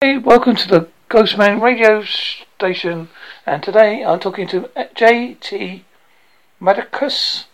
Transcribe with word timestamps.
Hey, 0.00 0.16
welcome 0.16 0.54
to 0.54 0.68
the 0.68 0.88
Ghostman 1.10 1.60
radio 1.60 2.04
station, 2.04 3.08
and 3.44 3.60
today 3.64 4.04
I'm 4.04 4.20
talking 4.20 4.46
to 4.46 4.70
J.T. 4.94 5.84
Madicus, 6.62 7.46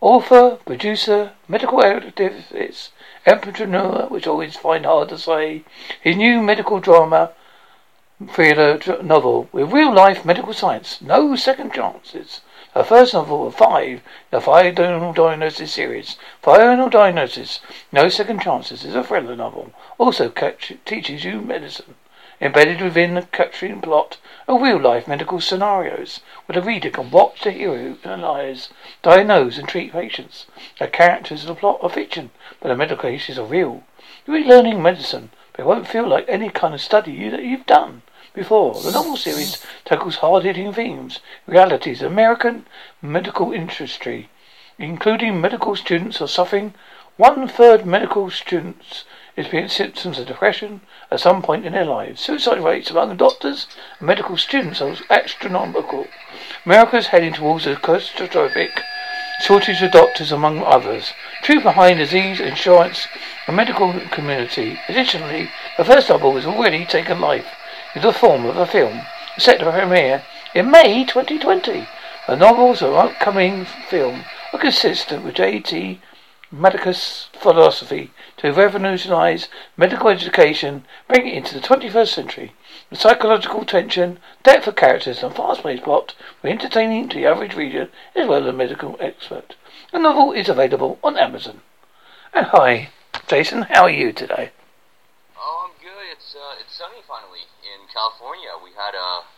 author, 0.00 0.58
producer, 0.64 1.32
medical 1.48 1.80
activist, 1.80 2.92
entrepreneur, 3.26 4.06
which 4.08 4.26
I 4.26 4.30
always 4.30 4.56
find 4.56 4.86
hard 4.86 5.10
to 5.10 5.18
say. 5.18 5.64
His 6.00 6.16
new 6.16 6.40
medical 6.40 6.80
drama 6.80 7.32
thriller 8.26 8.80
novel 9.02 9.50
with 9.52 9.70
real 9.70 9.92
life 9.92 10.24
medical 10.24 10.54
science, 10.54 11.02
no 11.02 11.36
second 11.36 11.74
chances. 11.74 12.40
Her 12.74 12.84
first 12.84 13.12
novel 13.12 13.46
of 13.46 13.54
five, 13.54 14.00
the 14.30 14.40
Five 14.40 14.76
Final 14.76 15.12
Diagnosis 15.12 15.70
series. 15.70 16.16
Final 16.40 16.88
Diagnosis, 16.88 17.60
No 17.92 18.08
Second 18.08 18.40
Chances 18.40 18.82
is 18.82 18.94
a 18.94 19.04
thriller 19.04 19.36
novel. 19.36 19.74
Also 19.98 20.30
catch, 20.30 20.72
teaches 20.86 21.22
you 21.22 21.42
medicine. 21.42 21.96
Embedded 22.40 22.80
within 22.80 23.12
the 23.12 23.22
capturing 23.30 23.82
plot 23.82 24.16
of 24.48 24.62
real 24.62 24.78
life 24.78 25.06
medical 25.06 25.38
scenarios, 25.38 26.20
where 26.46 26.58
the 26.58 26.66
reader 26.66 26.88
can 26.88 27.10
watch 27.10 27.42
the 27.42 27.50
hero 27.50 27.98
analyze, 28.04 28.70
diagnose, 29.02 29.58
and 29.58 29.68
treat 29.68 29.92
patients. 29.92 30.46
The 30.78 30.88
characters 30.88 31.42
of 31.42 31.48
the 31.48 31.54
plot 31.56 31.80
are 31.82 31.90
fiction, 31.90 32.30
but 32.58 32.68
the 32.68 32.74
medical 32.74 33.02
cases 33.02 33.38
are 33.38 33.44
real. 33.44 33.82
You'll 34.26 34.42
be 34.42 34.48
learning 34.48 34.82
medicine, 34.82 35.28
but 35.52 35.60
it 35.60 35.66
won't 35.66 35.88
feel 35.88 36.08
like 36.08 36.24
any 36.26 36.48
kind 36.48 36.72
of 36.72 36.80
study 36.80 37.28
that 37.28 37.44
you've 37.44 37.66
done 37.66 38.00
before. 38.34 38.80
The 38.80 38.90
novel 38.90 39.16
series 39.16 39.62
tackles 39.84 40.16
hard-hitting 40.16 40.72
themes, 40.72 41.20
realities 41.46 42.02
American 42.02 42.66
medical 43.00 43.52
industry, 43.52 44.30
including 44.78 45.40
medical 45.40 45.76
students 45.76 46.20
are 46.20 46.28
suffering. 46.28 46.74
One-third 47.16 47.84
medical 47.84 48.30
students 48.30 49.04
experience 49.36 49.74
symptoms 49.74 50.18
of 50.18 50.26
depression 50.26 50.80
at 51.10 51.20
some 51.20 51.42
point 51.42 51.64
in 51.64 51.72
their 51.72 51.84
lives. 51.84 52.20
Suicide 52.20 52.62
rates 52.62 52.90
among 52.90 53.16
doctors 53.16 53.66
and 53.98 54.06
medical 54.06 54.36
students 54.36 54.80
are 54.80 54.96
astronomical. 55.10 56.06
America 56.64 56.96
is 56.96 57.08
heading 57.08 57.32
towards 57.32 57.66
a 57.66 57.76
catastrophic 57.76 58.82
shortage 59.42 59.82
of 59.82 59.90
doctors 59.90 60.32
among 60.32 60.62
others. 60.62 61.12
Truth 61.42 61.64
behind 61.64 61.98
disease, 61.98 62.40
insurance, 62.40 63.08
and 63.46 63.56
medical 63.56 63.92
community. 64.10 64.78
Additionally, 64.88 65.50
the 65.76 65.84
first 65.84 66.08
novel 66.08 66.34
has 66.36 66.46
already 66.46 66.84
taken 66.84 67.20
life 67.20 67.46
in 67.94 68.02
the 68.02 68.12
form 68.12 68.44
of 68.46 68.56
a 68.56 68.66
film, 68.66 69.02
set 69.38 69.58
to 69.58 69.70
premiere 69.70 70.24
in 70.54 70.70
May 70.70 71.04
2020. 71.04 71.86
The 72.26 72.36
novels 72.36 72.82
of 72.82 72.94
upcoming 72.94 73.64
film 73.64 74.24
are 74.52 74.58
consistent 74.58 75.24
with 75.24 75.34
J.T. 75.34 76.00
Madicus' 76.54 77.28
philosophy 77.32 78.10
to 78.36 78.52
revolutionize 78.52 79.48
medical 79.76 80.08
education, 80.08 80.84
bring 81.08 81.26
it 81.26 81.34
into 81.34 81.54
the 81.54 81.66
21st 81.66 82.08
century. 82.08 82.52
The 82.90 82.96
psychological 82.96 83.64
tension, 83.64 84.18
depth 84.42 84.66
of 84.66 84.76
characters, 84.76 85.22
and 85.22 85.34
fast-paced 85.34 85.82
plot 85.82 86.14
were 86.42 86.50
entertaining 86.50 87.08
to 87.08 87.16
the 87.16 87.26
average 87.26 87.56
reader 87.56 87.88
as 88.14 88.28
well 88.28 88.42
as 88.42 88.48
a 88.48 88.52
medical 88.52 88.96
expert. 89.00 89.54
The 89.92 89.98
novel 89.98 90.32
is 90.32 90.48
available 90.48 90.98
on 91.02 91.16
Amazon. 91.16 91.62
And 92.34 92.46
hi, 92.46 92.90
Jason, 93.26 93.62
how 93.62 93.84
are 93.84 93.90
you 93.90 94.12
today? 94.12 94.52
Oh, 95.38 95.70
I'm 95.70 95.82
good. 95.82 96.12
It's 96.12 96.34
uh, 96.34 96.56
it's 96.60 96.76
sunny 96.76 97.00
finally 97.08 97.31
in 97.31 97.31
California. 97.92 98.56
We 98.56 98.72
had 98.72 98.96
a 98.96 99.28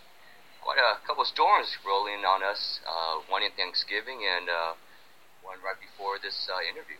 quite 0.62 0.78
a 0.78 1.04
couple 1.06 1.22
of 1.22 1.28
storms 1.28 1.76
roll 1.84 2.06
in 2.06 2.24
on 2.24 2.42
us. 2.42 2.80
Uh, 2.86 3.20
one 3.28 3.42
in 3.42 3.50
Thanksgiving 3.52 4.24
and 4.24 4.48
uh, 4.48 4.72
one 5.42 5.58
right 5.60 5.76
before 5.76 6.16
this 6.22 6.48
uh, 6.48 6.62
interview. 6.64 6.96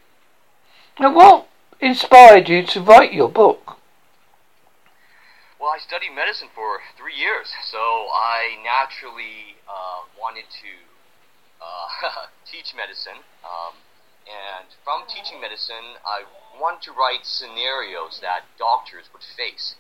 Now, 1.00 1.14
what 1.14 1.48
inspired 1.80 2.48
you 2.48 2.62
to 2.77 2.83
write 2.83 3.14
your 3.14 3.30
book? 3.30 3.78
Well, 5.58 5.72
I 5.72 5.80
studied 5.80 6.12
medicine 6.12 6.48
for 6.55 6.84
three 6.98 7.16
years, 7.16 7.48
so 7.64 8.12
I 8.12 8.61
naturally 8.61 9.56
uh, 9.64 10.05
wanted 10.20 10.44
to 10.61 10.72
uh, 11.56 12.28
teach 12.50 12.77
medicine. 12.77 13.24
Um, 13.40 13.80
and 14.29 14.68
from 14.84 15.08
teaching 15.08 15.40
medicine, 15.40 16.00
I 16.05 16.29
wanted 16.61 16.83
to 16.89 16.92
write 16.92 17.24
scenarios 17.24 18.20
that 18.20 18.45
doctors 18.58 19.08
would 19.12 19.24
face. 19.36 19.77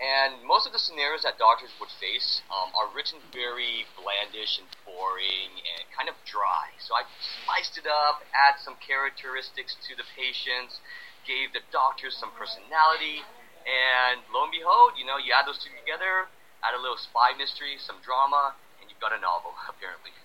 And 0.00 0.40
most 0.48 0.64
of 0.64 0.72
the 0.72 0.80
scenarios 0.80 1.28
that 1.28 1.36
doctors 1.36 1.76
would 1.76 1.92
face 1.92 2.40
um, 2.48 2.72
are 2.72 2.88
written 2.88 3.20
very 3.36 3.84
blandish 4.00 4.56
and 4.56 4.64
boring 4.88 5.60
and 5.60 5.84
kind 5.92 6.08
of 6.08 6.16
dry. 6.24 6.72
So 6.80 6.96
I 6.96 7.04
spiced 7.20 7.76
it 7.76 7.84
up, 7.84 8.24
add 8.32 8.56
some 8.56 8.80
characteristics 8.80 9.76
to 9.76 9.92
the 9.92 10.08
patients, 10.16 10.80
gave 11.28 11.52
the 11.52 11.60
doctors 11.68 12.16
some 12.16 12.32
personality, 12.32 13.28
and 13.68 14.24
lo 14.32 14.48
and 14.48 14.52
behold, 14.52 14.96
you 14.96 15.04
know, 15.04 15.20
you 15.20 15.36
add 15.36 15.44
those 15.44 15.60
two 15.60 15.68
together, 15.76 16.32
add 16.64 16.72
a 16.72 16.80
little 16.80 16.96
spy 16.96 17.36
mystery, 17.36 17.76
some 17.76 18.00
drama, 18.00 18.56
and 18.80 18.88
you've 18.88 19.04
got 19.04 19.12
a 19.12 19.20
novel, 19.20 19.52
apparently. 19.68 20.16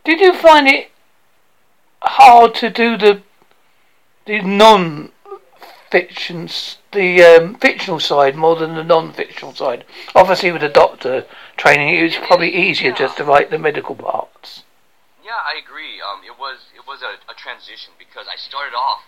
Did 0.00 0.20
you 0.24 0.32
find 0.32 0.64
it 0.64 0.96
hard 2.00 2.54
to 2.56 2.70
do 2.70 2.96
the 2.96 3.20
the 4.24 4.40
non 4.40 5.12
fictions, 5.90 6.78
the 6.92 7.22
um, 7.22 7.54
fictional 7.56 8.00
side 8.00 8.36
more 8.36 8.56
than 8.56 8.74
the 8.74 8.84
non-fictional 8.84 9.54
side. 9.54 9.84
Obviously, 10.14 10.52
with 10.52 10.62
the 10.62 10.68
doctor 10.68 11.26
training, 11.56 11.94
it 11.94 12.02
was 12.02 12.16
probably 12.16 12.54
easier 12.54 12.90
yeah. 12.90 12.96
just 12.96 13.16
to 13.18 13.24
write 13.24 13.50
the 13.50 13.58
medical 13.58 13.94
parts. 13.94 14.64
Yeah, 15.22 15.42
I 15.42 15.58
agree. 15.58 16.00
Um, 16.00 16.22
it 16.22 16.38
was 16.38 16.70
it 16.74 16.86
was 16.86 17.02
a, 17.02 17.18
a 17.30 17.34
transition 17.34 17.94
because 17.98 18.26
I 18.30 18.36
started 18.36 18.74
off. 18.78 19.02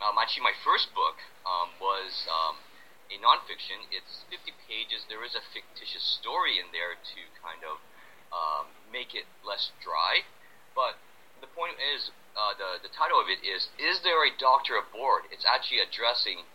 Um, 0.00 0.16
actually, 0.16 0.46
my 0.46 0.56
first 0.64 0.94
book 0.94 1.18
um, 1.44 1.74
was 1.80 2.24
um, 2.30 2.56
a 3.10 3.16
nonfiction. 3.20 3.84
It's 3.92 4.24
50 4.30 4.52
pages. 4.68 5.04
There 5.08 5.24
is 5.24 5.34
a 5.34 5.42
fictitious 5.42 6.04
story 6.04 6.56
in 6.56 6.72
there 6.72 6.96
to 6.96 7.20
kind 7.42 7.60
of 7.66 7.82
um, 8.32 8.72
make 8.92 9.12
it 9.12 9.26
less 9.44 9.72
dry. 9.82 10.24
But 10.72 10.96
the 11.40 11.50
point 11.50 11.76
is, 11.82 12.12
uh, 12.38 12.54
the 12.54 12.86
the 12.86 12.92
title 12.94 13.18
of 13.18 13.26
it 13.26 13.42
is 13.42 13.66
"Is 13.82 13.98
there 14.06 14.22
a 14.22 14.30
doctor 14.38 14.78
aboard?" 14.78 15.26
It's 15.34 15.42
actually 15.42 15.82
addressing 15.82 16.46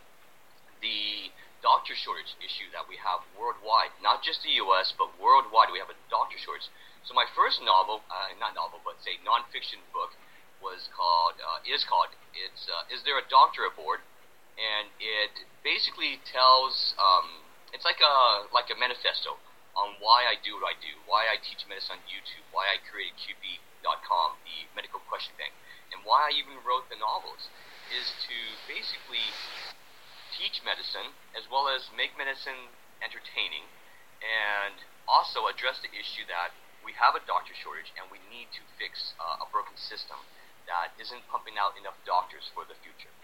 the 0.80 1.28
doctor 1.60 1.92
shortage 1.92 2.32
issue 2.40 2.72
that 2.72 2.88
we 2.88 2.96
have 3.00 3.24
worldwide, 3.36 3.92
not 4.00 4.24
just 4.24 4.40
the 4.44 4.56
U.S. 4.64 4.96
but 4.96 5.12
worldwide. 5.20 5.68
We 5.68 5.80
have 5.80 5.92
a 5.92 6.00
doctor 6.08 6.40
shortage. 6.40 6.72
So 7.04 7.12
my 7.12 7.28
first 7.36 7.60
novel, 7.60 8.00
uh, 8.08 8.32
not 8.40 8.56
novel, 8.56 8.80
but 8.80 8.96
say 9.04 9.20
nonfiction 9.20 9.84
book, 9.92 10.16
was 10.64 10.88
called 10.88 11.36
uh, 11.36 11.60
is 11.68 11.84
called 11.84 12.16
it's 12.32 12.64
uh, 12.64 12.88
"Is 12.88 13.04
there 13.04 13.20
a 13.20 13.26
doctor 13.28 13.68
aboard?" 13.68 14.00
and 14.56 14.86
it 15.02 15.44
basically 15.66 16.22
tells 16.24 16.94
um, 16.96 17.44
it's 17.76 17.84
like 17.84 18.00
a 18.00 18.48
like 18.56 18.72
a 18.72 18.78
manifesto 18.78 19.36
on 19.76 19.98
why 19.98 20.24
I 20.24 20.38
do 20.40 20.56
what 20.56 20.64
I 20.70 20.78
do, 20.78 20.96
why 21.04 21.26
I 21.26 21.36
teach 21.42 21.66
medicine 21.66 21.98
on 21.98 22.02
YouTube, 22.06 22.46
why 22.54 22.70
I 22.70 22.78
created 22.86 23.18
QB.com, 23.18 24.38
the 24.46 24.70
medical 24.78 25.02
question 25.10 25.34
bank 25.34 25.50
and 25.94 26.02
why 26.02 26.28
I 26.28 26.34
even 26.34 26.58
wrote 26.66 26.90
the 26.90 26.98
novels 26.98 27.46
is 27.94 28.10
to 28.26 28.36
basically 28.66 29.30
teach 30.34 30.66
medicine 30.66 31.14
as 31.38 31.46
well 31.46 31.70
as 31.70 31.94
make 31.94 32.18
medicine 32.18 32.74
entertaining 32.98 33.70
and 34.18 34.82
also 35.06 35.46
address 35.46 35.78
the 35.78 35.94
issue 35.94 36.26
that 36.26 36.50
we 36.82 36.98
have 36.98 37.14
a 37.14 37.22
doctor 37.22 37.54
shortage 37.54 37.94
and 37.94 38.10
we 38.10 38.18
need 38.26 38.50
to 38.50 38.66
fix 38.74 39.14
uh, 39.22 39.38
a 39.38 39.46
broken 39.54 39.78
system 39.78 40.18
that 40.66 40.90
isn't 40.98 41.22
pumping 41.30 41.54
out 41.54 41.78
enough 41.78 41.96
doctors 42.02 42.50
for 42.50 42.66
the 42.66 42.74
future. 42.82 43.14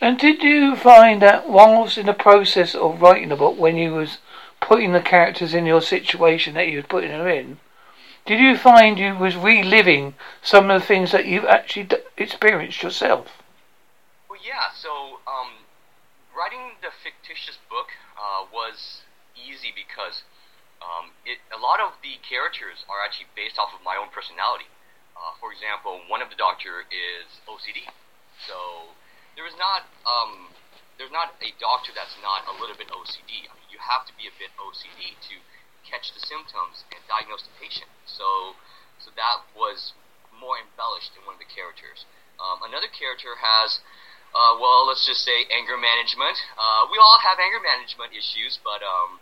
And 0.00 0.16
did 0.16 0.42
you 0.42 0.76
find 0.76 1.20
that 1.20 1.48
whilst 1.48 1.98
in 1.98 2.06
the 2.06 2.14
process 2.14 2.74
of 2.74 3.02
writing 3.02 3.28
the 3.28 3.36
book, 3.36 3.58
when 3.58 3.76
you 3.76 3.92
was 3.92 4.18
putting 4.60 4.92
the 4.92 5.00
characters 5.00 5.52
in 5.52 5.66
your 5.66 5.82
situation 5.82 6.54
that 6.54 6.68
you 6.68 6.76
was 6.76 6.86
putting 6.86 7.10
them 7.10 7.26
in, 7.26 7.58
did 8.26 8.38
you 8.38 8.56
find 8.56 8.98
you 8.98 9.14
was 9.16 9.36
reliving 9.36 10.14
some 10.42 10.70
of 10.70 10.80
the 10.80 10.86
things 10.86 11.12
that 11.12 11.26
you've 11.26 11.44
actually 11.44 11.84
d- 11.84 11.96
experienced 12.16 12.82
yourself? 12.82 13.42
Well, 14.28 14.38
yeah. 14.42 14.70
So, 14.74 15.20
um, 15.26 15.66
writing 16.36 16.78
the 16.82 16.92
fictitious 16.92 17.58
book 17.68 17.88
uh, 18.14 18.46
was 18.52 19.02
easy 19.34 19.72
because 19.74 20.22
um, 20.80 21.12
it, 21.24 21.40
a 21.52 21.60
lot 21.60 21.80
of 21.80 22.00
the 22.00 22.20
characters 22.24 22.84
are 22.88 23.04
actually 23.04 23.28
based 23.36 23.58
off 23.58 23.72
of 23.76 23.84
my 23.84 23.96
own 23.96 24.08
personality. 24.12 24.68
Uh, 25.16 25.36
for 25.36 25.52
example, 25.52 26.00
one 26.08 26.24
of 26.24 26.32
the 26.32 26.38
doctor 26.38 26.88
is 26.88 27.44
OCD, 27.44 27.92
so 28.48 28.96
there 29.36 29.44
is 29.44 29.52
not 29.60 29.84
um, 30.08 30.48
there's 30.96 31.12
not 31.12 31.36
a 31.44 31.52
doctor 31.60 31.92
that's 31.92 32.16
not 32.24 32.48
a 32.48 32.54
little 32.56 32.76
bit 32.76 32.88
OCD. 32.88 33.48
I 33.48 33.52
mean, 33.52 33.68
you 33.68 33.80
have 33.80 34.08
to 34.08 34.14
be 34.16 34.24
a 34.24 34.34
bit 34.40 34.48
OCD 34.56 35.16
to 35.28 35.34
catch 35.86 36.12
the 36.12 36.22
symptoms 36.22 36.84
and 36.92 37.00
diagnose 37.08 37.42
the 37.44 37.54
patient. 37.58 37.90
So, 38.06 38.56
so 38.98 39.10
that 39.16 39.44
was 39.56 39.92
more 40.30 40.56
embellished 40.56 41.12
in 41.18 41.24
one 41.26 41.36
of 41.36 41.42
the 41.42 41.48
characters. 41.50 42.08
Um, 42.40 42.64
another 42.64 42.88
character 42.88 43.36
has, 43.44 43.84
uh, 44.32 44.56
well, 44.56 44.88
let's 44.88 45.04
just 45.04 45.20
say 45.24 45.44
anger 45.52 45.76
management. 45.76 46.40
Uh, 46.56 46.88
we 46.88 46.96
all 46.96 47.20
have 47.20 47.36
anger 47.36 47.60
management 47.60 48.16
issues, 48.16 48.56
but 48.64 48.80
um, 48.80 49.20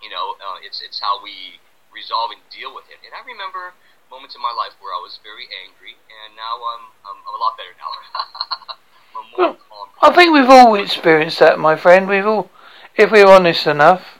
you 0.00 0.08
know, 0.08 0.38
uh, 0.40 0.56
it's 0.64 0.80
it's 0.80 1.00
how 1.02 1.20
we 1.20 1.60
resolve 1.92 2.32
and 2.32 2.40
deal 2.48 2.72
with 2.72 2.88
it. 2.88 3.02
And 3.04 3.12
I 3.12 3.20
remember 3.26 3.76
moments 4.08 4.32
in 4.32 4.40
my 4.40 4.54
life 4.56 4.72
where 4.80 4.96
I 4.96 5.00
was 5.04 5.20
very 5.20 5.44
angry, 5.52 6.00
and 6.08 6.32
now 6.32 6.56
I'm 6.56 6.88
I'm, 7.04 7.18
I'm 7.20 7.34
a 7.36 7.40
lot 7.42 7.60
better 7.60 7.76
now. 7.76 7.92
a 9.18 9.22
more 9.28 9.36
Well, 9.36 9.54
calm. 9.68 9.88
I 10.00 10.14
think 10.14 10.32
we've 10.32 10.48
all 10.48 10.74
experienced 10.74 11.38
that, 11.40 11.58
my 11.58 11.76
friend. 11.76 12.08
We've 12.08 12.26
all, 12.26 12.50
if 12.96 13.10
we're 13.10 13.26
honest 13.28 13.66
enough. 13.66 14.17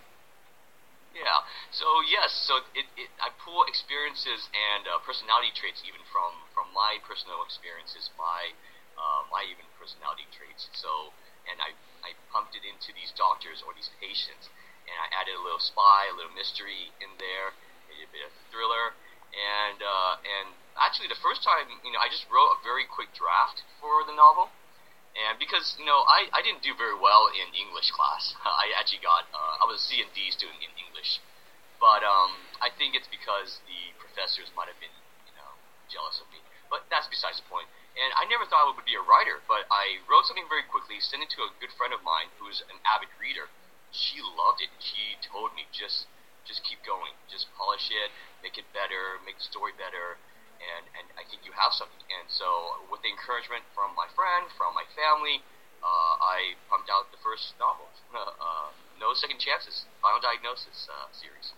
So 1.79 1.87
yes, 2.11 2.35
so 2.35 2.59
it, 2.75 2.91
it 2.99 3.07
I 3.23 3.31
pull 3.39 3.63
experiences 3.71 4.51
and 4.51 4.83
uh, 4.91 4.99
personality 5.07 5.55
traits 5.55 5.79
even 5.87 6.03
from 6.11 6.35
from 6.51 6.75
my 6.75 6.99
personal 7.07 7.39
experiences, 7.47 8.11
my 8.19 8.51
uh, 8.99 9.23
my 9.31 9.47
even 9.47 9.63
personality 9.79 10.27
traits. 10.35 10.67
So 10.75 11.15
and 11.47 11.63
I 11.63 11.71
I 12.03 12.19
pumped 12.35 12.59
it 12.59 12.67
into 12.67 12.91
these 12.99 13.15
doctors 13.15 13.63
or 13.63 13.79
these 13.79 13.95
patients, 14.03 14.51
and 14.91 14.97
I 14.99 15.07
added 15.23 15.39
a 15.39 15.43
little 15.47 15.63
spy, 15.63 16.11
a 16.11 16.15
little 16.19 16.35
mystery 16.35 16.91
in 16.99 17.15
there, 17.23 17.55
a 17.95 18.07
bit 18.11 18.27
of 18.27 18.35
thriller, 18.51 18.99
and 19.31 19.79
uh, 19.79 20.15
and 20.19 20.59
actually 20.83 21.07
the 21.07 21.23
first 21.23 21.47
time 21.47 21.71
you 21.87 21.95
know 21.95 22.03
I 22.03 22.11
just 22.11 22.27
wrote 22.27 22.59
a 22.59 22.61
very 22.67 22.91
quick 22.91 23.15
draft 23.15 23.63
for 23.79 24.03
the 24.03 24.19
novel. 24.19 24.51
And 25.15 25.39
because 25.39 25.79
you 25.79 25.87
know 25.87 26.03
I, 26.11 26.27
I 26.35 26.43
didn't 26.43 26.67
do 26.67 26.75
very 26.75 26.99
well 26.99 27.31
in 27.31 27.47
English 27.55 27.95
class, 27.95 28.35
I 28.43 28.75
actually 28.75 29.03
got 29.07 29.31
uh, 29.31 29.63
I 29.63 29.65
was 29.71 29.79
a 29.79 29.85
C 29.87 30.03
and 30.03 30.11
D 30.11 30.31
student 30.35 30.59
in 30.59 30.71
English, 30.75 31.23
but 31.79 32.03
um, 32.03 32.35
I 32.59 32.71
think 32.75 32.99
it's 32.99 33.11
because 33.11 33.63
the 33.67 33.95
professors 34.03 34.51
might 34.55 34.67
have 34.67 34.79
been, 34.83 34.95
you 35.27 35.35
know, 35.39 35.51
jealous 35.87 36.19
of 36.19 36.27
me. 36.35 36.43
But 36.69 36.85
that's 36.93 37.09
besides 37.09 37.41
the 37.41 37.49
point. 37.49 37.71
And 37.97 38.13
I 38.15 38.29
never 38.29 38.45
thought 38.45 38.69
I 38.69 38.71
would 38.71 38.85
be 38.85 38.95
a 38.95 39.03
writer, 39.03 39.41
but 39.49 39.65
I 39.73 40.05
wrote 40.07 40.29
something 40.29 40.47
very 40.47 40.63
quickly, 40.69 41.01
sent 41.01 41.25
it 41.25 41.33
to 41.35 41.49
a 41.49 41.51
good 41.59 41.73
friend 41.75 41.91
of 41.97 42.05
mine 42.05 42.31
who's 42.37 42.61
an 42.69 42.79
avid 42.85 43.11
reader. 43.17 43.49
She 43.91 44.21
loved 44.21 44.61
it. 44.61 44.71
She 44.79 45.17
told 45.25 45.57
me 45.57 45.65
just 45.73 46.07
just 46.45 46.65
keep 46.65 46.81
going, 46.81 47.13
just 47.29 47.45
polish 47.61 47.93
it, 47.93 48.09
make 48.41 48.57
it 48.57 48.65
better, 48.73 49.21
make 49.29 49.37
the 49.37 49.45
story 49.45 49.73
better, 49.77 50.17
and 50.61 50.85
and 50.97 51.07
I 51.17 51.25
think 51.29 51.45
you 51.45 51.53
have 51.57 51.73
something. 51.73 52.05
And 52.09 52.29
so 52.29 52.85
with 52.93 53.01
the 53.01 53.11
encouragement 53.11 53.65
from 53.73 53.97
my 53.97 54.09
friend, 54.13 54.49
from 54.57 54.77
my 54.77 54.85
family, 54.93 55.41
uh, 55.83 56.15
I 56.21 56.59
pumped 56.69 56.91
out 56.91 57.11
the 57.15 57.21
first 57.23 57.55
novel, 57.57 57.89
uh, 58.15 58.71
No 58.99 59.15
Second 59.15 59.41
Chances, 59.41 59.87
Final 60.03 60.21
Diagnosis 60.21 60.89
uh, 60.91 61.09
series. 61.15 61.55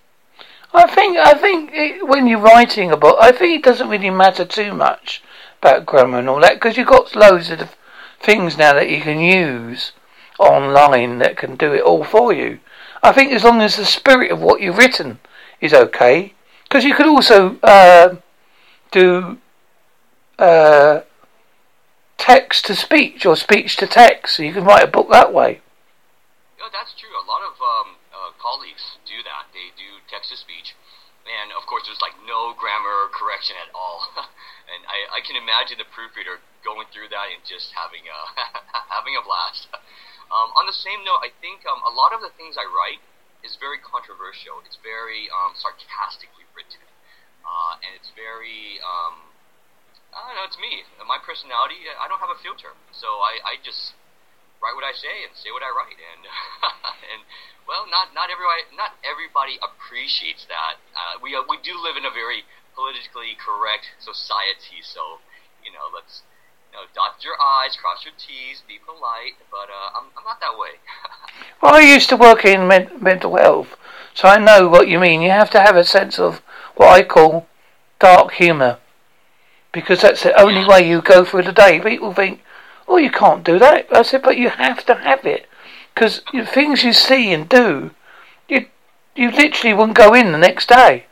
I 0.73 0.87
think 0.87 1.17
I 1.19 1.35
think 1.35 1.71
it, 1.73 2.07
when 2.07 2.27
you're 2.27 2.39
writing 2.39 2.91
a 2.91 2.97
book, 2.97 3.17
I 3.21 3.33
think 3.33 3.59
it 3.59 3.65
doesn't 3.65 3.89
really 3.89 4.11
matter 4.11 4.45
too 4.45 4.73
much 4.73 5.23
about 5.61 5.85
grammar 5.85 6.19
and 6.19 6.29
all 6.29 6.41
that 6.41 6.55
because 6.55 6.77
you've 6.77 6.87
got 6.87 7.15
loads 7.15 7.51
of 7.51 7.77
things 8.21 8.57
now 8.57 8.75
that 8.75 8.89
you 8.89 9.01
can 9.01 9.21
use 9.21 9.93
online 10.39 11.19
that 11.19 11.37
can 11.37 11.57
do 11.57 11.73
it 11.73 11.83
all 11.83 12.05
for 12.05 12.33
you. 12.33 12.61
I 13.03 13.13
think 13.13 13.33
as 13.33 13.45
long 13.45 13.61
as 13.61 13.77
the 13.77 13.85
spirit 13.85 14.31
of 14.31 14.41
what 14.41 14.61
you've 14.61 14.79
written 14.79 15.19
is 15.61 15.73
okay, 15.73 16.35
because 16.65 16.85
you 16.85 16.95
could 16.95 17.07
also 17.07 17.57
uh, 17.63 18.17
do 18.91 19.39
uh, 20.39 21.01
text 22.17 22.67
to 22.67 22.75
speech 22.75 23.27
or 23.27 23.37
speech 23.37 23.77
to 23.77 23.87
text, 23.87 24.37
so 24.37 24.43
you 24.43 24.53
can 24.53 24.65
write 24.65 24.85
a 24.85 24.91
book 24.91 25.11
that 25.11 25.33
way. 25.33 25.61
Yeah, 26.59 26.67
that's 26.73 26.93
true. 26.93 27.11
A 27.11 27.27
lot 27.27 27.41
of 27.43 27.57
um, 27.61 27.97
colleagues 28.41 28.83
do 29.05 29.21
that. 29.23 29.53
They 29.53 29.71
do 29.77 30.01
text 30.09 30.33
to 30.33 30.37
speech, 30.41 30.73
and 31.29 31.53
of 31.53 31.69
course, 31.69 31.85
there's 31.85 32.01
like 32.01 32.17
no 32.25 32.57
grammar 32.57 33.13
correction 33.13 33.55
at 33.61 33.69
all. 33.77 34.09
and 34.73 34.81
I, 34.89 35.21
I 35.21 35.21
can 35.21 35.37
imagine 35.37 35.77
the 35.77 35.89
proofreader 35.93 36.41
going 36.65 36.89
through 36.91 37.13
that 37.13 37.29
and 37.31 37.45
just 37.45 37.71
having 37.77 38.09
a 38.09 38.21
having 38.97 39.15
a 39.15 39.23
blast. 39.23 39.69
Um, 40.33 40.49
on 40.57 40.65
the 40.65 40.75
same 40.75 41.05
note, 41.05 41.21
I 41.21 41.31
think 41.45 41.67
um, 41.69 41.85
a 41.85 41.93
lot 41.93 42.17
of 42.17 42.25
the 42.25 42.33
things 42.41 42.57
I 42.57 42.65
write 42.65 43.03
is 43.45 43.61
very 43.61 43.83
controversial. 43.83 44.65
It's 44.65 44.81
very 44.81 45.29
um, 45.29 45.53
sarcastically 45.61 46.49
written, 46.57 46.87
uh, 47.45 47.83
and 47.85 47.93
it's 47.99 48.09
very 48.17 48.81
um, 48.81 49.31
I 50.11 50.19
don't 50.27 50.37
know. 50.41 50.47
It's 50.49 50.59
me, 50.59 50.83
my 51.07 51.21
personality. 51.23 51.87
I 51.87 52.11
don't 52.11 52.19
have 52.19 52.33
a 52.33 52.41
filter, 52.43 52.75
so 52.91 53.23
I, 53.23 53.39
I 53.47 53.55
just 53.63 53.95
write 54.59 54.75
what 54.77 54.85
I 54.85 54.93
say 54.93 55.25
and 55.25 55.33
say 55.39 55.55
what 55.55 55.63
I 55.63 55.71
write, 55.73 55.97
and 55.97 56.23
and 57.15 57.21
well, 57.71 57.87
not 57.87 58.11
not 58.11 58.35
everybody 58.35 58.67
not 58.75 58.99
everybody 59.07 59.55
appreciates 59.63 60.43
that. 60.51 60.83
Uh, 60.91 61.23
we 61.23 61.39
uh, 61.39 61.47
we 61.47 61.55
do 61.63 61.79
live 61.79 61.95
in 61.95 62.03
a 62.03 62.11
very 62.11 62.43
politically 62.75 63.39
correct 63.39 63.95
society, 64.03 64.83
so 64.83 65.23
you 65.63 65.71
know, 65.71 65.87
let's 65.95 66.27
you 66.75 66.83
know, 66.83 66.91
dot 66.91 67.23
your 67.23 67.39
I's, 67.39 67.79
cross 67.79 68.03
your 68.03 68.19
T's, 68.19 68.67
be 68.67 68.83
polite. 68.83 69.39
But 69.55 69.71
uh, 69.71 69.95
I'm 69.95 70.11
I'm 70.19 70.27
not 70.27 70.43
that 70.43 70.59
way. 70.59 70.83
Well, 71.63 71.75
I 71.75 71.81
used 71.81 72.09
to 72.09 72.17
work 72.17 72.45
in 72.45 72.67
men- 72.67 72.91
mental 73.01 73.37
health, 73.37 73.77
so 74.15 74.29
I 74.29 74.39
know 74.39 74.69
what 74.69 74.89
you 74.89 74.99
mean. 74.99 75.23
You 75.23 75.31
have 75.31 75.51
to 75.51 75.61
have 75.61 75.77
a 75.77 75.85
sense 75.85 76.19
of 76.19 76.43
what 76.75 76.89
I 76.89 77.03
call 77.03 77.47
dark 77.99 78.33
humour, 78.33 78.79
because 79.71 80.01
that's 80.01 80.23
the 80.23 80.39
only 80.41 80.67
way 80.67 80.89
you 80.89 81.03
go 81.03 81.25
through 81.25 81.45
the 81.45 81.53
day. 81.53 81.81
People 81.81 82.13
think, 82.15 82.43
"Oh, 82.89 82.97
you 82.97 83.11
can't 83.11 83.45
do 83.45 83.59
that." 83.59 83.87
I 83.93 84.03
said, 84.03 84.23
"But 84.23 84.39
you 84.39 84.49
have 84.51 84.85
to 84.87 84.95
have 84.95 85.25
it, 85.25 85.47
because 86.01 86.25
things 86.57 86.81
you 86.81 86.97
see 86.97 87.29
and 87.29 87.45
do, 87.45 87.93
you 88.49 88.65
you 89.13 89.29
literally 89.31 89.77
wouldn't 89.77 90.01
go 90.01 90.15
in 90.17 90.33
the 90.33 90.41
next 90.41 90.73
day." 90.73 91.05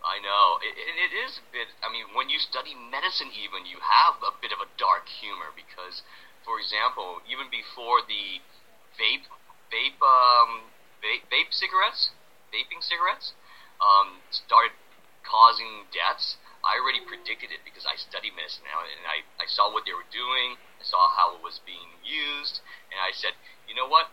I 0.00 0.16
know 0.24 0.56
it, 0.64 0.72
it, 0.72 0.96
it 0.96 1.12
is 1.12 1.36
a 1.36 1.44
bit. 1.52 1.68
I 1.84 1.92
mean, 1.92 2.16
when 2.16 2.32
you 2.32 2.40
study 2.40 2.72
medicine, 2.72 3.28
even 3.36 3.68
you 3.68 3.76
have 3.84 4.24
a 4.24 4.32
bit 4.40 4.56
of 4.56 4.64
a 4.64 4.72
dark 4.80 5.12
humor 5.12 5.52
because, 5.52 6.00
for 6.48 6.56
example, 6.56 7.20
even 7.28 7.52
before 7.52 8.00
the 8.08 8.40
vape 8.96 9.28
vape 9.68 10.00
um, 10.00 10.72
vape, 11.04 11.28
vape 11.28 11.52
cigarettes, 11.52 12.16
vaping 12.48 12.80
cigarettes, 12.80 13.36
um, 13.84 14.24
started 14.32 14.72
causing 15.28 15.84
deaths. 15.92 16.40
I 16.64 16.80
already 16.80 17.04
predicted 17.04 17.52
it 17.52 17.60
because 17.60 17.84
I 17.84 18.00
study 18.00 18.32
medicine 18.32 18.64
now, 18.64 18.80
and 18.80 19.04
I, 19.04 19.22
I 19.36 19.46
saw 19.46 19.68
what 19.68 19.84
they 19.84 19.92
were 19.92 20.08
doing. 20.08 20.56
I 20.80 20.84
saw 20.84 21.12
how 21.12 21.36
it 21.36 21.44
was 21.44 21.60
being 21.68 22.00
used, 22.00 22.64
and 22.88 22.96
I 22.96 23.12
said, 23.12 23.36
you 23.68 23.76
know 23.76 23.84
what? 23.84 24.08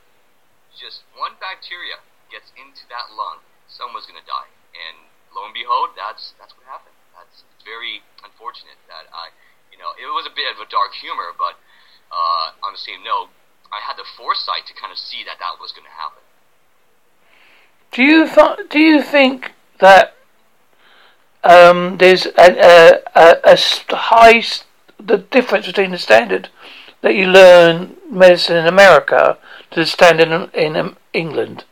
Just 0.75 1.07
one 1.15 1.39
bacteria 1.39 2.03
gets 2.27 2.51
into 2.56 2.88
that 2.92 3.12
lung, 3.12 3.44
someone's 3.68 4.07
gonna 4.07 4.24
die. 4.24 4.51
And 4.71 5.07
lo 5.31 5.48
and 5.48 5.56
behold, 5.56 5.95
that's 5.95 6.36
that's 6.39 6.56
what 6.56 6.68
happened. 6.68 6.95
That's 7.15 7.44
very 7.63 8.03
unfortunate 8.24 8.80
that 8.88 9.07
I, 9.12 9.36
you 9.71 9.80
know, 9.80 9.92
it 10.00 10.07
was 10.12 10.27
a 10.27 10.33
bit 10.33 10.47
of 10.51 10.59
a 10.63 10.68
dark 10.68 10.95
humor, 10.95 11.36
but 11.36 11.59
uh, 12.12 12.56
on 12.63 12.71
the 12.75 12.80
same 12.80 13.04
note, 13.04 13.31
I 13.71 13.80
had 13.80 13.95
the 13.95 14.07
foresight 14.15 14.68
to 14.68 14.74
kind 14.75 14.92
of 14.92 15.00
see 15.00 15.24
that 15.24 15.39
that 15.39 15.59
was 15.59 15.71
going 15.71 15.88
to 15.88 15.95
happen. 15.95 16.24
Do 17.92 18.04
you 18.04 18.27
th- 18.27 18.71
do 18.71 18.80
you 18.80 19.04
think 19.04 19.51
that 19.80 20.15
um, 21.44 21.98
there's 21.98 22.28
a 22.38 23.02
high 23.90 24.38
s- 24.38 24.64
the 25.00 25.18
difference 25.18 25.66
between 25.66 25.92
the 25.92 25.98
standard 25.98 26.50
that 27.02 27.16
you 27.16 27.26
learn 27.28 27.98
medicine 28.10 28.58
in 28.58 28.68
America 28.68 29.38
to 29.72 29.80
the 29.80 29.86
standard 29.86 30.28
in, 30.30 30.50
in 30.54 30.76
um, 30.76 30.98
England? 31.14 31.66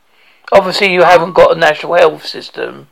Obviously, 0.51 0.91
you 0.91 1.03
haven't 1.03 1.33
got 1.33 1.55
a 1.55 1.59
national 1.59 1.93
health 1.93 2.25
system. 2.25 2.87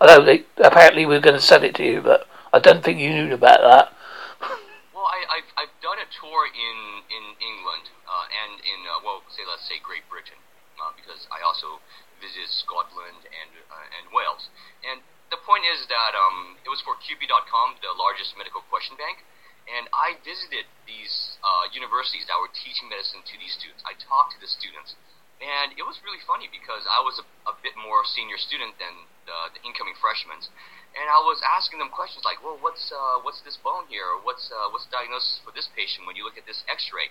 Although 0.00 0.24
they, 0.24 0.44
apparently 0.58 1.04
we're 1.04 1.20
going 1.20 1.36
to 1.36 1.40
sell 1.40 1.62
it 1.62 1.74
to 1.76 1.84
you, 1.84 2.00
but 2.00 2.26
I 2.52 2.58
don't 2.58 2.82
think 2.82 2.98
you 2.98 3.10
knew 3.10 3.34
about 3.34 3.60
that. 3.60 3.92
Well, 4.92 5.08
I, 5.08 5.40
I've, 5.40 5.50
I've 5.56 5.76
done 5.80 5.96
a 5.96 6.04
tour 6.12 6.44
in 6.44 6.78
in 7.08 7.24
England 7.40 7.88
uh, 8.04 8.28
and 8.28 8.60
in 8.60 8.84
uh, 8.84 9.00
well, 9.00 9.24
say 9.32 9.48
let's 9.48 9.64
say 9.64 9.80
Great 9.80 10.04
Britain, 10.12 10.36
uh, 10.76 10.92
because 10.92 11.24
I 11.32 11.40
also 11.40 11.80
visited 12.20 12.52
Scotland 12.52 13.24
and 13.24 13.50
uh, 13.72 13.96
and 13.96 14.12
Wales. 14.12 14.52
And 14.84 15.00
the 15.40 15.48
point 15.48 15.64
is 15.64 15.88
that 15.88 16.12
um, 16.12 16.60
it 16.60 16.68
was 16.68 16.84
for 16.84 17.00
QB.com, 17.00 17.80
the 17.80 17.96
largest 17.96 18.36
medical 18.36 18.60
question 18.68 19.00
bank, 19.00 19.24
and 19.64 19.88
I 19.88 20.20
visited 20.20 20.68
these 20.84 21.40
uh, 21.40 21.72
universities 21.72 22.28
that 22.28 22.36
were 22.36 22.52
teaching 22.52 22.92
medicine 22.92 23.24
to 23.24 23.34
these 23.40 23.56
students. 23.56 23.80
I 23.88 23.96
talked 23.96 24.36
to 24.36 24.40
the 24.44 24.50
students, 24.52 25.00
and 25.40 25.72
it 25.80 25.84
was 25.88 25.96
really 26.04 26.20
funny 26.28 26.52
because 26.52 26.84
I 26.84 27.00
was 27.00 27.16
a, 27.16 27.24
a 27.48 27.56
bit 27.64 27.72
more 27.80 28.04
senior 28.04 28.36
student 28.36 28.76
than 28.76 29.08
the, 29.24 29.56
the 29.56 29.60
incoming 29.64 29.96
freshmen, 29.96 30.44
and 30.92 31.08
I 31.08 31.24
was 31.24 31.40
asking 31.40 31.80
them 31.80 31.88
questions 31.88 32.20
like, 32.20 32.44
"Well, 32.44 32.60
what's 32.60 32.92
uh, 32.92 33.24
what's 33.24 33.40
this 33.40 33.56
bone 33.56 33.88
here? 33.88 34.04
Or 34.12 34.20
what's 34.20 34.52
uh, 34.52 34.68
what's 34.68 34.84
the 34.92 34.92
diagnosis 34.92 35.40
for 35.40 35.56
this 35.56 35.72
patient 35.72 36.04
when 36.04 36.20
you 36.20 36.28
look 36.28 36.36
at 36.36 36.44
this 36.44 36.60
X-ray?" 36.68 37.08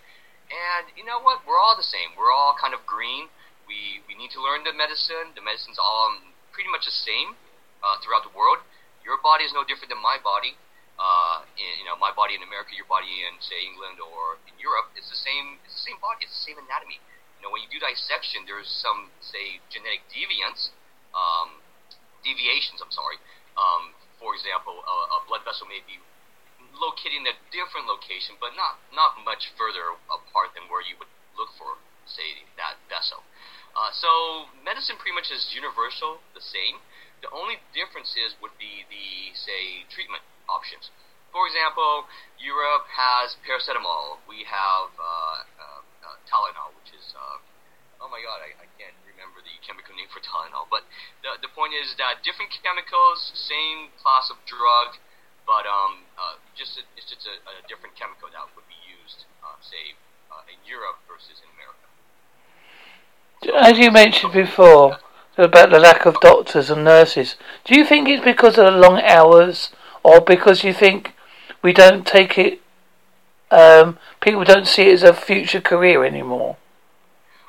And 0.54 0.94
you 0.94 1.02
know 1.02 1.18
what? 1.18 1.42
We're 1.50 1.58
all 1.58 1.74
the 1.74 1.86
same. 1.86 2.14
We're 2.14 2.34
all 2.34 2.54
kind 2.54 2.78
of 2.78 2.86
green. 2.86 3.34
We 3.66 4.06
we 4.06 4.14
need 4.14 4.30
to 4.38 4.42
learn 4.44 4.62
the 4.68 4.76
medicine. 4.76 5.34
The 5.34 5.42
medicine's 5.42 5.82
all 5.82 6.14
um, 6.14 6.38
pretty 6.54 6.70
much 6.70 6.86
the 6.86 6.94
same 6.94 7.40
uh, 7.84 7.98
throughout 8.04 8.24
the 8.24 8.34
world. 8.34 8.64
Your 9.04 9.18
body 9.20 9.48
is 9.48 9.54
no 9.56 9.64
different 9.64 9.90
than 9.90 10.02
my 10.02 10.20
body. 10.20 10.56
Uh, 11.00 11.48
in, 11.56 11.80
you 11.80 11.86
know, 11.88 11.96
my 11.96 12.12
body 12.12 12.36
in 12.36 12.44
America, 12.44 12.76
your 12.76 12.90
body 12.92 13.24
in 13.24 13.40
say 13.40 13.56
England 13.64 14.04
or 14.04 14.36
in 14.52 14.56
Europe, 14.60 14.92
it's 15.00 15.08
the 15.08 15.16
same. 15.16 15.56
It's 15.64 15.80
the 15.80 15.86
same 15.92 16.00
body. 16.04 16.28
It's 16.28 16.36
the 16.36 16.46
same 16.52 16.60
anatomy. 16.60 17.00
You 17.40 17.48
know, 17.48 17.52
when 17.56 17.64
you 17.64 17.72
do 17.72 17.80
dissection, 17.80 18.44
there's 18.44 18.68
some 18.68 19.08
say 19.24 19.64
genetic 19.72 20.04
deviance, 20.12 20.76
um, 21.16 21.64
deviations. 22.20 22.84
I'm 22.84 22.92
sorry. 22.92 23.16
Um, 23.56 23.96
for 24.20 24.36
example, 24.36 24.84
a, 24.84 24.96
a 25.16 25.18
blood 25.32 25.48
vessel 25.48 25.72
may 25.72 25.80
be 25.88 26.04
located 26.76 27.24
in 27.24 27.26
a 27.32 27.36
different 27.56 27.88
location, 27.88 28.36
but 28.44 28.60
not 28.60 28.84
not 28.92 29.16
much 29.24 29.56
further 29.56 29.96
apart 30.12 30.52
than 30.52 30.68
where 30.68 30.84
you 30.84 31.00
would 31.00 31.12
look 31.40 31.56
for, 31.56 31.80
say, 32.04 32.44
that 32.60 32.76
vessel. 32.92 33.24
Uh, 33.72 33.92
so 33.96 34.52
medicine 34.60 35.00
pretty 35.00 35.16
much 35.16 35.32
is 35.32 35.56
universal, 35.56 36.20
the 36.36 36.44
same. 36.44 36.84
The 37.22 37.32
only 37.36 37.60
differences 37.76 38.40
would 38.40 38.56
be 38.56 38.88
the 38.88 39.36
say 39.36 39.84
treatment 39.92 40.24
options. 40.48 40.90
for 41.32 41.46
example, 41.46 42.10
Europe 42.42 42.90
has 42.90 43.38
paracetamol. 43.46 44.18
We 44.26 44.48
have 44.50 44.90
uh, 44.98 45.44
uh, 45.60 45.82
uh, 46.02 46.18
Tylenol, 46.26 46.74
which 46.80 46.96
is 46.96 47.14
uh, 47.14 47.38
oh 48.02 48.10
my 48.10 48.24
god, 48.24 48.42
I, 48.42 48.56
I 48.64 48.68
can't 48.80 48.96
remember 49.06 49.44
the 49.44 49.54
chemical 49.62 49.94
name 49.94 50.10
for 50.10 50.24
Tylenol. 50.24 50.66
But 50.72 50.88
the 51.22 51.38
the 51.44 51.52
point 51.52 51.76
is 51.76 51.94
that 52.00 52.24
different 52.26 52.56
chemicals, 52.64 53.20
same 53.36 53.94
class 54.00 54.32
of 54.32 54.42
drug, 54.48 54.98
but 55.46 55.68
um, 55.70 56.08
uh, 56.18 56.40
just 56.56 56.80
a, 56.80 56.84
it's 56.98 57.12
just 57.12 57.28
a, 57.28 57.36
a 57.46 57.62
different 57.68 57.94
chemical 58.00 58.32
that 58.32 58.48
would 58.56 58.66
be 58.66 58.80
used, 58.88 59.28
uh, 59.46 59.60
say, 59.62 59.94
in 60.50 60.60
Europe 60.66 60.98
versus 61.06 61.38
in 61.44 61.50
America. 61.54 61.86
As 63.60 63.78
you 63.78 63.92
mentioned 63.92 64.34
before 64.34 64.98
about 65.40 65.72
the 65.72 65.80
lack 65.80 66.06
of 66.06 66.20
doctors 66.20 66.70
and 66.70 66.84
nurses, 66.84 67.36
do 67.64 67.78
you 67.78 67.86
think 67.86 68.08
it's 68.08 68.24
because 68.24 68.58
of 68.58 68.66
the 68.66 68.80
long 68.80 69.00
hours, 69.02 69.72
or 70.04 70.20
because 70.22 70.64
you 70.64 70.74
think 70.74 71.14
we 71.62 71.74
don't 71.74 72.06
take 72.06 72.38
it, 72.38 72.62
um, 73.52 73.98
people 74.22 74.44
don't 74.44 74.68
see 74.68 74.84
it 74.84 74.94
as 74.94 75.04
a 75.04 75.14
future 75.14 75.62
career 75.62 76.06
anymore? 76.06 76.58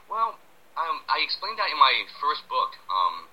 Well, 0.08 0.38
um, 0.78 1.02
I 1.08 1.20
explained 1.22 1.58
that 1.58 1.70
in 1.70 1.78
my 1.78 2.06
first 2.20 2.48
book, 2.48 2.78
um, 2.88 3.28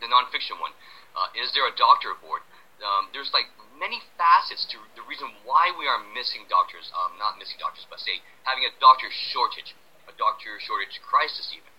the 0.00 0.10
nonfiction 0.10 0.58
one. 0.58 0.72
Uh, 1.14 1.28
is 1.36 1.52
there 1.52 1.68
a 1.68 1.74
doctor 1.76 2.16
board? 2.16 2.42
Um, 2.82 3.12
there's 3.14 3.30
like 3.30 3.52
many 3.78 4.02
facets 4.18 4.66
to 4.74 4.82
the 4.98 5.04
reason 5.06 5.30
why 5.46 5.70
we 5.70 5.86
are 5.86 6.02
missing 6.02 6.48
doctors. 6.50 6.90
Um, 6.90 7.14
not 7.20 7.38
missing 7.38 7.60
doctors, 7.60 7.86
but 7.86 8.02
say 8.02 8.24
having 8.42 8.66
a 8.66 8.72
doctor 8.82 9.06
shortage, 9.12 9.76
a 10.08 10.14
doctor 10.18 10.58
shortage 10.58 10.98
crisis 11.04 11.54
even. 11.54 11.70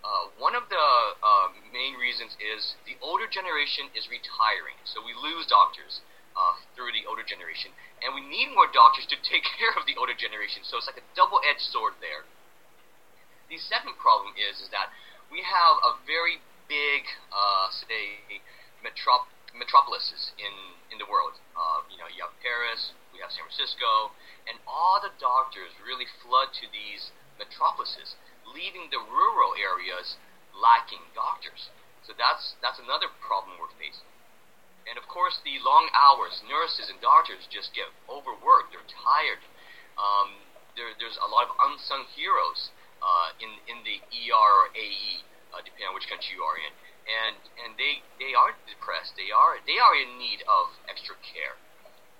Uh, 0.00 0.32
one 0.40 0.56
of 0.56 0.64
the 0.72 0.86
uh, 1.20 1.52
main 1.68 1.92
reasons 2.00 2.32
is 2.40 2.72
the 2.88 2.96
older 3.04 3.28
generation 3.28 3.92
is 3.92 4.08
retiring, 4.08 4.76
so 4.88 5.04
we 5.04 5.12
lose 5.12 5.44
doctors 5.44 6.00
uh, 6.32 6.56
through 6.72 6.88
the 6.96 7.04
older 7.04 7.24
generation, 7.24 7.68
and 8.00 8.16
we 8.16 8.24
need 8.24 8.48
more 8.56 8.64
doctors 8.72 9.04
to 9.04 9.16
take 9.20 9.44
care 9.60 9.76
of 9.76 9.84
the 9.84 9.96
older 10.00 10.16
generation. 10.16 10.64
So 10.64 10.80
it's 10.80 10.88
like 10.88 10.96
a 10.96 11.04
double-edged 11.12 11.60
sword 11.60 12.00
there. 12.00 12.24
The 13.52 13.60
second 13.60 14.00
problem 14.00 14.32
is 14.40 14.62
is 14.62 14.70
that 14.72 14.88
we 15.28 15.44
have 15.44 15.76
a 15.84 15.98
very 16.08 16.40
big, 16.70 17.02
uh, 17.28 17.68
say, 17.68 18.40
metrop- 18.80 19.28
metropolises 19.52 20.32
in 20.40 20.80
in 20.88 20.96
the 20.96 21.04
world. 21.04 21.36
Uh, 21.52 21.84
you 21.92 21.98
know, 22.00 22.08
you 22.08 22.24
have 22.24 22.32
Paris, 22.40 22.96
we 23.12 23.20
have 23.20 23.28
San 23.34 23.44
Francisco, 23.44 24.16
and 24.48 24.56
all 24.64 25.02
the 25.02 25.12
doctors 25.20 25.76
really 25.82 26.06
flood 26.22 26.54
to 26.56 26.70
these 26.70 27.12
metropolises 27.36 28.14
leaving 28.54 28.90
the 28.90 29.00
rural 29.00 29.54
areas 29.56 30.16
lacking 30.54 31.10
doctors. 31.14 31.70
So 32.02 32.12
that's 32.16 32.58
that's 32.60 32.80
another 32.80 33.08
problem 33.22 33.56
we're 33.60 33.72
facing. 33.78 34.08
And 34.88 34.96
of 34.96 35.06
course, 35.06 35.38
the 35.44 35.60
long 35.60 35.92
hours, 35.92 36.42
nurses 36.48 36.88
and 36.88 36.98
doctors 36.98 37.46
just 37.46 37.76
get 37.76 37.86
overworked. 38.08 38.72
They're 38.72 38.88
tired. 38.88 39.44
Um, 40.00 40.42
there, 40.74 40.90
there's 40.96 41.20
a 41.20 41.28
lot 41.28 41.46
of 41.46 41.52
unsung 41.60 42.08
heroes 42.16 42.72
uh, 43.04 43.36
in 43.38 43.60
in 43.68 43.84
the 43.84 44.00
ER 44.00 44.52
or 44.64 44.68
AE, 44.72 45.22
uh, 45.52 45.60
depending 45.60 45.92
on 45.92 45.94
which 45.94 46.08
country 46.08 46.34
you 46.34 46.42
are 46.42 46.56
in, 46.56 46.72
and 47.04 47.36
and 47.60 47.70
they 47.76 48.02
they 48.16 48.32
are 48.32 48.56
depressed. 48.64 49.14
They 49.14 49.30
are 49.30 49.60
they 49.62 49.76
are 49.76 49.94
in 49.94 50.16
need 50.16 50.42
of 50.48 50.80
extra 50.88 51.14
care. 51.20 51.60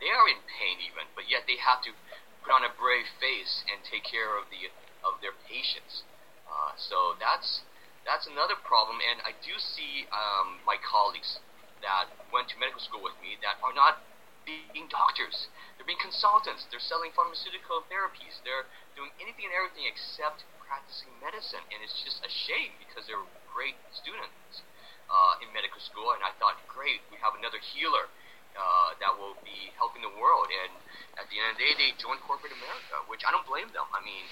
They 0.00 0.12
are 0.12 0.28
in 0.28 0.40
pain 0.48 0.80
even, 0.80 1.08
but 1.12 1.28
yet 1.28 1.44
they 1.44 1.60
have 1.60 1.84
to 1.84 1.92
put 2.40 2.52
on 2.52 2.64
a 2.64 2.72
brave 2.72 3.08
face 3.20 3.64
and 3.68 3.84
take 3.84 4.04
care 4.04 4.36
of 4.36 4.48
the 4.48 4.72
of 5.04 5.20
their 5.24 5.36
patients. 5.48 6.04
Uh, 6.50 6.74
so 6.74 7.14
that's 7.22 7.62
that's 8.02 8.26
another 8.26 8.56
problem, 8.66 8.98
and 8.98 9.22
I 9.22 9.36
do 9.44 9.54
see 9.60 10.08
um, 10.10 10.58
my 10.64 10.80
colleagues 10.80 11.38
that 11.84 12.10
went 12.32 12.48
to 12.50 12.56
medical 12.58 12.80
school 12.80 13.04
with 13.04 13.14
me 13.22 13.36
that 13.44 13.60
are 13.62 13.76
not 13.76 14.00
being 14.48 14.88
doctors. 14.88 15.48
They're 15.76 15.86
being 15.86 16.00
consultants. 16.00 16.64
They're 16.72 16.82
selling 16.82 17.12
pharmaceutical 17.12 17.84
therapies. 17.92 18.40
They're 18.42 18.66
doing 18.96 19.12
anything 19.20 19.48
and 19.48 19.54
everything 19.54 19.84
except 19.84 20.48
practicing 20.64 21.12
medicine, 21.20 21.62
and 21.70 21.84
it's 21.84 22.00
just 22.02 22.24
a 22.24 22.30
shame 22.30 22.72
because 22.80 23.04
they're 23.04 23.26
great 23.52 23.76
students 23.92 24.64
uh, 25.10 25.42
in 25.44 25.52
medical 25.52 25.80
school. 25.82 26.16
And 26.16 26.24
I 26.24 26.32
thought, 26.40 26.56
great, 26.66 27.04
we 27.12 27.20
have 27.20 27.36
another 27.36 27.60
healer 27.60 28.08
uh, 28.56 28.96
that 28.98 29.12
will 29.14 29.36
be 29.44 29.70
helping 29.76 30.02
the 30.02 30.14
world. 30.16 30.48
And 30.50 30.72
at 31.20 31.28
the 31.28 31.36
end 31.36 31.52
of 31.52 31.54
the 31.58 31.68
day, 31.68 31.72
they 31.76 31.90
joined 32.00 32.22
corporate 32.24 32.54
America, 32.54 33.02
which 33.12 33.22
I 33.26 33.30
don't 33.30 33.46
blame 33.46 33.68
them. 33.76 33.86
I 33.92 34.00
mean, 34.02 34.24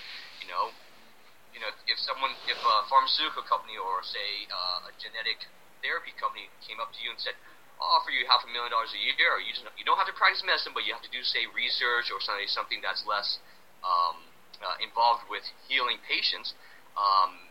you 0.42 0.48
know, 0.48 0.72
you 1.52 1.60
know, 1.60 1.70
if 1.88 1.98
someone, 2.04 2.32
if 2.46 2.58
a 2.58 2.74
pharmaceutical 2.86 3.44
company 3.46 3.80
or 3.80 4.04
say 4.04 4.46
uh, 4.50 4.88
a 4.88 4.92
genetic 5.00 5.48
therapy 5.80 6.12
company 6.18 6.50
came 6.64 6.78
up 6.82 6.92
to 6.92 7.00
you 7.00 7.10
and 7.14 7.20
said, 7.20 7.34
I'll 7.78 8.02
offer 8.02 8.10
you 8.10 8.26
half 8.26 8.42
a 8.42 8.50
million 8.50 8.74
dollars 8.74 8.90
a 8.90 8.98
year, 8.98 9.30
or 9.30 9.38
you 9.38 9.54
just, 9.54 9.62
you 9.78 9.86
don't 9.86 9.98
have 9.98 10.10
to 10.10 10.16
practice 10.18 10.42
medicine, 10.42 10.74
but 10.74 10.82
you 10.82 10.90
have 10.90 11.04
to 11.06 11.12
do 11.14 11.22
say 11.22 11.46
research 11.54 12.10
or 12.10 12.18
something 12.18 12.50
something 12.50 12.80
that's 12.82 13.06
less 13.06 13.38
um, 13.86 14.18
uh, 14.58 14.76
involved 14.82 15.22
with 15.30 15.46
healing 15.70 16.02
patients. 16.02 16.58
Um, 16.98 17.48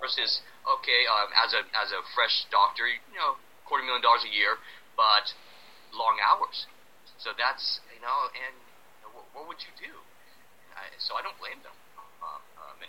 versus 0.00 0.40
okay, 0.64 1.04
um, 1.10 1.28
as 1.36 1.52
a 1.52 1.60
as 1.76 1.92
a 1.92 2.00
fresh 2.16 2.48
doctor, 2.48 2.88
you 2.88 3.18
know, 3.18 3.36
quarter 3.68 3.84
million 3.84 4.00
dollars 4.00 4.24
a 4.24 4.32
year, 4.32 4.56
but 4.96 5.36
long 5.92 6.16
hours. 6.22 6.64
So 7.20 7.36
that's 7.36 7.84
you 7.92 8.00
know, 8.00 8.32
and 8.32 8.56
what, 9.12 9.26
what 9.36 9.44
would 9.52 9.60
you 9.60 9.74
do? 9.76 9.92
I, 10.72 10.88
so 10.96 11.18
I 11.18 11.20
don't 11.20 11.36
blame 11.36 11.60
them 11.60 11.76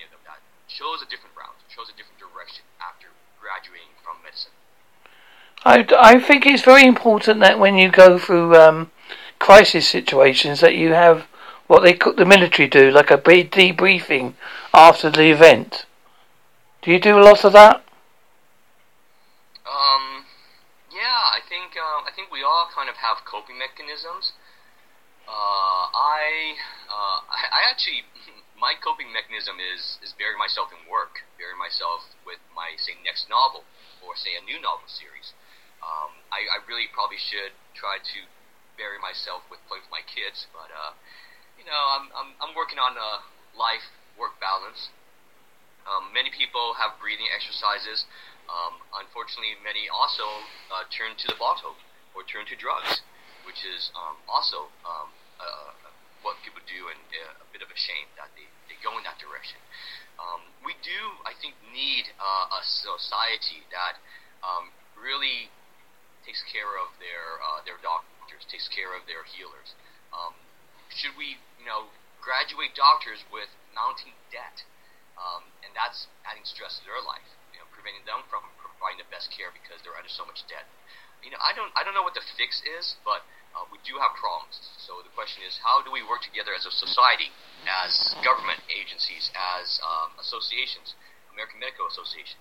many 0.01 0.10
of 0.10 0.12
them 0.12 0.25
that 0.25 0.41
chose 0.67 1.01
a 1.01 1.10
different 1.10 1.36
route, 1.38 1.53
chose 1.70 1.89
a 1.89 1.98
different 1.98 2.17
direction 2.17 2.65
after 2.81 3.08
graduating 3.39 3.93
from 4.03 4.17
medicine. 4.24 4.51
I, 5.63 5.86
I 6.00 6.20
think 6.20 6.46
it's 6.46 6.63
very 6.63 6.86
important 6.86 7.39
that 7.41 7.60
when 7.60 7.75
you 7.77 7.91
go 7.91 8.17
through 8.17 8.55
um, 8.55 8.91
crisis 9.38 9.88
situations 9.88 10.60
that 10.62 10.75
you 10.75 10.93
have 10.93 11.27
what 11.67 11.84
they 11.84 11.93
the 11.93 12.25
military 12.25 12.67
do, 12.67 12.91
like 12.91 13.12
a 13.12 13.17
debriefing 13.17 14.34
after 14.74 15.10
the 15.10 15.31
event. 15.31 15.86
Do 16.81 16.91
you 16.91 17.00
do 17.00 17.17
a 17.17 17.24
lot 17.24 17.46
of 17.46 17.53
that? 17.53 17.77
Um, 19.63 20.25
yeah, 20.91 21.22
I 21.31 21.39
think 21.48 21.77
uh, 21.77 22.03
I 22.03 22.12
think 22.15 22.31
we 22.31 22.43
all 22.43 22.67
kind 22.74 22.89
of 22.89 22.96
have 22.98 23.24
coping 23.24 23.58
mechanisms. 23.58 24.34
Uh, 25.29 25.88
I, 25.93 26.58
uh, 26.89 27.22
I 27.29 27.39
I 27.53 27.72
actually 27.72 28.03
my 28.61 28.77
coping 28.77 29.09
mechanism 29.09 29.57
is 29.57 29.97
is 30.05 30.13
bury 30.13 30.37
myself 30.37 30.69
in 30.69 30.85
work, 30.85 31.25
bury 31.41 31.57
myself 31.57 32.13
with 32.21 32.37
my 32.53 32.77
say 32.77 32.93
next 33.01 33.25
novel 33.25 33.65
or 34.05 34.13
say 34.13 34.37
a 34.37 34.43
new 34.45 34.61
novel 34.61 34.85
series. 34.85 35.33
Um, 35.81 36.21
I, 36.29 36.45
I 36.45 36.61
really 36.69 36.85
probably 36.93 37.17
should 37.17 37.57
try 37.73 37.97
to 37.97 38.19
bury 38.77 39.01
myself 39.01 39.41
with 39.49 39.57
playing 39.65 39.81
with 39.81 39.89
my 39.89 40.05
kids, 40.05 40.45
but 40.53 40.69
uh, 40.69 40.93
you 41.57 41.65
know 41.65 41.81
I'm 41.97 42.13
I'm, 42.13 42.29
I'm 42.37 42.53
working 42.53 42.77
on 42.77 42.93
a 42.93 43.25
life 43.57 43.89
work 44.13 44.37
balance. 44.37 44.93
Um, 45.89 46.13
many 46.13 46.29
people 46.29 46.77
have 46.77 47.01
breathing 47.01 47.25
exercises. 47.33 48.05
Um, 48.45 48.77
unfortunately, 48.93 49.57
many 49.65 49.89
also 49.89 50.45
uh, 50.69 50.85
turn 50.93 51.17
to 51.17 51.25
the 51.25 51.37
bottle 51.41 51.73
or 52.13 52.21
turn 52.21 52.45
to 52.53 52.55
drugs, 52.59 53.01
which 53.41 53.65
is 53.65 53.89
um, 53.97 54.21
also 54.29 54.69
um, 54.85 55.09
a, 55.41 55.49
what 56.21 56.37
people 56.45 56.61
do, 56.65 56.89
and 56.89 57.01
uh, 57.13 57.43
a 57.43 57.47
bit 57.49 57.61
of 57.61 57.69
a 57.69 57.77
shame 57.77 58.07
that 58.17 58.29
they, 58.37 58.45
they 58.69 58.77
go 58.85 58.93
in 58.97 59.03
that 59.05 59.17
direction. 59.17 59.57
Um, 60.21 60.41
we 60.61 60.77
do, 60.85 60.99
I 61.25 61.33
think, 61.41 61.57
need 61.73 62.09
uh, 62.21 62.57
a 62.57 62.61
society 62.61 63.65
that 63.73 63.97
um, 64.45 64.69
really 64.93 65.49
takes 66.25 66.41
care 66.49 66.77
of 66.77 66.93
their 67.01 67.41
uh, 67.41 67.65
their 67.65 67.81
doctors, 67.81 68.45
takes 68.49 68.69
care 68.69 68.93
of 68.93 69.05
their 69.09 69.25
healers. 69.25 69.73
Um, 70.13 70.37
should 70.93 71.15
we, 71.17 71.39
you 71.57 71.65
know, 71.65 71.89
graduate 72.21 72.77
doctors 72.77 73.25
with 73.33 73.49
mounting 73.73 74.13
debt, 74.29 74.61
um, 75.17 75.49
and 75.65 75.73
that's 75.73 76.05
adding 76.27 76.45
stress 76.45 76.77
to 76.77 76.83
their 76.85 77.01
life, 77.01 77.25
you 77.55 77.57
know, 77.57 77.67
preventing 77.73 78.05
them 78.05 78.21
from 78.29 78.45
providing 78.61 79.01
the 79.01 79.09
best 79.09 79.33
care 79.33 79.49
because 79.49 79.81
they're 79.81 79.97
under 79.97 80.11
so 80.11 80.25
much 80.27 80.45
debt. 80.45 80.69
You 81.25 81.33
know, 81.33 81.41
I 81.41 81.53
don't 81.57 81.73
I 81.73 81.81
don't 81.81 81.97
know 81.97 82.05
what 82.05 82.17
the 82.17 82.25
fix 82.37 82.61
is, 82.65 82.97
but 83.05 83.25
uh, 83.55 83.67
we 83.72 83.79
do 83.84 84.00
have 84.00 84.15
problems. 84.15 84.60
So 84.79 85.03
the 85.03 85.12
question 85.12 85.43
is, 85.43 85.60
how 85.60 85.84
do 85.84 85.91
we 85.91 86.03
work 86.03 86.24
together 86.24 86.55
as 86.55 86.63
a 86.63 86.72
society, 86.72 87.31
as 87.67 88.15
government 88.24 88.63
agencies, 88.72 89.31
as 89.36 89.79
um, 89.84 90.15
associations, 90.20 90.96
American 91.31 91.60
Medical 91.60 91.88
Association, 91.88 92.39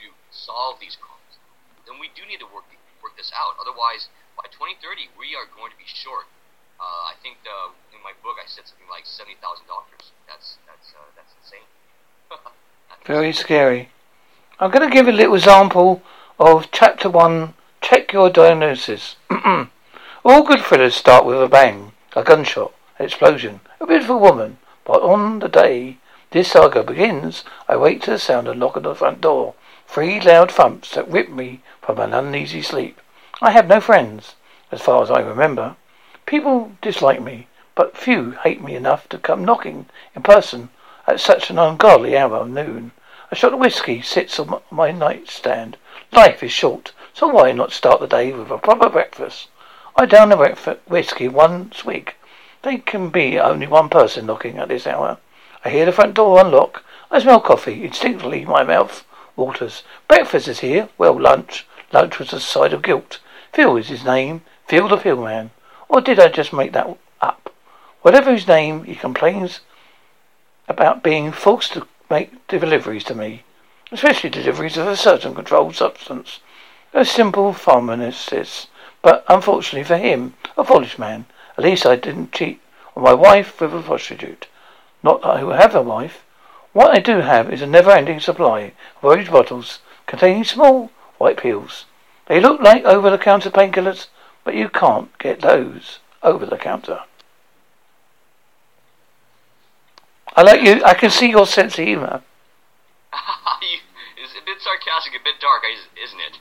to 0.00 0.12
solve 0.28 0.76
these 0.80 0.96
problems? 1.00 1.40
Then 1.88 1.96
we 1.96 2.12
do 2.12 2.28
need 2.28 2.44
to 2.44 2.48
work 2.48 2.68
work 3.00 3.16
this 3.16 3.32
out. 3.32 3.56
Otherwise, 3.56 4.12
by 4.36 4.44
2030, 4.52 5.16
we 5.16 5.32
are 5.32 5.48
going 5.48 5.72
to 5.72 5.78
be 5.80 5.88
short. 5.88 6.28
Uh, 6.76 7.08
I 7.08 7.16
think 7.24 7.40
the, 7.44 7.72
in 7.96 8.00
my 8.04 8.12
book 8.20 8.36
I 8.36 8.44
said 8.44 8.68
something 8.68 8.88
like 8.92 9.08
seventy 9.08 9.40
thousand 9.40 9.64
doctors. 9.68 10.12
That's 10.28 10.60
that's 10.68 10.92
uh, 10.92 11.08
that's 11.16 11.32
insane. 11.40 11.68
Very 13.08 13.32
scary. 13.32 13.88
I'm 14.60 14.70
going 14.70 14.84
to 14.88 14.92
give 14.92 15.08
a 15.08 15.12
little 15.12 15.34
example 15.34 16.02
of 16.38 16.68
chapter 16.70 17.08
one. 17.08 17.54
Check 17.80 18.12
your 18.12 18.28
diagnosis. 18.28 19.16
All 20.22 20.42
good 20.42 20.60
thrillers 20.60 20.94
start 20.94 21.24
with 21.24 21.42
a 21.42 21.48
bang, 21.48 21.92
a 22.14 22.22
gunshot, 22.22 22.74
an 22.98 23.06
explosion, 23.06 23.60
a 23.80 23.86
beautiful 23.86 24.20
woman. 24.20 24.58
But 24.84 25.00
on 25.00 25.38
the 25.38 25.48
day 25.48 25.96
this 26.32 26.52
saga 26.52 26.82
begins, 26.82 27.42
I 27.66 27.76
wake 27.76 28.02
to 28.02 28.10
the 28.10 28.18
sound 28.18 28.46
of 28.46 28.58
knock 28.58 28.76
on 28.76 28.82
the 28.82 28.94
front 28.94 29.22
door. 29.22 29.54
Three 29.88 30.20
loud 30.20 30.52
thumps 30.52 30.90
that 30.90 31.08
rip 31.08 31.30
me 31.30 31.62
from 31.80 31.98
an 31.98 32.12
uneasy 32.12 32.60
sleep. 32.60 33.00
I 33.40 33.52
have 33.52 33.66
no 33.66 33.80
friends, 33.80 34.34
as 34.70 34.82
far 34.82 35.02
as 35.02 35.10
I 35.10 35.20
remember. 35.20 35.76
People 36.26 36.72
dislike 36.82 37.22
me, 37.22 37.46
but 37.74 37.96
few 37.96 38.32
hate 38.32 38.62
me 38.62 38.76
enough 38.76 39.08
to 39.08 39.18
come 39.18 39.42
knocking 39.42 39.86
in 40.14 40.22
person 40.22 40.68
at 41.06 41.18
such 41.18 41.48
an 41.48 41.58
ungodly 41.58 42.14
hour 42.14 42.36
of 42.36 42.50
noon. 42.50 42.92
A 43.30 43.34
shot 43.34 43.54
of 43.54 43.58
whiskey 43.58 44.02
sits 44.02 44.38
on 44.38 44.60
my 44.70 44.90
nightstand. 44.90 45.78
Life 46.12 46.42
is 46.42 46.52
short, 46.52 46.92
so 47.14 47.26
why 47.28 47.52
not 47.52 47.72
start 47.72 48.00
the 48.00 48.06
day 48.06 48.32
with 48.32 48.50
a 48.50 48.58
proper 48.58 48.90
breakfast? 48.90 49.48
I 50.00 50.06
down 50.06 50.30
the 50.30 50.78
whiskey 50.88 51.28
one 51.28 51.72
swig. 51.72 52.14
There 52.62 52.78
can 52.78 53.10
be 53.10 53.38
only 53.38 53.66
one 53.66 53.90
person 53.90 54.24
knocking 54.24 54.56
at 54.56 54.68
this 54.68 54.86
hour. 54.86 55.18
I 55.62 55.68
hear 55.68 55.84
the 55.84 55.92
front 55.92 56.14
door 56.14 56.40
unlock. 56.40 56.82
I 57.10 57.18
smell 57.18 57.38
coffee. 57.38 57.84
Instinctively, 57.84 58.46
my 58.46 58.62
mouth 58.62 59.04
waters. 59.36 59.82
Breakfast 60.08 60.48
is 60.48 60.60
here. 60.60 60.88
Well, 60.96 61.20
lunch. 61.20 61.66
Lunch 61.92 62.18
was 62.18 62.32
a 62.32 62.40
side 62.40 62.72
of 62.72 62.80
guilt. 62.80 63.18
Phil 63.52 63.76
is 63.76 63.88
his 63.88 64.02
name. 64.02 64.40
Phil 64.66 64.88
the 64.88 64.96
Phil 64.96 65.22
man. 65.22 65.50
Or 65.86 66.00
did 66.00 66.18
I 66.18 66.28
just 66.28 66.54
make 66.54 66.72
that 66.72 66.96
up? 67.20 67.52
Whatever 68.00 68.32
his 68.32 68.48
name, 68.48 68.84
he 68.84 68.94
complains 68.94 69.60
about 70.66 71.02
being 71.02 71.30
forced 71.30 71.74
to 71.74 71.86
make 72.08 72.46
deliveries 72.48 73.04
to 73.04 73.14
me, 73.14 73.42
especially 73.92 74.30
deliveries 74.30 74.78
of 74.78 74.86
a 74.86 74.96
certain 74.96 75.34
controlled 75.34 75.76
substance. 75.76 76.40
A 76.94 77.04
simple 77.04 77.52
pharmacist, 77.52 78.68
but 79.02 79.24
unfortunately 79.28 79.84
for 79.84 79.96
him, 79.96 80.34
a 80.56 80.64
foolish 80.64 80.98
man. 80.98 81.26
At 81.56 81.64
least 81.64 81.86
I 81.86 81.96
didn't 81.96 82.32
cheat 82.32 82.60
on 82.96 83.02
my 83.02 83.14
wife 83.14 83.60
with 83.60 83.74
a 83.74 83.82
prostitute. 83.82 84.46
Not 85.02 85.22
that 85.22 85.30
I 85.30 85.56
have 85.56 85.74
a 85.74 85.82
wife. 85.82 86.24
What 86.72 86.96
I 86.96 87.00
do 87.00 87.18
have 87.20 87.52
is 87.52 87.62
a 87.62 87.66
never-ending 87.66 88.20
supply 88.20 88.72
of 88.96 89.04
orange 89.04 89.30
bottles 89.30 89.80
containing 90.06 90.44
small 90.44 90.90
white 91.18 91.36
pills. 91.36 91.86
They 92.26 92.40
look 92.40 92.60
like 92.60 92.84
over-the-counter 92.84 93.50
painkillers, 93.50 94.06
but 94.44 94.54
you 94.54 94.68
can't 94.68 95.16
get 95.18 95.40
those 95.40 95.98
over 96.22 96.46
the 96.46 96.56
counter. 96.56 97.00
I 100.36 100.42
like 100.42 100.62
you. 100.62 100.82
I 100.84 100.94
can 100.94 101.10
see 101.10 101.30
your 101.30 101.46
sense 101.46 101.76
of 101.78 101.84
humour. 101.84 102.22
it's 103.12 104.32
a 104.40 104.44
bit 104.44 104.58
sarcastic, 104.60 105.14
a 105.20 105.24
bit 105.24 105.40
dark, 105.40 105.62
isn't 106.02 106.20
it? 106.20 106.38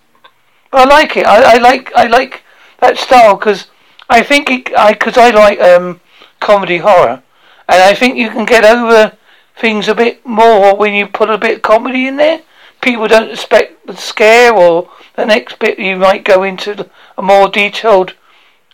but 0.72 0.82
I 0.82 0.86
like 0.86 1.18
it. 1.18 1.25
I, 1.25 1.56
I 1.56 1.58
like. 1.58 1.92
I 1.96 2.06
like 2.06 2.44
that 2.81 2.98
style 2.98 3.36
because 3.36 3.67
I 4.09 4.24
think 4.24 4.50
it. 4.50 4.75
I 4.75 4.93
because 4.93 5.17
I 5.17 5.29
like 5.29 5.59
um, 5.59 6.01
comedy 6.39 6.77
horror, 6.77 7.21
and 7.67 7.81
I 7.81 7.93
think 7.93 8.17
you 8.17 8.29
can 8.29 8.45
get 8.45 8.65
over 8.65 9.15
things 9.55 9.88
a 9.88 9.95
bit 9.95 10.25
more 10.25 10.75
when 10.75 10.93
you 10.93 11.05
put 11.07 11.29
a 11.29 11.38
bit 11.38 11.57
of 11.57 11.62
comedy 11.62 12.07
in 12.07 12.15
there. 12.15 12.41
People 12.81 13.07
don't 13.07 13.29
expect 13.29 13.86
the 13.86 13.95
scare, 13.95 14.53
or 14.53 14.89
the 15.15 15.25
next 15.25 15.59
bit 15.59 15.77
you 15.79 15.95
might 15.98 16.24
go 16.24 16.43
into 16.43 16.89
a 17.17 17.21
more 17.21 17.50
detailed 17.50 18.15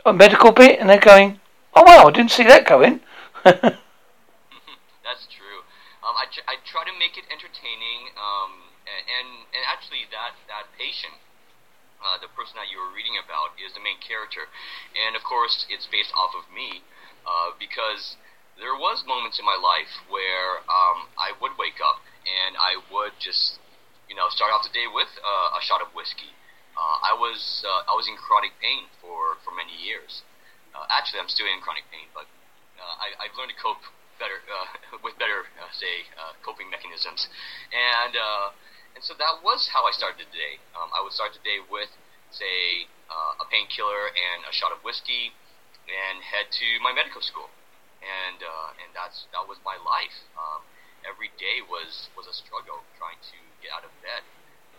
a 0.06 0.14
medical 0.14 0.52
bit, 0.52 0.80
and 0.80 0.90
they're 0.90 1.00
going, 1.00 1.40
"Oh 1.74 1.84
wow, 1.84 2.08
I 2.08 2.12
didn't 2.12 2.32
see 2.32 2.44
that 2.44 2.66
going." 2.66 3.02
That's 3.44 3.66
true. 5.28 5.66
Um, 6.06 6.16
I, 6.16 6.26
I 6.48 6.56
try 6.64 6.86
to 6.86 6.94
make 6.98 7.18
it 7.18 7.26
entertaining, 7.34 8.14
um, 8.16 8.70
and 8.86 9.50
and 9.52 9.64
actually 9.68 10.06
that 10.12 10.38
that 10.48 10.70
patient, 10.78 11.18
uh, 12.06 12.22
the 12.22 12.30
person 12.38 12.54
that 12.62 12.70
you 12.70 12.78
were 12.78 12.94
reading 12.94 13.18
about, 13.18 13.58
is 13.58 13.74
the 13.74 13.82
main 13.82 13.98
character, 13.98 14.46
and 14.94 15.18
of 15.18 15.26
course 15.26 15.66
it's 15.74 15.90
based 15.90 16.14
off 16.14 16.38
of 16.38 16.46
me, 16.54 16.86
uh, 17.26 17.58
because 17.58 18.16
there 18.62 18.78
was 18.78 19.02
moments 19.10 19.42
in 19.42 19.46
my 19.46 19.58
life 19.58 19.92
where 20.08 20.62
um, 20.70 21.10
I 21.18 21.34
would 21.42 21.58
wake 21.58 21.82
up 21.82 22.00
and 22.24 22.56
I 22.56 22.80
would 22.94 23.18
just, 23.20 23.60
you 24.08 24.16
know, 24.16 24.32
start 24.32 24.54
off 24.54 24.64
the 24.64 24.72
day 24.72 24.88
with 24.88 25.12
uh, 25.20 25.58
a 25.58 25.62
shot 25.66 25.84
of 25.84 25.92
whiskey. 25.92 26.32
Uh, 26.78 27.12
I 27.12 27.14
was 27.18 27.64
uh, 27.66 27.92
I 27.92 27.94
was 27.96 28.08
in 28.08 28.16
chronic 28.16 28.56
pain 28.62 28.88
for, 29.00 29.40
for 29.44 29.52
many 29.52 29.76
years. 29.76 30.24
Actually, 30.92 31.24
I'm 31.24 31.32
still 31.32 31.48
in 31.48 31.64
chronic 31.64 31.88
pain, 31.88 32.12
but 32.12 32.28
I, 32.76 33.16
I've 33.24 33.32
learned 33.40 33.56
to 33.56 33.60
cope 33.60 33.80
better 34.20 34.40
uh, 34.48 35.00
with 35.06 35.16
better, 35.20 35.48
uh, 35.60 35.72
say, 35.76 36.08
uh, 36.16 36.36
coping 36.44 36.72
mechanisms, 36.72 37.28
and 37.72 38.14
uh, 38.16 38.48
and 38.96 39.04
so 39.04 39.14
that 39.20 39.44
was 39.44 39.68
how 39.76 39.84
I 39.84 39.92
started 39.92 40.24
the 40.24 40.32
day. 40.32 40.58
Um, 40.72 40.88
I 40.96 41.04
would 41.04 41.12
start 41.12 41.36
the 41.36 41.44
day 41.44 41.60
with, 41.60 41.92
say, 42.32 42.88
uh, 43.12 43.44
a 43.44 43.46
painkiller 43.52 44.10
and 44.16 44.48
a 44.48 44.54
shot 44.56 44.72
of 44.72 44.80
whiskey, 44.88 45.36
and 45.86 46.24
head 46.24 46.50
to 46.50 46.68
my 46.82 46.96
medical 46.96 47.22
school, 47.22 47.52
and 48.02 48.42
uh, 48.42 48.82
and 48.82 48.96
that's 48.96 49.28
that 49.36 49.46
was 49.46 49.60
my 49.62 49.78
life. 49.78 50.26
Um, 50.40 50.66
every 51.06 51.30
day 51.38 51.62
was 51.62 52.10
was 52.18 52.26
a 52.26 52.34
struggle 52.34 52.82
trying 52.98 53.20
to 53.20 53.38
get 53.62 53.70
out 53.76 53.86
of 53.86 53.94
bed. 54.02 54.26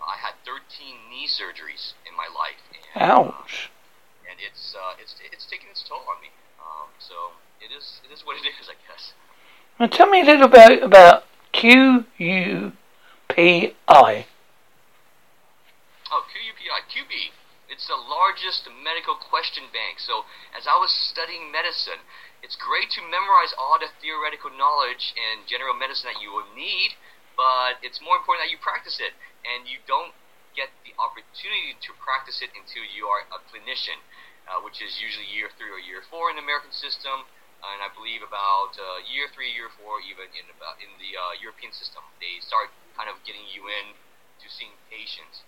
I 0.03 0.17
had 0.21 0.37
13 0.45 1.09
knee 1.09 1.25
surgeries 1.25 1.97
in 2.05 2.13
my 2.17 2.29
life. 2.29 2.61
And, 2.95 3.01
Ouch. 3.01 3.73
Uh, 3.73 4.31
and 4.33 4.37
it's 4.43 4.75
uh, 4.75 4.99
it's 5.01 5.15
it's 5.21 5.47
taking 5.47 5.71
its 5.71 5.85
toll 5.87 6.05
on 6.09 6.21
me. 6.21 6.33
Um, 6.59 6.91
so 6.99 7.37
it 7.61 7.71
is 7.71 8.01
it 8.03 8.13
is 8.13 8.25
what 8.25 8.37
it 8.37 8.49
is, 8.49 8.69
I 8.69 8.77
guess. 8.89 9.13
Now 9.79 9.87
tell 9.87 10.09
me 10.09 10.21
a 10.21 10.25
little 10.25 10.49
bit 10.49 10.83
about 10.83 11.25
QUPI. 13.37 14.25
Oh, 16.09 16.25
QUPI, 16.25 16.81
QB. 16.89 17.13
It's 17.69 17.85
the 17.85 18.01
largest 18.01 18.65
medical 18.81 19.13
question 19.13 19.69
bank. 19.77 20.01
So 20.01 20.25
as 20.57 20.65
I 20.65 20.81
was 20.81 20.89
studying 20.89 21.53
medicine, 21.53 22.01
it's 22.41 22.57
great 22.57 22.89
to 22.97 23.05
memorize 23.05 23.53
all 23.61 23.77
the 23.77 23.93
theoretical 24.01 24.49
knowledge 24.49 25.13
and 25.21 25.45
general 25.45 25.77
medicine 25.77 26.17
that 26.17 26.25
you 26.25 26.33
will 26.33 26.49
need, 26.57 26.97
but 27.37 27.77
it's 27.85 28.01
more 28.01 28.17
important 28.17 28.49
that 28.49 28.53
you 28.55 28.57
practice 28.57 28.97
it 29.05 29.13
and 29.45 29.69
you 29.69 29.85
don't 29.85 30.17
get 30.57 30.73
the 30.89 30.97
opportunity 30.97 31.77
to 31.77 31.93
practice 32.01 32.41
it 32.41 32.49
until 32.57 32.89
you 32.89 33.05
are 33.05 33.29
a 33.29 33.39
clinician, 33.53 34.01
uh, 34.49 34.65
which 34.65 34.81
is 34.81 34.97
usually 34.97 35.29
year 35.29 35.53
three 35.61 35.69
or 35.69 35.77
year 35.77 36.01
four 36.09 36.33
in 36.33 36.41
the 36.41 36.45
American 36.47 36.73
system, 36.73 37.29
and 37.61 37.85
I 37.85 37.93
believe 37.93 38.25
about 38.25 38.73
uh, 38.81 39.05
year 39.05 39.29
three, 39.37 39.53
year 39.53 39.69
four, 39.77 40.01
even 40.01 40.33
in 40.33 40.49
about 40.49 40.81
in 40.81 40.89
the 40.97 41.13
uh, 41.13 41.37
European 41.37 41.77
system, 41.77 42.01
they 42.17 42.41
start 42.41 42.73
kind 42.97 43.13
of 43.13 43.21
getting 43.29 43.45
you 43.53 43.69
in 43.69 43.93
to 44.41 44.47
seeing 44.49 44.73
patients, 44.89 45.45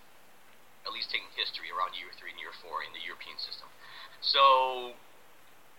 at 0.85 0.93
least 0.93 1.09
taking 1.09 1.27
history 1.33 1.73
around 1.73 1.97
year 1.97 2.13
three 2.13 2.29
and 2.29 2.39
year 2.39 2.53
four 2.53 2.85
in 2.85 2.93
the 2.93 3.01
European 3.01 3.41
system. 3.41 3.67
So, 4.21 4.93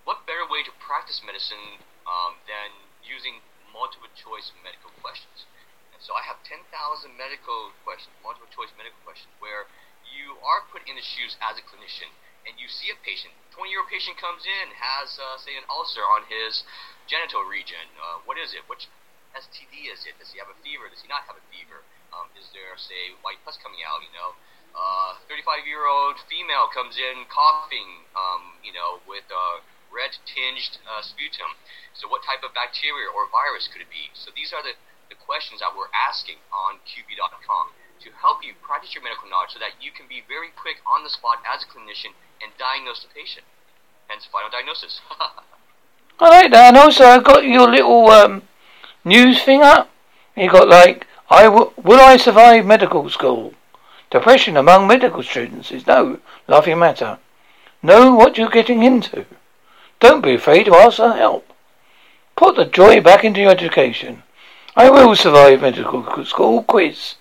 what 0.04 0.26
better 0.26 0.44
way 0.44 0.66
to 0.66 0.72
practice 0.82 1.22
medicine 1.22 1.78
um, 2.04 2.42
than 2.50 2.74
using 3.06 3.40
multiple 3.70 4.10
choice 4.18 4.50
medical 4.66 4.90
questions? 4.98 5.46
And 5.94 6.02
So 6.02 6.18
I 6.18 6.26
have 6.26 6.42
10,000 6.42 6.66
medical 7.14 7.70
questions, 7.86 8.12
multiple 8.20 8.50
choice 8.50 8.74
medical 8.74 8.98
questions, 9.06 9.30
where 9.38 9.70
you 10.02 10.40
are 10.42 10.66
put 10.72 10.82
in 10.90 10.98
the 10.98 11.04
shoes 11.04 11.38
as 11.38 11.60
a 11.60 11.64
clinician 11.64 12.10
and 12.48 12.56
you 12.56 12.66
see 12.72 12.88
a 12.88 12.96
patient. 13.04 13.36
20 13.52 13.68
year 13.68 13.84
old 13.84 13.92
patient 13.92 14.16
comes 14.16 14.48
in, 14.48 14.72
has, 14.72 15.20
uh, 15.20 15.36
say, 15.36 15.52
an 15.60 15.68
ulcer 15.68 16.00
on 16.00 16.24
his 16.26 16.64
genital 17.04 17.44
region. 17.44 17.84
Uh, 18.00 18.24
what 18.24 18.40
is 18.40 18.56
it? 18.56 18.64
Which 18.64 18.88
STD 19.36 19.90
is 19.90 20.02
it? 20.06 20.18
Does 20.18 20.34
he 20.34 20.38
have 20.42 20.50
a 20.50 20.58
fever? 20.62 20.90
Does 20.90 21.02
he 21.02 21.08
not 21.10 21.26
have 21.30 21.38
a 21.38 21.46
fever? 21.50 21.86
Um, 22.10 22.26
is 22.34 22.50
there, 22.50 22.74
say, 22.74 23.14
white 23.22 23.38
pus 23.46 23.54
coming 23.62 23.86
out? 23.86 24.02
You 24.02 24.10
know, 24.10 24.34
35 25.30 25.30
uh, 25.30 25.66
year 25.66 25.86
old 25.86 26.18
female 26.26 26.66
comes 26.70 26.98
in 26.98 27.26
coughing, 27.30 28.06
um, 28.18 28.58
you 28.66 28.74
know, 28.74 28.98
with 29.06 29.26
uh, 29.30 29.62
red 29.90 30.14
tinged 30.26 30.82
uh, 30.86 31.02
sputum. 31.02 31.54
So, 31.94 32.10
what 32.10 32.26
type 32.26 32.42
of 32.42 32.50
bacteria 32.54 33.06
or 33.06 33.30
virus 33.30 33.70
could 33.70 33.82
it 33.82 33.90
be? 33.90 34.10
So, 34.14 34.34
these 34.34 34.50
are 34.50 34.62
the 34.62 34.74
the 35.10 35.18
questions 35.18 35.58
that 35.58 35.74
we're 35.74 35.90
asking 35.90 36.38
on 36.54 36.78
QB.com 36.86 37.74
to 38.06 38.08
help 38.22 38.46
you 38.46 38.54
practice 38.62 38.94
your 38.94 39.02
medical 39.02 39.28
knowledge 39.28 39.52
so 39.52 39.58
that 39.58 39.76
you 39.82 39.90
can 39.90 40.06
be 40.06 40.22
very 40.24 40.54
quick 40.54 40.78
on 40.86 41.02
the 41.02 41.10
spot 41.10 41.42
as 41.42 41.66
a 41.66 41.68
clinician 41.68 42.14
and 42.38 42.54
diagnose 42.56 43.02
the 43.02 43.10
patient. 43.10 43.44
Hence, 44.06 44.24
final 44.30 44.48
diagnosis. 44.48 45.02
All 46.22 46.30
right, 46.30 46.48
and 46.48 46.76
also 46.78 47.04
I've 47.04 47.24
got 47.24 47.44
your 47.44 47.68
little 47.68 48.08
um, 48.08 48.42
news 49.04 49.42
thing 49.42 49.62
up. 49.62 49.90
You 50.36 50.50
got 50.50 50.68
like, 50.68 51.06
I 51.28 51.44
w- 51.44 51.72
will 51.82 52.00
I 52.00 52.16
survive 52.16 52.66
medical 52.66 53.08
school? 53.10 53.54
Depression 54.10 54.56
among 54.56 54.86
medical 54.86 55.22
students 55.22 55.70
is 55.70 55.86
no 55.86 56.18
laughing 56.48 56.78
matter. 56.78 57.18
Know 57.82 58.14
what 58.14 58.36
you're 58.36 58.50
getting 58.50 58.82
into. 58.82 59.24
Don't 60.00 60.22
be 60.22 60.34
afraid 60.34 60.64
to 60.64 60.74
ask 60.74 60.96
for 60.96 61.12
help. 61.12 61.46
Put 62.36 62.56
the 62.56 62.64
joy 62.64 63.00
back 63.00 63.24
into 63.24 63.40
your 63.40 63.50
education. 63.50 64.22
I 64.76 64.90
will 64.90 65.14
survive 65.14 65.62
medical 65.62 66.24
school 66.24 66.62
quiz. 66.62 67.16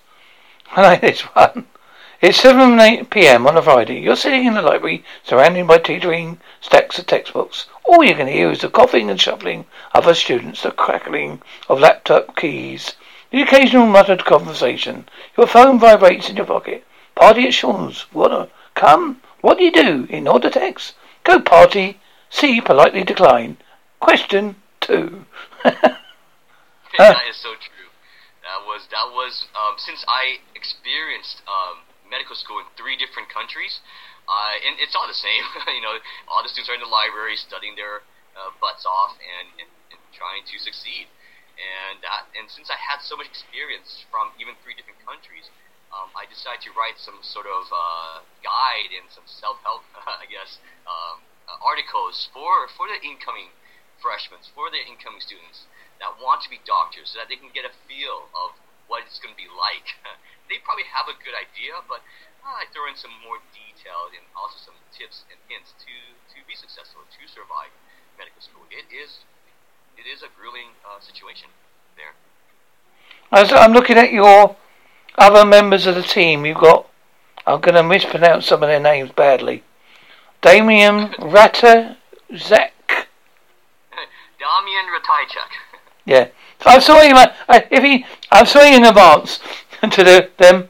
I 0.72 0.82
like 0.88 1.00
this 1.02 1.20
one. 1.20 1.66
It's 2.22 2.42
7 2.42 3.06
p.m. 3.06 3.46
on 3.46 3.56
a 3.56 3.62
Friday. 3.62 3.98
You're 3.98 4.14
sitting 4.14 4.44
in 4.44 4.52
the 4.52 4.60
library, 4.60 5.02
surrounded 5.22 5.66
by 5.66 5.78
teetering 5.78 6.38
stacks 6.60 6.98
of 6.98 7.06
textbooks. 7.06 7.66
All 7.84 8.04
you 8.04 8.14
can 8.14 8.26
hear 8.26 8.50
is 8.50 8.60
the 8.60 8.68
coughing 8.68 9.08
and 9.08 9.18
shuffling 9.18 9.60
of 9.94 10.04
other 10.04 10.14
students, 10.14 10.62
the 10.62 10.70
crackling 10.70 11.40
of 11.70 11.80
laptop 11.80 12.36
keys, 12.36 12.94
the 13.30 13.40
occasional 13.40 13.86
muttered 13.86 14.26
conversation. 14.26 15.08
Your 15.34 15.46
phone 15.46 15.78
vibrates 15.78 16.28
in 16.28 16.36
your 16.36 16.44
pocket. 16.44 16.86
Party 17.14 17.46
at 17.46 17.54
Sean's. 17.54 18.04
Wanna 18.12 18.48
come? 18.74 19.22
What 19.40 19.56
do 19.56 19.64
you 19.64 19.72
do? 19.72 20.06
Ignore 20.10 20.40
the 20.40 20.50
text. 20.50 20.96
Go 21.24 21.40
party. 21.40 22.00
C. 22.28 22.60
Politely 22.60 23.02
decline. 23.02 23.56
Question 23.98 24.56
two. 24.82 25.24
that 25.64 25.96
is 27.30 27.36
so 27.36 27.54
true. 27.54 27.88
That 28.42 28.66
was 28.66 28.86
that 28.90 29.08
was 29.10 29.46
um, 29.54 29.76
since 29.78 30.04
I 30.06 30.40
experienced 30.54 31.40
um, 31.48 31.78
medical 32.10 32.34
school 32.34 32.58
in 32.58 32.66
three 32.74 32.98
different 32.98 33.30
countries. 33.30 33.80
uh, 34.28 34.54
and 34.66 34.78
it's 34.82 34.94
all 34.98 35.06
the 35.06 35.16
same. 35.16 35.42
you 35.76 35.82
know, 35.82 35.96
all 36.28 36.42
the 36.42 36.50
students 36.50 36.68
are 36.68 36.76
in 36.76 36.84
the 36.84 36.90
library 36.90 37.38
studying 37.38 37.78
their 37.78 38.02
uh, 38.34 38.50
butts 38.58 38.84
off 38.84 39.14
and, 39.18 39.48
and, 39.62 39.70
and 39.94 40.00
trying 40.14 40.42
to 40.46 40.56
succeed. 40.58 41.06
And 41.60 42.00
that, 42.02 42.30
and 42.34 42.48
since 42.48 42.72
I 42.72 42.78
had 42.78 43.04
so 43.04 43.18
much 43.18 43.28
experience 43.28 44.06
from 44.08 44.32
even 44.40 44.56
three 44.64 44.72
different 44.72 45.02
countries, 45.04 45.50
um, 45.90 46.08
I 46.14 46.24
decided 46.30 46.62
to 46.64 46.72
write 46.72 46.96
some 47.02 47.18
sort 47.20 47.50
of 47.50 47.66
uh, 47.68 48.22
guide 48.40 48.94
and 48.94 49.10
some 49.10 49.26
self-help, 49.26 49.82
I 50.22 50.24
guess, 50.30 50.62
um, 50.86 51.20
uh, 51.50 51.58
articles 51.66 52.30
for 52.30 52.70
for 52.78 52.86
the 52.86 52.96
incoming 53.02 53.50
freshmen, 53.98 54.40
for 54.54 54.70
the 54.70 54.80
incoming 54.80 55.20
students 55.20 55.66
that 55.98 56.14
want 56.22 56.40
to 56.46 56.48
be 56.48 56.62
doctors, 56.62 57.12
so 57.12 57.20
that 57.20 57.28
they 57.28 57.36
can 57.36 57.50
get 57.52 57.66
a 57.66 57.74
feel 57.90 58.30
of 58.32 58.54
what 58.90 59.06
it's 59.06 59.22
going 59.22 59.30
to 59.30 59.38
be 59.38 59.46
like. 59.46 59.94
they 60.50 60.58
probably 60.66 60.90
have 60.90 61.06
a 61.06 61.14
good 61.14 61.38
idea, 61.38 61.78
but 61.86 62.02
uh, 62.42 62.58
I 62.58 62.66
throw 62.74 62.90
in 62.90 62.98
some 62.98 63.14
more 63.22 63.38
detail 63.54 64.10
and 64.10 64.26
also 64.34 64.58
some 64.58 64.76
tips 64.90 65.22
and 65.30 65.38
hints 65.46 65.70
to 65.86 65.94
to 66.34 66.42
be 66.50 66.58
successful, 66.58 67.06
to 67.06 67.22
survive 67.30 67.70
medical 68.18 68.42
school. 68.42 68.66
It 68.68 68.90
is 68.90 69.22
it 69.94 70.10
is 70.10 70.26
a 70.26 70.30
grueling 70.34 70.74
uh, 70.82 70.98
situation 70.98 71.54
there. 71.94 72.18
As 73.30 73.54
I'm 73.54 73.72
looking 73.72 73.96
at 73.96 74.12
your 74.12 74.56
other 75.16 75.46
members 75.46 75.86
of 75.86 75.94
the 75.94 76.02
team, 76.02 76.44
you've 76.44 76.58
got. 76.58 76.90
I'm 77.46 77.60
going 77.60 77.74
to 77.74 77.82
mispronounce 77.82 78.46
some 78.46 78.62
of 78.62 78.68
their 78.68 78.80
names 78.80 79.10
badly. 79.12 79.64
Damian 80.42 81.08
Ratazek. 81.18 81.96
Damian 84.38 84.86
Ratajczak. 84.90 85.52
Yeah, 86.06 86.28
I'm 86.66 86.80
sorry, 86.80 87.12
man. 87.12 87.32
If 87.48 87.82
he, 87.82 88.04
I'm 88.30 88.46
sorry 88.46 88.74
in 88.74 88.84
advance 88.84 89.40
to 89.82 90.04
the, 90.04 90.30
them. 90.38 90.68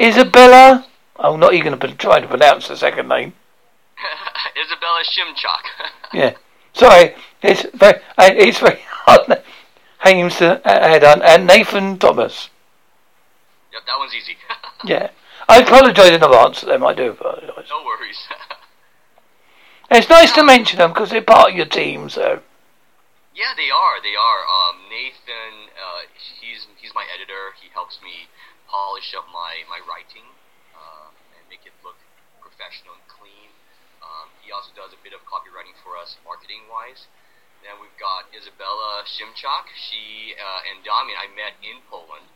Isabella. 0.00 0.86
I'm 1.16 1.40
not 1.40 1.54
even 1.54 1.78
going 1.78 1.92
to 1.92 1.98
try 1.98 2.20
to 2.20 2.28
pronounce 2.28 2.68
the 2.68 2.76
second 2.76 3.08
name. 3.08 3.32
Isabella 4.64 5.02
Shimchak. 5.04 5.64
yeah. 6.12 6.34
Sorry, 6.72 7.14
it's 7.42 7.66
very, 7.74 8.00
it's 8.18 8.58
very 8.60 8.78
hard 8.88 9.42
names 10.04 10.36
to 10.36 10.60
add 10.64 11.02
on. 11.02 11.22
And 11.22 11.46
Nathan 11.46 11.98
Thomas. 11.98 12.50
Yep, 13.72 13.82
that 13.86 13.98
one's 13.98 14.14
easy. 14.14 14.36
yeah. 14.84 15.10
I 15.48 15.62
apologise 15.62 16.08
in 16.08 16.22
advance 16.22 16.60
to 16.60 16.66
them, 16.66 16.84
I 16.84 16.92
do 16.94 17.10
apologise. 17.10 17.68
No 17.70 17.82
worries. 17.84 18.18
it's 19.90 20.08
nice 20.08 20.32
to 20.32 20.44
mention 20.44 20.78
them 20.78 20.90
because 20.90 21.10
they're 21.10 21.22
part 21.22 21.50
of 21.50 21.56
your 21.56 21.66
team, 21.66 22.08
so. 22.08 22.40
Yeah, 23.38 23.54
they 23.54 23.70
are. 23.70 24.02
They 24.02 24.18
are. 24.18 24.42
Um, 24.50 24.90
Nathan, 24.90 25.70
uh, 25.70 26.10
he's 26.42 26.66
he's 26.82 26.90
my 26.90 27.06
editor. 27.06 27.54
He 27.62 27.70
helps 27.70 28.02
me 28.02 28.26
polish 28.66 29.14
up 29.14 29.30
my 29.30 29.62
my 29.70 29.78
writing 29.86 30.26
uh, 30.74 31.14
and 31.38 31.46
make 31.46 31.62
it 31.62 31.70
look 31.86 31.94
professional 32.42 32.98
and 32.98 33.06
clean. 33.06 33.54
Um, 34.02 34.26
he 34.42 34.50
also 34.50 34.74
does 34.74 34.90
a 34.90 34.98
bit 35.06 35.14
of 35.14 35.22
copywriting 35.22 35.78
for 35.86 35.94
us, 35.94 36.18
marketing 36.26 36.66
wise. 36.66 37.06
Then 37.62 37.78
we've 37.78 37.94
got 37.94 38.26
Isabella 38.34 39.06
Shimchak. 39.06 39.70
She 39.86 40.34
uh, 40.34 40.70
and 40.74 40.82
Damian 40.82 41.14
I 41.14 41.30
met 41.30 41.54
in 41.62 41.78
Poland 41.86 42.26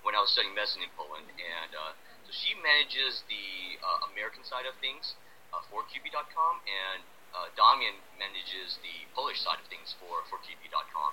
when 0.00 0.16
I 0.16 0.24
was 0.24 0.32
studying 0.32 0.56
medicine 0.56 0.80
in 0.80 0.92
Poland, 0.96 1.28
and 1.28 1.76
uh, 1.76 1.92
so 2.24 2.32
she 2.32 2.56
manages 2.56 3.20
the 3.28 3.76
uh, 3.84 4.08
American 4.08 4.48
side 4.48 4.64
of 4.64 4.72
things 4.80 5.12
uh, 5.52 5.60
for 5.68 5.84
QB.com, 5.92 6.64
and 6.64 7.04
uh, 7.34 7.48
Damian 7.54 7.98
manages 8.18 8.78
the 8.82 9.06
Polish 9.14 9.38
side 9.42 9.62
of 9.62 9.66
things 9.70 9.94
for 10.02 10.26
for 10.26 10.42
QB.com, 10.42 11.12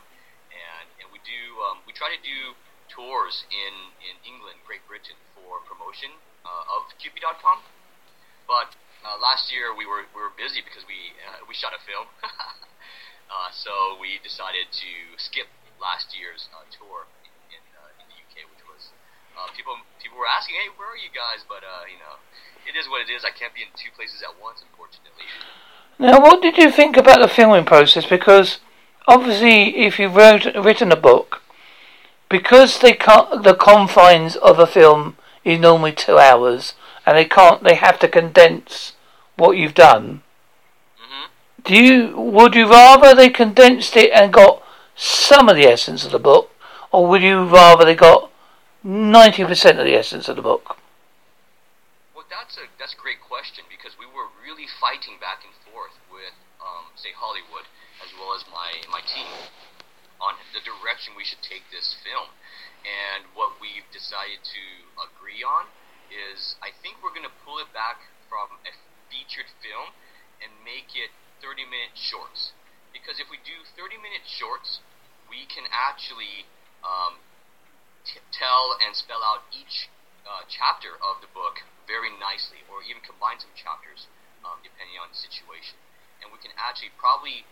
and 0.49 0.87
and 1.01 1.07
we 1.13 1.21
do 1.21 1.41
um, 1.69 1.85
we 1.85 1.93
try 1.93 2.09
to 2.09 2.21
do 2.25 2.57
tours 2.89 3.45
in 3.51 3.73
in 4.01 4.15
England, 4.25 4.57
Great 4.65 4.83
Britain 4.87 5.17
for 5.35 5.61
promotion 5.67 6.09
uh, 6.47 6.75
of 6.79 6.89
QB.com, 6.97 7.61
but 8.47 8.73
uh, 9.05 9.17
last 9.21 9.53
year 9.53 9.75
we 9.77 9.85
were 9.85 10.09
we 10.15 10.19
were 10.19 10.33
busy 10.33 10.63
because 10.65 10.83
we 10.89 11.13
uh, 11.27 11.45
we 11.45 11.53
shot 11.53 11.75
a 11.75 11.81
film, 11.85 12.09
uh, 12.25 13.49
so 13.53 13.99
we 14.01 14.17
decided 14.25 14.65
to 14.73 14.91
skip 15.21 15.47
last 15.77 16.09
year's 16.17 16.49
uh, 16.55 16.65
tour 16.73 17.05
in 17.21 17.33
in, 17.53 17.63
uh, 17.77 18.01
in 18.01 18.05
the 18.09 18.17
UK, 18.25 18.49
which 18.49 18.63
was 18.65 18.89
people 19.53 19.77
people 20.01 20.17
were 20.17 20.29
asking, 20.29 20.57
hey, 20.57 20.73
where 20.81 20.89
are 20.89 20.99
you 20.99 21.13
guys? 21.13 21.45
But 21.45 21.61
you 21.85 21.99
know, 22.01 22.17
it 22.65 22.73
is 22.73 22.89
what 22.89 23.05
it 23.05 23.13
is. 23.13 23.21
I 23.21 23.31
can't 23.35 23.53
be 23.53 23.61
in 23.61 23.69
two 23.77 23.93
places 23.93 24.25
at 24.25 24.33
once, 24.41 24.65
unfortunately. 24.65 25.29
Now, 25.99 26.19
what 26.19 26.41
did 26.41 26.57
you 26.57 26.71
think 26.71 26.95
about 26.95 27.21
the 27.21 27.27
filming 27.27 27.65
process? 27.65 28.05
Because 28.05 28.59
obviously, 29.07 29.77
if 29.77 29.97
you've 29.97 30.15
wrote, 30.15 30.45
written 30.55 30.91
a 30.91 30.95
book, 30.95 31.41
because 32.29 32.79
they 32.79 32.93
can't, 32.93 33.43
the 33.43 33.55
confines 33.55 34.35
of 34.35 34.59
a 34.59 34.67
film 34.67 35.17
is 35.43 35.59
normally 35.59 35.93
two 35.93 36.17
hours, 36.17 36.75
and 37.05 37.17
they 37.17 37.25
can't, 37.25 37.63
they 37.63 37.75
have 37.75 37.99
to 37.99 38.07
condense 38.07 38.93
what 39.37 39.57
you've 39.57 39.73
done. 39.73 40.21
Mm-hmm. 40.99 41.63
Do 41.63 41.75
you 41.75 42.17
would 42.19 42.53
you 42.53 42.69
rather 42.69 43.15
they 43.15 43.29
condensed 43.29 43.95
it 43.95 44.11
and 44.11 44.33
got 44.33 44.61
some 44.95 45.47
of 45.47 45.55
the 45.55 45.65
essence 45.65 46.05
of 46.05 46.11
the 46.11 46.19
book, 46.19 46.51
or 46.91 47.07
would 47.07 47.21
you 47.21 47.45
rather 47.45 47.85
they 47.85 47.95
got 47.95 48.29
ninety 48.83 49.45
percent 49.45 49.79
of 49.79 49.85
the 49.85 49.95
essence 49.95 50.27
of 50.27 50.35
the 50.35 50.41
book? 50.41 50.77
Well, 52.13 52.25
that's 52.29 52.57
a 52.57 52.61
that's 52.79 52.93
a 52.93 52.97
great 52.97 53.21
question 53.21 53.63
because 53.69 53.86
fighting 54.79 55.17
back 55.19 55.43
and 55.43 55.53
forth 55.67 55.95
with, 56.11 56.35
um, 56.59 56.91
say, 56.99 57.11
Hollywood 57.15 57.65
as 58.03 58.09
well 58.19 58.35
as 58.37 58.45
my 58.53 58.69
my 58.93 59.01
team 59.07 59.31
on 60.17 60.33
the 60.53 60.61
direction 60.65 61.13
we 61.13 61.25
should 61.25 61.41
take 61.45 61.65
this 61.69 61.93
film. 62.01 62.29
And 62.85 63.29
what 63.37 63.57
we've 63.61 63.85
decided 63.93 64.41
to 64.41 64.65
agree 64.97 65.45
on 65.45 65.69
is 66.09 66.55
I 66.63 66.73
think 66.81 67.01
we're 67.03 67.13
going 67.13 67.27
to 67.27 67.37
pull 67.43 67.59
it 67.61 67.69
back 67.75 67.99
from 68.31 68.49
a 68.65 68.71
featured 69.11 69.49
film 69.61 69.93
and 70.41 70.49
make 70.63 70.93
it 70.97 71.11
30 71.41 71.67
minute 71.67 71.93
shorts. 71.97 72.53
Because 72.93 73.21
if 73.21 73.29
we 73.29 73.37
do 73.45 73.55
30 73.77 73.99
minute 74.01 74.25
shorts, 74.25 74.81
we 75.29 75.45
can 75.51 75.67
actually 75.69 76.47
um, 76.81 77.19
t- 78.07 78.23
tell 78.33 78.79
and 78.81 78.95
spell 78.95 79.21
out 79.21 79.45
each 79.53 79.91
uh, 80.25 80.43
chapter 80.49 80.97
of 80.99 81.19
the 81.21 81.29
book 81.31 81.61
very 81.85 82.11
nicely, 82.19 82.59
or 82.67 82.83
even 82.83 82.99
combine 83.03 83.39
some 83.39 83.53
chapters 83.55 84.07
um, 84.47 84.63
depending 84.63 84.95
on 85.03 85.11
the 85.11 85.19
situation. 85.19 85.75
And 86.23 86.31
we 86.31 86.39
can 86.39 86.55
actually 86.55 86.95
probably 86.95 87.43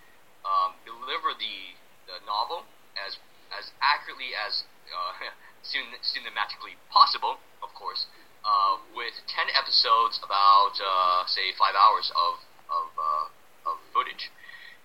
um, 0.47 0.79
deliver 0.88 1.36
the, 1.36 1.75
the 2.08 2.17
novel 2.23 2.63
as 2.95 3.19
as 3.53 3.69
accurately 3.81 4.34
as 4.34 4.65
uh, 4.89 5.29
cinematically 6.01 6.77
possible, 6.89 7.38
of 7.62 7.69
course, 7.77 8.10
uh, 8.45 8.77
with 8.93 9.13
10 9.29 9.49
episodes, 9.58 10.21
about, 10.21 10.75
uh, 10.77 11.25
say, 11.25 11.53
five 11.58 11.73
hours 11.73 12.10
of, 12.13 12.34
of, 12.69 12.88
uh, 12.97 13.69
of 13.73 13.75
footage. 13.93 14.29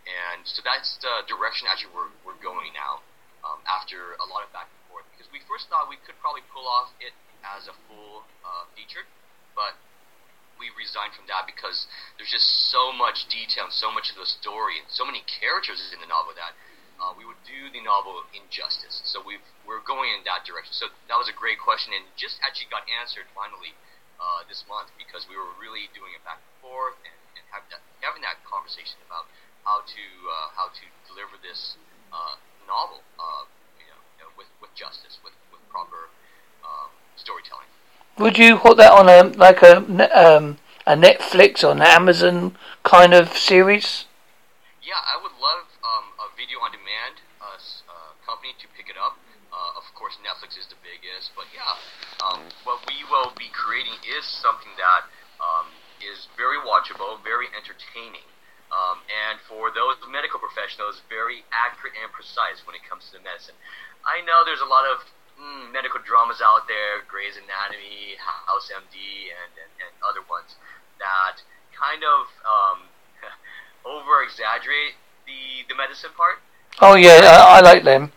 And 0.09 0.42
so 0.49 0.64
that's 0.64 0.96
the 1.05 1.29
direction 1.29 1.68
actually 1.68 1.92
we're, 1.92 2.12
we're 2.25 2.40
going 2.40 2.73
now, 2.73 3.05
um, 3.44 3.61
after 3.68 4.16
a 4.16 4.27
lot 4.27 4.42
of 4.44 4.51
back 4.57 4.68
and 4.73 4.81
forth. 4.88 5.05
Because 5.12 5.29
we 5.29 5.44
first 5.44 5.68
thought 5.68 5.92
we 5.92 6.01
could 6.09 6.16
probably 6.25 6.44
pull 6.51 6.64
off 6.64 6.88
it 7.05 7.12
as 7.44 7.68
a 7.68 7.77
full 7.88 8.25
uh, 8.44 8.64
feature, 8.73 9.05
but 9.53 9.77
we 10.61 10.68
resigned 10.77 11.16
from 11.16 11.25
that 11.33 11.49
because 11.49 11.88
there's 12.20 12.31
just 12.31 12.68
so 12.68 12.92
much 12.92 13.25
detail 13.33 13.66
and 13.66 13.75
so 13.75 13.88
much 13.88 14.12
of 14.12 14.20
the 14.20 14.29
story 14.29 14.77
and 14.77 14.87
so 14.92 15.09
many 15.09 15.25
characters 15.25 15.81
in 15.90 15.99
the 16.05 16.07
novel 16.07 16.37
that 16.37 16.53
uh, 17.01 17.16
we 17.16 17.25
would 17.25 17.40
do 17.49 17.73
the 17.73 17.81
novel 17.81 18.20
injustice. 18.37 19.01
So 19.09 19.25
we've, 19.25 19.42
we're 19.64 19.81
going 19.88 20.12
in 20.12 20.23
that 20.29 20.44
direction. 20.44 20.77
So 20.77 20.92
that 21.09 21.16
was 21.16 21.33
a 21.33 21.35
great 21.35 21.57
question 21.57 21.96
and 21.96 22.05
just 22.20 22.37
actually 22.44 22.68
got 22.68 22.85
answered 23.01 23.25
finally 23.33 23.73
uh, 24.20 24.44
this 24.53 24.61
month 24.68 24.92
because 25.01 25.25
we 25.25 25.35
were 25.40 25.49
really 25.57 25.88
doing 25.96 26.12
it 26.12 26.20
back 26.29 26.44
and 26.44 26.55
forth 26.61 27.01
and, 27.09 27.16
and 27.40 27.44
have 27.57 27.64
that, 27.73 27.81
having 28.05 28.20
that 28.20 28.37
conversation 28.44 29.01
about 29.09 29.25
how 29.64 29.81
to 29.85 30.05
uh, 30.25 30.49
how 30.57 30.73
to 30.73 30.85
deliver 31.09 31.37
this 31.44 31.77
uh, 32.12 32.37
novel, 32.64 33.05
uh, 33.20 33.44
you 33.77 33.88
know, 33.88 34.01
you 34.16 34.23
know, 34.25 34.33
with 34.37 34.49
with 34.61 34.73
justice, 34.73 35.20
with 35.25 35.37
with 35.53 35.61
proper 35.68 36.09
um, 36.64 36.92
storytelling. 37.16 37.68
Would 38.18 38.38
you 38.38 38.59
put 38.59 38.77
that 38.77 38.92
on 38.92 39.09
a 39.09 39.33
like 39.38 39.62
a 39.62 39.79
um, 40.12 40.59
a 40.87 40.96
Netflix 40.96 41.62
or 41.64 41.73
an 41.73 41.83
Amazon 41.83 42.57
kind 42.83 43.14
of 43.14 43.37
series? 43.37 44.07
Yeah, 44.83 45.01
I 45.01 45.16
would 45.23 45.37
love 45.38 45.70
um, 45.81 46.12
a 46.18 46.29
video 46.37 46.59
on 46.61 46.75
demand 46.75 47.23
uh, 47.40 47.57
uh, 47.57 48.12
company 48.27 48.53
to 48.61 48.66
pick 48.77 48.90
it 48.90 48.99
up. 48.99 49.16
Uh, 49.55 49.79
of 49.79 49.87
course, 49.94 50.18
Netflix 50.20 50.59
is 50.59 50.66
the 50.68 50.81
biggest, 50.83 51.33
but 51.38 51.46
yeah, 51.55 51.79
um, 52.20 52.51
what 52.64 52.83
we 52.90 53.07
will 53.09 53.33
be 53.38 53.49
creating 53.55 53.96
is 54.05 54.27
something 54.27 54.73
that 54.77 55.07
um, 55.40 55.70
is 56.01 56.29
very 56.37 56.59
watchable, 56.61 57.23
very 57.25 57.49
entertaining, 57.57 58.27
um, 58.68 59.01
and 59.09 59.40
for 59.49 59.73
those 59.73 59.96
medical 60.09 60.38
professionals, 60.42 61.01
very 61.09 61.44
accurate 61.53 61.96
and 61.96 62.11
precise 62.12 62.64
when 62.66 62.77
it 62.77 62.85
comes 62.85 63.09
to 63.11 63.18
the 63.18 63.23
medicine. 63.25 63.57
I 64.05 64.25
know 64.25 64.44
there's 64.44 64.64
a 64.64 64.68
lot 64.68 64.88
of 64.88 65.05
mm, 65.40 65.72
medical 65.72 65.98
dramas 66.05 66.44
out 66.44 66.68
there, 66.68 67.00
Grey's 67.09 67.40
Anatomy, 67.40 68.20
House 68.20 68.68
MD, 68.68 69.33
and, 69.33 69.53
and, 69.57 69.72
and 69.81 69.92
other 70.05 70.20
ones 70.29 70.61
that 71.00 71.40
kind 71.72 72.05
of 72.05 72.29
um, 72.44 72.79
over 73.88 74.20
exaggerate 74.22 75.00
the 75.24 75.64
the 75.72 75.74
medicine 75.74 76.12
part. 76.12 76.44
Oh 76.85 76.94
yeah, 76.94 77.24
I, 77.24 77.59
I 77.59 77.61
like 77.64 77.83
them. 77.83 78.12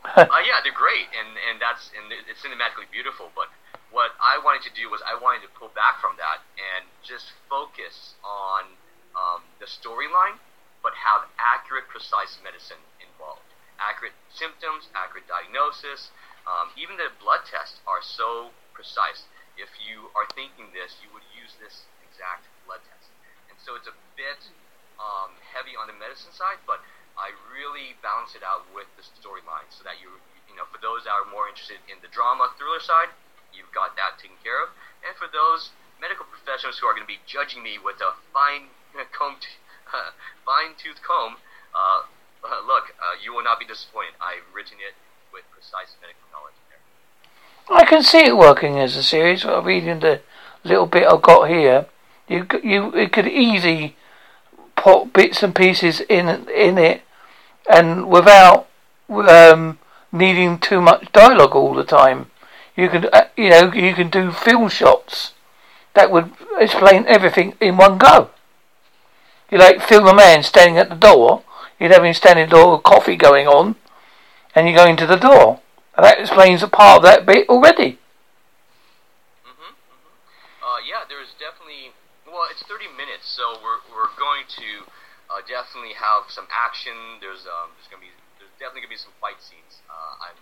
uh, 0.16 0.24
yeah, 0.24 0.64
they're 0.64 0.74
great, 0.74 1.12
and 1.12 1.36
and 1.36 1.60
that's 1.60 1.92
and 1.92 2.08
it's 2.10 2.40
cinematically 2.40 2.88
beautiful. 2.88 3.28
But 3.36 3.52
what 3.92 4.16
I 4.16 4.40
wanted 4.40 4.64
to 4.68 4.72
do 4.72 4.88
was 4.88 5.04
I 5.04 5.16
wanted 5.16 5.44
to 5.44 5.50
pull 5.52 5.68
back 5.76 6.00
from 6.00 6.16
that 6.16 6.44
and 6.56 6.88
just 7.04 7.36
focus 7.48 8.16
on 8.24 8.78
um, 9.12 9.44
the 9.60 9.68
storyline, 9.68 10.40
but 10.80 10.96
have 10.96 11.28
accurate, 11.36 11.88
precise 11.92 12.40
medicine 12.40 12.80
involved. 13.02 13.44
Accurate 13.78 14.16
symptoms, 14.32 14.90
accurate 14.94 15.28
diagnosis. 15.28 16.10
Um, 16.48 16.72
even 16.80 16.96
the 16.96 17.12
blood 17.20 17.44
tests 17.44 17.84
are 17.84 18.00
so 18.00 18.56
precise. 18.72 19.28
If 19.60 19.68
you 19.76 20.08
are 20.16 20.24
thinking 20.32 20.72
this, 20.72 20.96
you 21.04 21.12
would 21.12 21.26
use 21.36 21.52
this 21.60 21.84
exact 22.00 22.48
blood 22.64 22.80
test. 22.88 23.12
And 23.52 23.60
so 23.60 23.76
it's 23.76 23.84
a 23.84 23.96
bit 24.16 24.40
um, 24.96 25.36
heavy 25.44 25.76
on 25.76 25.92
the 25.92 25.96
medicine 25.96 26.32
side, 26.32 26.64
but 26.64 26.80
I 27.20 27.36
really 27.52 28.00
balance 28.00 28.32
it 28.32 28.40
out 28.40 28.64
with 28.72 28.88
the 28.96 29.04
storyline 29.04 29.68
so 29.68 29.84
that 29.84 30.00
you, 30.00 30.22
you 30.48 30.56
know, 30.56 30.64
for 30.72 30.80
those 30.80 31.04
that 31.04 31.12
are 31.12 31.28
more 31.28 31.50
interested 31.50 31.84
in 31.90 32.00
the 32.00 32.08
drama 32.08 32.48
thriller 32.56 32.80
side, 32.80 33.12
you've 33.52 33.74
got 33.76 33.98
that 34.00 34.16
taken 34.16 34.40
care 34.40 34.62
of. 34.62 34.72
And 35.04 35.12
for 35.20 35.28
those 35.28 35.74
medical 36.00 36.24
professionals 36.24 36.78
who 36.78 36.86
are 36.86 36.94
going 36.94 37.04
to 37.04 37.10
be 37.10 37.20
judging 37.26 37.60
me 37.60 37.76
with 37.76 38.00
a 38.00 38.16
fine 38.32 38.72
comb, 39.16 39.36
uh, 39.90 40.14
fine 40.48 40.78
tooth 40.78 41.02
comb, 41.04 41.42
uh, 41.74 42.08
look, 42.70 42.94
uh, 42.96 43.18
you 43.18 43.34
will 43.34 43.44
not 43.44 43.58
be 43.58 43.66
disappointed. 43.66 44.14
I've 44.22 44.46
written 44.54 44.78
it 44.78 44.94
with 45.32 45.44
precise 45.52 45.96
medical 46.00 46.28
knowledge 46.32 46.54
there. 46.68 47.76
I 47.76 47.84
can 47.84 48.02
see 48.02 48.26
it 48.26 48.36
working 48.36 48.78
as 48.78 48.96
a 48.96 49.02
series. 49.02 49.44
I'm 49.44 49.64
Reading 49.64 50.00
the 50.00 50.20
little 50.64 50.86
bit 50.86 51.06
I've 51.06 51.22
got 51.22 51.48
here, 51.48 51.86
you 52.28 52.46
you 52.62 52.94
it 52.94 53.12
could 53.12 53.26
easily 53.26 53.96
put 54.76 55.12
bits 55.12 55.42
and 55.42 55.54
pieces 55.54 56.00
in 56.00 56.28
in 56.48 56.78
it, 56.78 57.02
and 57.68 58.08
without 58.08 58.68
um, 59.10 59.78
needing 60.12 60.58
too 60.58 60.80
much 60.80 61.10
dialogue 61.12 61.54
all 61.54 61.74
the 61.74 61.84
time. 61.84 62.30
You 62.76 62.88
can 62.88 63.06
uh, 63.12 63.28
you 63.36 63.50
know 63.50 63.72
you 63.72 63.94
can 63.94 64.08
do 64.08 64.30
film 64.30 64.68
shots 64.68 65.32
that 65.94 66.10
would 66.10 66.32
explain 66.58 67.04
everything 67.06 67.54
in 67.60 67.76
one 67.76 67.98
go. 67.98 68.30
You 69.50 69.58
like 69.58 69.80
film 69.80 70.06
a 70.06 70.14
man 70.14 70.42
standing 70.42 70.78
at 70.78 70.88
the 70.88 70.94
door. 70.94 71.42
You'd 71.80 71.92
have 71.92 72.04
him 72.04 72.14
standing 72.14 72.44
at 72.44 72.50
the 72.50 72.56
door 72.56 72.72
with 72.72 72.82
coffee 72.82 73.16
going 73.16 73.46
on, 73.46 73.76
and 74.54 74.68
you 74.68 74.74
go 74.74 74.86
into 74.86 75.06
the 75.06 75.16
door. 75.16 75.60
And 75.96 76.04
that 76.04 76.20
explains 76.20 76.62
a 76.62 76.68
part 76.68 76.98
of 76.98 77.02
that 77.04 77.26
bit 77.26 77.48
already. 77.48 77.98
Mm-hmm, 79.42 79.74
mm-hmm. 79.74 80.62
Uh, 80.62 80.78
yeah, 80.86 81.02
there's 81.08 81.34
definitely 81.38 81.92
well, 82.28 82.44
it's 82.52 82.62
30 82.68 82.92
minutes, 82.92 83.26
so 83.26 83.56
we're, 83.64 83.80
we're 83.88 84.12
going 84.20 84.44
to 84.60 84.86
uh, 85.32 85.40
definitely 85.48 85.96
have 85.96 86.28
some 86.28 86.46
action. 86.52 87.20
There's 87.20 87.44
um, 87.48 87.72
there's 87.76 87.88
gonna 87.88 88.04
be 88.04 88.12
there's 88.40 88.52
definitely 88.60 88.84
gonna 88.84 88.96
be 88.96 89.00
some 89.00 89.16
fight 89.20 89.40
scenes. 89.40 89.80
Uh, 89.88 90.28
I'm 90.28 90.38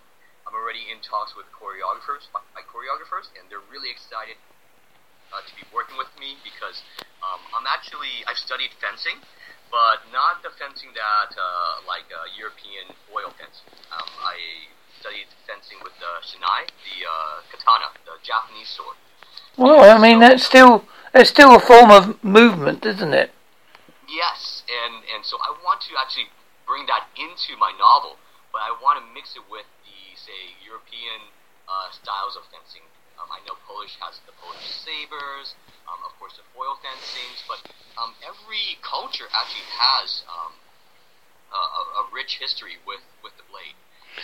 I'm 0.46 0.54
already 0.54 0.86
in 0.86 1.02
talks 1.02 1.34
with 1.34 1.46
choreographers, 1.50 2.26
fight 2.30 2.66
choreographers, 2.70 3.30
and 3.34 3.50
they're 3.50 3.64
really 3.66 3.90
excited 3.90 4.38
uh, 5.34 5.42
to 5.42 5.52
be 5.58 5.66
working 5.74 5.98
with 5.98 6.10
me 6.18 6.38
because 6.46 6.86
um, 7.22 7.42
I'm 7.50 7.66
actually 7.66 8.22
I've 8.30 8.38
studied 8.38 8.70
fencing, 8.78 9.18
but 9.70 10.06
not 10.12 10.42
the 10.42 10.50
fencing 10.58 10.90
that 10.94 11.30
uh, 11.34 11.82
like 11.86 12.06
uh, 12.10 12.26
European 12.34 12.94
foil 13.08 13.30
fence. 13.36 13.62
Um, 13.92 14.10
I 14.22 14.70
studied 15.00 15.28
fencing 15.46 15.78
with 15.82 15.94
the 15.98 16.12
shinai, 16.24 16.66
the 16.66 16.96
uh, 17.06 17.44
katana, 17.52 17.92
the 18.04 18.16
Japanese 18.22 18.68
sword. 18.70 18.96
Well, 19.56 19.84
I 19.84 19.98
mean 20.00 20.20
that's 20.20 20.44
still 20.44 20.84
it's 21.14 21.30
still 21.30 21.54
a 21.54 21.60
form 21.60 21.90
of 21.90 22.22
movement, 22.22 22.84
isn't 22.84 23.14
it? 23.14 23.32
Yes, 24.08 24.62
and 24.68 25.02
and 25.14 25.24
so 25.24 25.38
I 25.42 25.54
want 25.64 25.80
to 25.88 25.96
actually 25.98 26.30
bring 26.66 26.86
that 26.86 27.08
into 27.16 27.58
my 27.58 27.72
novel, 27.74 28.18
but 28.52 28.60
I 28.62 28.74
want 28.74 28.98
to 29.00 29.04
mix 29.14 29.34
it 29.34 29.44
with 29.50 29.66
the 29.86 30.16
say 30.18 30.58
European 30.62 31.32
uh, 31.68 31.90
styles 31.90 32.36
of 32.36 32.46
fencing. 32.50 32.86
Um, 33.18 33.28
I 33.32 33.40
know 33.46 33.56
Polish 33.66 33.96
has 34.00 34.20
the 34.26 34.32
Polish 34.40 34.68
sabers, 34.68 35.54
um, 35.88 36.00
of 36.04 36.12
course 36.18 36.36
the 36.36 36.44
foil 36.54 36.78
fencings, 36.82 37.42
but 37.48 37.64
um, 37.96 38.14
every 38.22 38.78
culture 38.82 39.26
actually 39.32 39.66
has 39.78 40.22
um, 40.28 40.52
a, 41.52 42.00
a, 42.00 42.04
rich 42.12 42.38
history 42.40 42.76
with, 42.86 43.00
with 43.22 43.32
the 43.36 43.44
blade. 43.48 43.76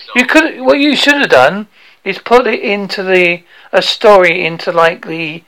So, 0.07 0.13
you 0.17 0.27
could 0.27 0.61
what 0.65 0.79
you 0.79 0.97
should 0.97 1.21
have 1.21 1.31
done 1.31 1.69
is 2.05 2.19
put 2.19 2.47
it 2.47 2.61
into 2.61 3.03
the 3.03 3.45
a 3.73 3.83
story 3.83 4.45
into 4.45 4.73
like 4.73 5.07
the 5.07 5.45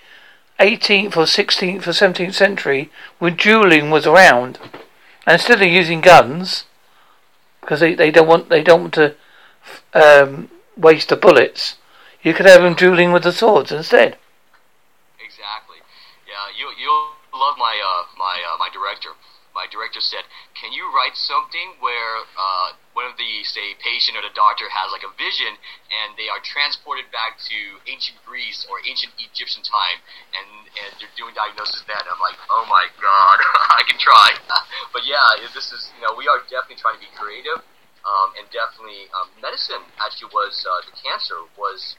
18th 0.61 1.16
or 1.16 1.24
16th 1.24 1.87
or 1.87 1.90
17th 1.90 2.35
century 2.35 2.90
when 3.18 3.37
dueling 3.37 3.90
was 3.90 4.07
around. 4.07 4.59
And 5.26 5.35
instead 5.35 5.62
of 5.62 5.68
using 5.68 6.00
guns, 6.00 6.64
because 7.61 7.80
they, 7.80 7.94
they 7.94 8.11
don't 8.11 8.28
want 8.28 8.50
they 8.50 8.62
don't 8.62 8.83
want 8.83 8.94
to 8.94 9.14
um, 9.94 10.50
waste 10.76 11.09
the 11.09 11.16
bullets, 11.16 11.76
you 12.24 12.32
could 12.32 12.48
have 12.48 12.64
them 12.64 12.74
dueling 12.74 13.12
with 13.12 13.22
the 13.22 13.32
swords 13.32 13.70
instead. 13.70 14.16
Exactly. 15.20 15.78
Yeah, 16.24 16.48
you 16.56 16.72
you'll 16.80 17.12
love 17.37 17.60
my 17.60 17.76
uh, 17.76 18.08
my 18.16 18.40
uh, 18.40 18.56
my 18.56 18.72
director 18.72 19.12
my 19.54 19.68
director 19.70 20.00
said, 20.00 20.24
"Can 20.56 20.72
you 20.72 20.88
write 20.90 21.14
something 21.14 21.78
where 21.78 22.24
uh, 22.34 22.74
one 22.96 23.06
of 23.06 23.14
the 23.20 23.44
say 23.44 23.76
patient 23.78 24.16
or 24.16 24.24
the 24.24 24.34
doctor 24.34 24.66
has 24.72 24.90
like 24.90 25.04
a 25.04 25.12
vision 25.14 25.54
and 25.92 26.16
they 26.16 26.26
are 26.26 26.40
transported 26.42 27.06
back 27.12 27.38
to 27.52 27.58
ancient 27.87 28.18
Greece 28.24 28.66
or 28.66 28.82
ancient 28.82 29.14
Egyptian 29.20 29.62
time 29.62 30.02
and 30.34 30.48
and 30.80 30.90
they're 30.98 31.12
doing 31.20 31.37
diagnosis 31.37 31.84
then?" 31.87 32.02
I'm 32.08 32.18
like, 32.24 32.40
"Oh 32.48 32.64
my 32.66 32.88
god, 32.98 33.38
I 33.78 33.84
can 33.84 34.00
try." 34.00 34.32
but 34.96 35.04
yeah, 35.04 35.44
this 35.52 35.70
is 35.70 35.92
you 36.00 36.02
know 36.08 36.16
we 36.16 36.26
are 36.26 36.40
definitely 36.48 36.80
trying 36.80 36.96
to 36.96 37.04
be 37.04 37.12
creative 37.14 37.60
um, 38.04 38.37
and 38.37 38.44
definitely 38.52 39.08
um, 39.16 39.32
medicine 39.40 39.80
actually 40.00 40.30
was 40.32 40.52
uh, 40.68 40.80
the 40.84 40.94
cancer 41.00 41.48
was 41.56 41.96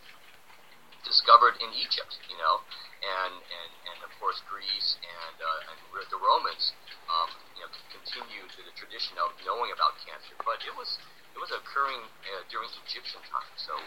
discovered 1.06 1.56
in 1.62 1.70
Egypt, 1.78 2.18
you 2.28 2.38
know, 2.42 2.66
and 3.06 3.34
and 3.38 3.72
and 3.94 3.98
of 4.04 4.12
course 4.18 4.42
Greece 4.50 4.98
and 5.00 5.38
uh, 5.40 5.70
and 5.72 5.78
the 6.10 6.20
Romans 6.20 6.74
um, 7.08 7.30
you 7.56 7.62
know, 7.64 7.72
continue 7.94 8.44
to 8.50 8.60
the 8.66 8.74
tradition 8.76 9.16
of 9.22 9.32
knowing 9.46 9.70
about 9.72 9.96
cancer, 10.02 10.34
but 10.42 10.60
it 10.66 10.74
was 10.74 10.98
it 11.32 11.40
was 11.40 11.54
occurring 11.54 12.02
uh, 12.02 12.44
during 12.50 12.68
Egyptian 12.84 13.22
times. 13.30 13.58
So 13.62 13.78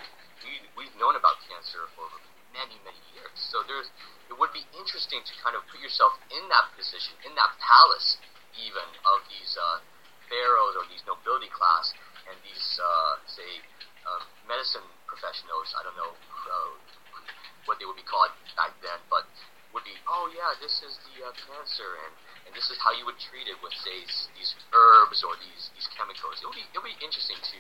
we 0.46 0.62
we've 0.78 0.96
known 0.96 1.18
about 1.18 1.42
cancer 1.50 1.90
for 1.98 2.06
many 2.54 2.78
many 2.86 3.02
years. 3.12 3.34
So 3.34 3.66
there's 3.66 3.90
it 4.30 4.36
would 4.38 4.54
be 4.54 4.64
interesting 4.78 5.20
to 5.24 5.32
kind 5.42 5.58
of 5.58 5.66
put 5.66 5.82
yourself 5.82 6.14
in 6.30 6.46
that 6.48 6.70
position, 6.78 7.18
in 7.26 7.34
that 7.34 7.52
palace, 7.58 8.20
even 8.54 8.86
of 9.04 9.18
these 9.26 9.52
uh, 9.58 9.82
pharaohs 10.30 10.76
or 10.78 10.84
these 10.86 11.02
nobility 11.08 11.50
class 11.50 11.90
and 12.28 12.36
these 12.44 12.66
uh, 12.78 13.14
say 13.26 13.50
uh, 14.04 14.22
medicine 14.44 14.84
professionals. 15.08 15.72
I 15.74 15.82
don't 15.82 15.96
know 15.96 16.12
uh, 16.12 16.72
what 17.68 17.76
they 17.78 17.84
would 17.84 18.00
be 18.00 18.08
called 18.08 18.32
back 18.56 18.72
then, 18.80 18.98
but 19.12 19.28
would 19.76 19.84
be 19.84 19.94
oh 20.08 20.32
yeah, 20.32 20.56
this 20.58 20.80
is 20.80 20.96
the 21.12 21.28
uh, 21.28 21.30
cancer 21.36 22.00
and 22.08 22.16
and 22.48 22.56
this 22.56 22.72
is 22.72 22.80
how 22.80 22.96
you 22.96 23.04
would 23.04 23.20
treat 23.20 23.44
it 23.44 23.60
with, 23.60 23.76
say, 23.76 24.08
these 24.32 24.56
herbs 24.72 25.20
or 25.20 25.36
these 25.36 25.68
these 25.76 25.84
chemicals. 25.92 26.40
It'll 26.40 26.56
be 26.56 26.64
it'll 26.72 26.88
be 26.88 26.96
interesting 27.04 27.36
to 27.36 27.58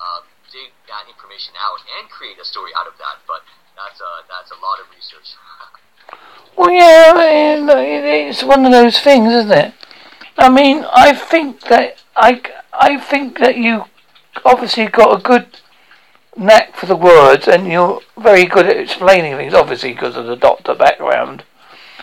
uh, 0.00 0.24
dig 0.48 0.72
that 0.88 1.04
information 1.12 1.52
out 1.60 1.84
and 1.84 2.08
create 2.08 2.40
a 2.40 2.46
story 2.48 2.72
out 2.72 2.88
of 2.88 2.96
that. 2.96 3.20
But 3.28 3.44
that's 3.76 4.00
a 4.00 4.12
that's 4.24 4.48
a 4.48 4.58
lot 4.64 4.80
of 4.80 4.88
research. 4.96 5.36
well, 6.56 6.72
yeah, 6.72 8.32
it's 8.32 8.40
one 8.40 8.64
of 8.64 8.72
those 8.72 8.96
things, 9.04 9.28
isn't 9.28 9.52
it? 9.52 9.76
I 10.40 10.48
mean, 10.48 10.88
I 10.88 11.12
think 11.12 11.68
that 11.68 12.00
I 12.16 12.40
I 12.72 12.96
think 12.96 13.38
that 13.44 13.60
you 13.60 13.84
obviously 14.40 14.88
got 14.88 15.20
a 15.20 15.22
good 15.22 15.60
knack 16.36 16.74
for 16.76 16.86
the 16.86 16.96
words, 16.96 17.48
and 17.48 17.66
you're 17.66 18.00
very 18.16 18.44
good 18.44 18.66
at 18.66 18.76
explaining 18.76 19.36
things. 19.36 19.54
Obviously, 19.54 19.92
because 19.92 20.16
of 20.16 20.26
the 20.26 20.36
doctor 20.36 20.74
background, 20.74 21.44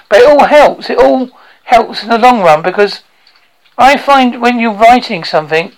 but 0.09 0.19
it 0.21 0.27
all 0.27 0.45
helps. 0.45 0.89
It 0.89 0.97
all 0.97 1.29
helps 1.63 2.03
in 2.03 2.09
the 2.09 2.17
long 2.17 2.41
run 2.41 2.61
because 2.61 3.01
I 3.77 3.97
find 3.97 4.41
when 4.41 4.59
you're 4.59 4.73
writing 4.73 5.23
something, 5.23 5.71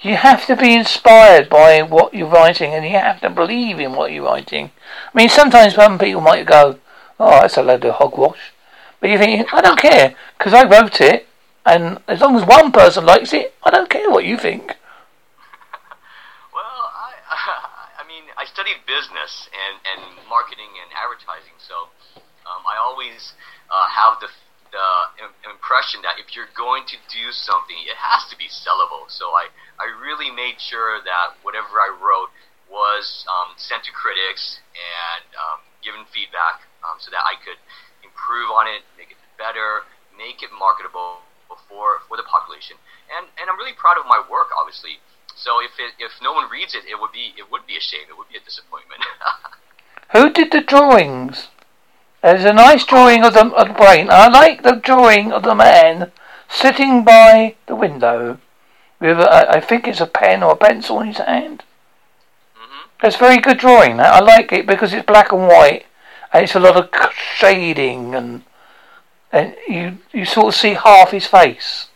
you 0.00 0.16
have 0.16 0.46
to 0.46 0.56
be 0.56 0.74
inspired 0.74 1.48
by 1.48 1.82
what 1.82 2.14
you're 2.14 2.28
writing 2.28 2.72
and 2.72 2.84
you 2.84 2.92
have 2.92 3.20
to 3.20 3.30
believe 3.30 3.78
in 3.78 3.94
what 3.94 4.12
you're 4.12 4.24
writing. 4.24 4.70
I 5.12 5.18
mean, 5.18 5.28
sometimes 5.28 5.74
some 5.74 5.98
people 5.98 6.20
might 6.20 6.46
go, 6.46 6.78
oh, 7.20 7.40
that's 7.40 7.56
a 7.56 7.62
load 7.62 7.84
of 7.84 7.94
hogwash. 7.94 8.52
But 9.00 9.10
you 9.10 9.18
think, 9.18 9.52
I 9.52 9.60
don't 9.60 9.78
care 9.78 10.14
because 10.38 10.52
I 10.52 10.64
wrote 10.64 11.00
it 11.00 11.26
and 11.64 12.00
as 12.08 12.20
long 12.20 12.36
as 12.36 12.44
one 12.44 12.72
person 12.72 13.04
likes 13.04 13.32
it, 13.32 13.54
I 13.62 13.70
don't 13.70 13.90
care 13.90 14.10
what 14.10 14.24
you 14.24 14.36
think. 14.36 14.76
well, 16.52 16.64
I, 16.64 17.12
I 18.42 18.44
studied 18.50 18.82
business 18.90 19.46
and, 19.54 19.78
and 19.86 20.02
marketing 20.26 20.74
and 20.82 20.90
advertising, 20.98 21.54
so 21.62 21.86
um, 22.42 22.66
I 22.66 22.74
always 22.82 23.38
uh, 23.70 23.86
have 23.86 24.18
the 24.18 24.26
the 24.72 24.88
impression 25.44 26.00
that 26.00 26.16
if 26.16 26.32
you're 26.32 26.48
going 26.56 26.88
to 26.88 26.96
do 27.12 27.28
something, 27.30 27.76
it 27.84 27.94
has 28.00 28.24
to 28.32 28.36
be 28.40 28.48
sellable. 28.48 29.04
So 29.12 29.36
I, 29.36 29.52
I 29.76 29.84
really 30.00 30.32
made 30.32 30.56
sure 30.56 30.96
that 31.04 31.36
whatever 31.44 31.76
I 31.76 31.92
wrote 31.92 32.32
was 32.72 33.28
um, 33.28 33.52
sent 33.60 33.84
to 33.84 33.92
critics 33.92 34.64
and 34.72 35.28
um, 35.36 35.60
given 35.84 36.08
feedback 36.08 36.64
um, 36.88 36.96
so 37.04 37.12
that 37.12 37.20
I 37.20 37.36
could 37.44 37.60
improve 38.00 38.48
on 38.48 38.64
it, 38.64 38.80
make 38.96 39.12
it 39.12 39.20
better, 39.36 39.84
make 40.16 40.40
it 40.40 40.48
marketable 40.56 41.20
for, 41.68 42.00
for 42.08 42.16
the 42.16 42.24
population. 42.24 42.80
And, 43.12 43.28
and 43.36 43.52
I'm 43.52 43.60
really 43.60 43.76
proud 43.76 44.00
of 44.00 44.08
my 44.08 44.24
work, 44.24 44.56
obviously. 44.56 45.04
So 45.36 45.60
if 45.60 45.72
it, 45.78 45.94
if 45.98 46.12
no 46.22 46.32
one 46.32 46.50
reads 46.50 46.74
it, 46.74 46.84
it 46.84 47.00
would 47.00 47.12
be 47.12 47.34
it 47.36 47.50
would 47.50 47.66
be 47.66 47.76
a 47.76 47.80
shame. 47.80 48.06
It 48.08 48.16
would 48.16 48.28
be 48.28 48.36
a 48.36 48.40
disappointment. 48.40 49.02
Who 50.12 50.30
did 50.30 50.52
the 50.52 50.60
drawings? 50.60 51.48
There's 52.22 52.44
a 52.44 52.52
nice 52.52 52.84
drawing 52.84 53.24
of 53.24 53.34
the, 53.34 53.46
of 53.46 53.68
the 53.68 53.74
brain. 53.74 54.08
I 54.08 54.28
like 54.28 54.62
the 54.62 54.76
drawing 54.76 55.32
of 55.32 55.42
the 55.42 55.54
man 55.54 56.12
sitting 56.48 57.02
by 57.02 57.56
the 57.66 57.74
window 57.74 58.38
with, 59.00 59.18
a, 59.18 59.50
I 59.50 59.60
think 59.60 59.88
it's 59.88 60.00
a 60.00 60.06
pen 60.06 60.42
or 60.42 60.52
a 60.52 60.56
pencil 60.56 61.00
in 61.00 61.08
his 61.08 61.16
hand. 61.16 61.64
hmm 62.54 62.88
It's 63.02 63.16
very 63.16 63.38
good 63.38 63.58
drawing. 63.58 63.98
I 63.98 64.20
like 64.20 64.52
it 64.52 64.66
because 64.66 64.92
it's 64.92 65.04
black 65.04 65.32
and 65.32 65.48
white, 65.48 65.86
and 66.32 66.44
it's 66.44 66.54
a 66.54 66.60
lot 66.60 66.76
of 66.76 67.12
shading, 67.12 68.14
and 68.14 68.44
and 69.32 69.56
you 69.66 69.98
you 70.12 70.24
sort 70.24 70.48
of 70.48 70.54
see 70.54 70.74
half 70.74 71.10
his 71.10 71.26
face, 71.26 71.88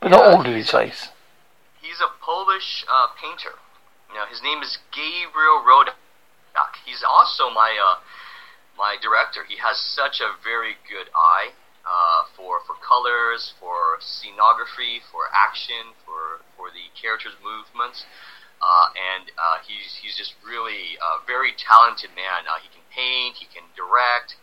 but 0.00 0.10
not 0.10 0.26
all 0.26 0.40
of 0.40 0.46
his 0.46 0.70
face. 0.70 1.08
He's 1.96 2.04
a 2.04 2.12
Polish 2.20 2.84
uh, 2.92 3.08
painter. 3.16 3.56
You 4.12 4.20
know, 4.20 4.28
his 4.28 4.44
name 4.44 4.60
is 4.60 4.76
Gabriel 4.92 5.64
Rodak. 5.64 5.96
He's 6.84 7.00
also 7.00 7.48
my 7.48 7.72
uh, 7.72 8.04
my 8.76 9.00
director. 9.00 9.48
He 9.48 9.56
has 9.56 9.80
such 9.80 10.20
a 10.20 10.36
very 10.44 10.76
good 10.84 11.08
eye 11.16 11.56
uh, 11.88 12.28
for 12.36 12.60
for 12.68 12.76
colors, 12.84 13.56
for 13.56 13.96
scenography, 14.04 15.00
for 15.08 15.32
action, 15.32 15.96
for 16.04 16.44
for 16.60 16.68
the 16.68 16.92
characters' 16.92 17.32
movements. 17.40 18.04
Uh, 18.60 18.92
and 19.16 19.32
uh, 19.32 19.64
he's 19.64 19.96
he's 19.96 20.20
just 20.20 20.36
really 20.44 21.00
a 21.00 21.24
very 21.24 21.56
talented 21.56 22.12
man. 22.12 22.44
Uh, 22.44 22.60
he 22.60 22.68
can 22.68 22.84
paint, 22.92 23.40
he 23.40 23.48
can 23.48 23.64
direct, 23.72 24.36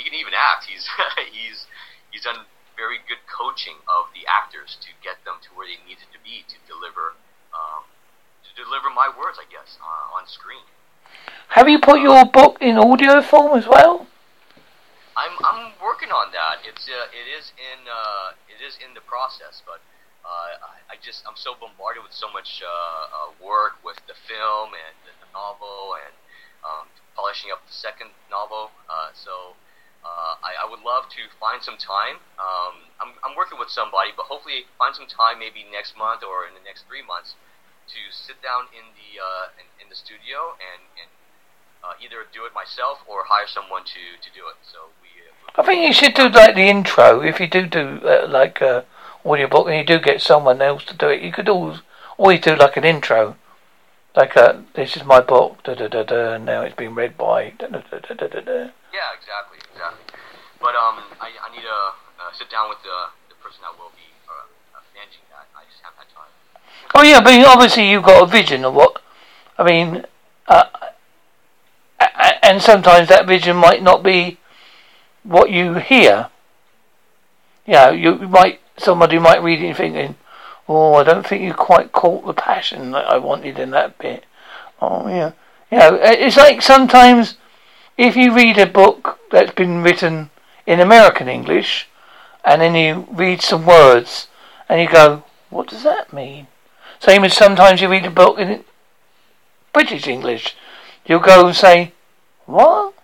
he 0.00 0.08
can 0.08 0.16
even 0.16 0.32
act. 0.32 0.64
He's 0.64 0.88
he's 1.36 1.68
he's 2.08 2.24
done 2.24 2.48
very 2.78 3.02
good 3.10 3.18
coaching 3.26 3.82
of 3.90 4.14
the 4.14 4.22
actors 4.30 4.78
to 4.78 4.94
get 5.02 5.18
them 5.26 5.42
to 5.42 5.50
where 5.58 5.66
they 5.66 5.82
needed 5.82 6.06
to 6.14 6.20
be 6.22 6.46
to 6.46 6.56
deliver 6.70 7.18
um, 7.50 7.90
to 8.46 8.50
deliver 8.54 8.86
my 8.86 9.10
words, 9.10 9.34
I 9.34 9.50
guess, 9.50 9.76
uh, 9.82 10.14
on 10.14 10.30
screen. 10.30 10.62
Have 11.50 11.68
you 11.68 11.82
put 11.82 11.98
your 12.00 12.24
book 12.24 12.62
in 12.62 12.78
audio 12.78 13.20
form 13.20 13.58
as 13.58 13.66
well? 13.66 14.06
I'm 15.18 15.34
I'm 15.42 15.74
working 15.82 16.14
on 16.14 16.30
that. 16.30 16.62
It's 16.62 16.86
uh, 16.86 17.10
it 17.10 17.26
is 17.26 17.50
in 17.58 17.90
uh, 17.90 18.38
it 18.46 18.62
is 18.62 18.78
in 18.78 18.94
the 18.94 19.02
process, 19.02 19.58
but 19.66 19.82
uh, 20.22 20.62
I, 20.62 20.94
I 20.94 20.96
just 21.02 21.26
I'm 21.26 21.34
so 21.34 21.58
bombarded 21.58 22.06
with 22.06 22.14
so 22.14 22.30
much 22.30 22.62
uh, 22.62 22.70
uh, 22.70 23.28
work 23.42 23.82
with 23.82 23.98
the 24.06 24.14
film 24.14 24.78
and 24.78 24.94
the, 25.02 25.10
the 25.18 25.28
novel 25.34 25.98
and 25.98 26.14
um, 26.62 26.86
polishing 27.18 27.50
up 27.50 27.66
the 27.66 27.74
second 27.74 28.14
novel. 28.30 28.70
Uh, 28.86 29.10
so 29.10 29.58
uh, 30.08 30.34
I, 30.40 30.64
I 30.64 30.66
would 30.70 30.80
love 30.80 31.04
to 31.12 31.22
find 31.36 31.60
some 31.60 31.76
time. 31.76 32.24
Um, 32.40 32.88
I'm 33.00 33.12
I'm 33.20 33.34
working 33.36 33.60
with 33.60 33.68
somebody, 33.68 34.16
but 34.16 34.26
hopefully 34.26 34.64
find 34.80 34.96
some 34.96 35.06
time 35.06 35.38
maybe 35.38 35.68
next 35.68 35.96
month 35.96 36.24
or 36.24 36.48
in 36.48 36.56
the 36.56 36.64
next 36.64 36.88
three 36.88 37.04
months 37.04 37.36
to 37.92 38.00
sit 38.12 38.40
down 38.40 38.72
in 38.72 38.96
the 38.96 39.20
uh, 39.20 39.60
in, 39.60 39.66
in 39.84 39.86
the 39.92 39.98
studio 39.98 40.56
and 40.56 40.82
and 40.96 41.10
uh, 41.84 41.94
either 42.00 42.24
do 42.32 42.48
it 42.48 42.56
myself 42.56 43.04
or 43.04 43.28
hire 43.28 43.48
someone 43.48 43.84
to, 43.84 44.02
to 44.24 44.28
do 44.32 44.48
it. 44.48 44.56
So 44.64 44.96
we. 45.04 45.12
Uh, 45.20 45.60
I 45.60 45.66
think 45.66 45.84
you 45.84 45.92
should 45.92 46.14
do 46.14 46.28
like 46.28 46.56
the 46.56 46.68
intro. 46.68 47.20
If 47.20 47.40
you 47.40 47.48
do 47.48 47.66
do 47.66 48.00
uh, 48.04 48.26
like 48.28 48.62
audio 48.62 49.48
book 49.48 49.68
and 49.68 49.76
you 49.76 49.84
do 49.84 50.00
get 50.00 50.22
someone 50.22 50.62
else 50.62 50.84
to 50.88 50.96
do 50.96 51.08
it, 51.08 51.20
you 51.20 51.32
could 51.32 51.48
always 51.48 51.84
always 52.16 52.40
do 52.40 52.56
like 52.56 52.76
an 52.76 52.84
intro, 52.84 53.36
like 54.16 54.34
this 54.74 54.96
is 54.96 55.04
my 55.04 55.20
book. 55.20 55.62
Da 55.62 55.74
da 55.74 55.88
da 55.88 56.02
da. 56.02 56.38
Now 56.38 56.62
it's 56.62 56.74
been 56.74 56.94
read 56.94 57.16
by. 57.16 57.50
Da, 57.58 57.68
da, 57.68 57.82
da, 57.90 58.14
da, 58.14 58.26
da, 58.26 58.40
da. 58.40 58.70
Yeah, 58.92 59.12
exactly, 59.16 59.58
exactly. 59.72 60.04
But 60.60 60.74
um, 60.74 61.04
I, 61.20 61.30
I 61.38 61.48
need 61.54 61.62
to 61.62 61.78
uh, 62.18 62.32
sit 62.32 62.50
down 62.50 62.68
with 62.68 62.82
the, 62.82 63.12
the 63.28 63.36
person 63.42 63.60
that 63.62 63.76
will 63.78 63.92
be 63.94 64.08
uh, 64.26 64.48
uh, 64.74 64.82
managing 64.94 65.22
that. 65.30 65.46
I 65.54 65.64
just 65.70 65.82
haven't 65.82 66.02
had 66.02 66.10
time. 66.10 66.32
Oh 66.94 67.02
yeah, 67.02 67.20
but 67.20 67.34
obviously 67.46 67.90
you've 67.90 68.04
got 68.04 68.22
a 68.22 68.26
vision 68.26 68.64
of 68.64 68.74
what. 68.74 69.00
I 69.58 69.64
mean, 69.64 70.04
uh, 70.46 70.64
and 72.42 72.62
sometimes 72.62 73.08
that 73.08 73.26
vision 73.26 73.56
might 73.56 73.82
not 73.82 74.02
be 74.02 74.38
what 75.22 75.50
you 75.50 75.74
hear. 75.74 76.30
You 77.66 77.74
know, 77.74 77.90
you 77.90 78.14
might 78.16 78.60
somebody 78.78 79.18
might 79.18 79.42
read 79.42 79.62
it 79.62 79.76
thinking, 79.76 80.16
"Oh, 80.68 80.94
I 80.94 81.04
don't 81.04 81.26
think 81.26 81.42
you 81.42 81.52
quite 81.52 81.92
caught 81.92 82.24
the 82.24 82.32
passion 82.32 82.92
that 82.92 83.04
I 83.06 83.18
wanted 83.18 83.58
in 83.58 83.70
that 83.72 83.98
bit." 83.98 84.24
Oh 84.80 85.08
yeah, 85.08 85.32
you 85.70 85.78
know, 85.78 85.98
it's 86.00 86.36
like 86.36 86.62
sometimes 86.62 87.36
if 87.98 88.14
you 88.16 88.32
read 88.32 88.56
a 88.56 88.66
book 88.66 89.18
that's 89.30 89.52
been 89.52 89.82
written 89.82 90.30
in 90.66 90.78
American 90.78 91.28
English, 91.28 91.88
and 92.44 92.62
then 92.62 92.74
you 92.76 93.08
read 93.10 93.42
some 93.42 93.66
words, 93.66 94.28
and 94.68 94.80
you 94.80 94.88
go, 94.88 95.24
"What 95.50 95.66
does 95.66 95.82
that 95.82 96.12
mean?" 96.12 96.46
Same 97.00 97.24
as 97.24 97.36
sometimes 97.36 97.80
you 97.80 97.88
read 97.88 98.06
a 98.06 98.10
book 98.10 98.38
in 98.38 98.64
British 99.72 100.06
English, 100.06 100.56
you'll 101.04 101.18
go 101.18 101.46
and 101.46 101.56
say, 101.56 101.92
"What? 102.46 102.94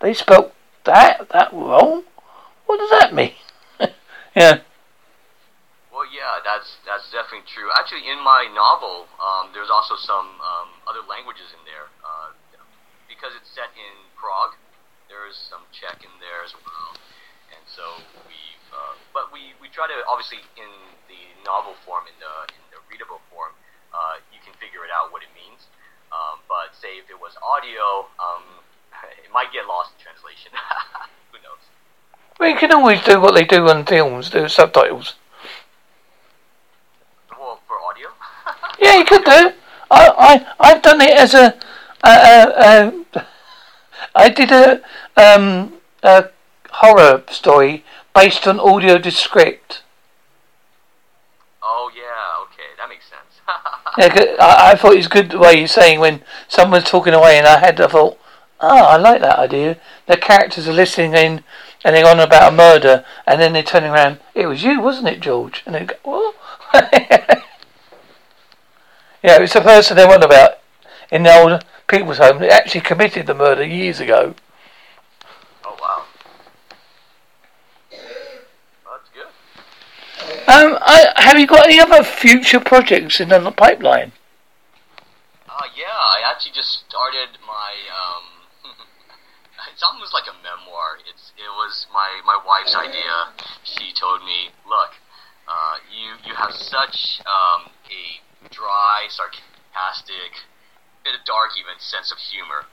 They 0.00 0.12
spelt 0.12 0.52
that 0.84 1.30
that 1.30 1.52
wrong? 1.52 2.04
What 2.66 2.78
does 2.78 2.90
that 2.90 3.14
mean?" 3.14 3.34
yeah. 4.36 4.60
Well, 5.90 6.06
yeah, 6.12 6.44
that's 6.44 6.76
that's 6.84 7.10
definitely 7.10 7.48
true. 7.48 7.70
Actually, 7.72 8.06
in 8.10 8.22
my 8.22 8.50
novel, 8.52 9.08
um, 9.16 9.48
there's 9.54 9.70
also 9.70 9.96
some 9.96 10.26
um, 10.44 10.68
other 10.86 11.00
languages 11.08 11.54
in 11.56 11.64
there 11.64 11.88
uh, 12.04 12.23
because 13.08 13.32
it's 13.36 13.50
set 13.50 13.70
in 13.76 13.94
Prague. 14.16 14.56
There's 15.08 15.36
some 15.36 15.64
Czech 15.70 16.00
in 16.02 16.12
there 16.18 16.42
as 16.44 16.54
well, 16.56 16.96
and 17.52 17.62
so 17.68 18.00
we've. 18.26 18.62
Uh, 18.74 18.98
but 19.14 19.30
we, 19.30 19.54
we 19.62 19.70
try 19.70 19.86
to 19.86 19.94
obviously 20.10 20.42
in 20.58 20.72
the 21.06 21.22
novel 21.46 21.78
form, 21.86 22.10
in 22.10 22.16
the 22.18 22.34
in 22.50 22.64
the 22.74 22.80
readable 22.90 23.22
form, 23.30 23.54
uh, 23.94 24.18
you 24.34 24.42
can 24.42 24.50
figure 24.58 24.82
it 24.82 24.90
out 24.90 25.14
what 25.14 25.22
it 25.22 25.30
means. 25.30 25.70
Um, 26.10 26.42
but 26.50 26.74
say 26.74 26.98
if 26.98 27.06
it 27.10 27.18
was 27.18 27.38
audio, 27.38 28.10
um, 28.18 28.42
it 29.22 29.30
might 29.32 29.52
get 29.52 29.66
lost 29.66 29.94
in 29.98 30.02
translation. 30.02 30.52
Who 31.32 31.38
knows? 31.42 31.62
Well, 32.38 32.50
you 32.50 32.56
can 32.56 32.72
always 32.72 33.02
do 33.02 33.20
what 33.20 33.34
they 33.34 33.44
do 33.44 33.68
on 33.68 33.84
films, 33.84 34.30
do 34.30 34.48
subtitles. 34.48 35.14
Well, 37.30 37.60
for 37.66 37.76
audio. 37.78 38.08
Yeah, 38.80 38.98
you 38.98 39.04
could 39.04 39.24
do. 39.24 39.52
I, 39.90 40.10
I, 40.18 40.46
I've 40.58 40.82
done 40.82 41.00
it 41.00 41.16
as 41.16 41.32
a, 41.32 41.54
a, 42.04 42.10
a, 42.10 43.04
a 43.14 43.26
I 44.14 44.28
did 44.28 44.50
a, 44.52 44.80
um, 45.16 45.74
a 46.02 46.30
horror 46.70 47.22
story 47.28 47.84
based 48.14 48.46
on 48.46 48.60
audio 48.60 48.98
descript. 48.98 49.82
oh 51.62 51.90
yeah, 51.94 52.44
okay, 52.44 52.70
that 52.78 52.88
makes 52.88 53.06
sense. 53.06 53.40
Yeah, 53.96 54.34
I, 54.40 54.72
I 54.72 54.74
thought 54.74 54.94
it 54.94 54.98
was 54.98 55.08
good 55.08 55.30
the 55.30 55.38
way 55.38 55.54
you're 55.54 55.68
saying 55.68 56.00
when 56.00 56.22
someone's 56.48 56.90
talking 56.90 57.14
away, 57.14 57.38
and 57.38 57.46
I 57.46 57.60
had 57.60 57.80
I 57.80 57.86
thought, 57.86 58.18
oh, 58.60 58.84
I 58.84 58.96
like 58.96 59.20
that 59.20 59.38
idea. 59.38 59.78
The 60.06 60.16
characters 60.16 60.66
are 60.66 60.72
listening 60.72 61.14
in, 61.14 61.44
and 61.84 61.94
they're 61.94 62.06
on 62.06 62.18
about 62.18 62.52
a 62.52 62.56
murder, 62.56 63.04
and 63.24 63.40
then 63.40 63.52
they're 63.52 63.62
turning 63.62 63.92
around. 63.92 64.18
It 64.34 64.46
was 64.46 64.64
you, 64.64 64.80
wasn't 64.80 65.08
it, 65.08 65.20
George? 65.20 65.62
And 65.64 65.74
they 65.76 65.84
go, 65.84 65.94
what? 66.02 66.34
yeah, 66.74 67.36
it 69.22 69.40
was 69.40 69.52
the 69.52 69.60
person 69.60 69.96
they 69.96 70.04
were 70.04 70.14
on 70.14 70.24
about 70.24 70.58
in 71.10 71.22
the 71.22 71.34
old 71.34 71.64
people's 71.86 72.18
home 72.18 72.38
that 72.40 72.50
actually 72.50 72.80
committed 72.80 73.26
the 73.26 73.34
murder 73.34 73.64
years 73.64 74.00
ago. 74.00 74.34
Oh 75.64 75.76
wow. 75.80 76.04
That's 77.90 79.10
good. 79.12 79.28
Um, 80.48 80.78
I, 80.80 81.12
have 81.16 81.38
you 81.38 81.46
got 81.46 81.66
any 81.66 81.80
other 81.80 82.02
future 82.02 82.60
projects 82.60 83.20
in 83.20 83.28
the 83.28 83.50
pipeline? 83.50 84.12
Uh, 85.48 85.70
yeah, 85.76 85.86
I 85.86 86.22
actually 86.30 86.52
just 86.52 86.84
started 86.88 87.38
my. 87.46 87.72
Um, 87.94 88.74
it's 89.72 89.82
almost 89.82 90.12
like 90.12 90.26
a 90.26 90.34
memoir. 90.42 90.98
It's 91.08 91.32
it 91.36 91.48
was 91.48 91.86
my 91.92 92.20
my 92.26 92.40
wife's 92.44 92.74
idea. 92.74 93.30
She 93.62 93.92
told 93.94 94.24
me, 94.24 94.50
look, 94.66 94.98
uh, 95.46 95.78
you 95.92 96.18
you 96.26 96.34
have 96.34 96.52
such 96.52 97.20
um, 97.26 97.70
a 97.86 98.48
dry, 98.50 99.06
sarcastic, 99.08 100.42
bit 101.04 101.14
of 101.14 101.22
dark 101.28 101.54
even 101.60 101.76
sense 101.78 102.08
of 102.10 102.18
humor. 102.18 102.64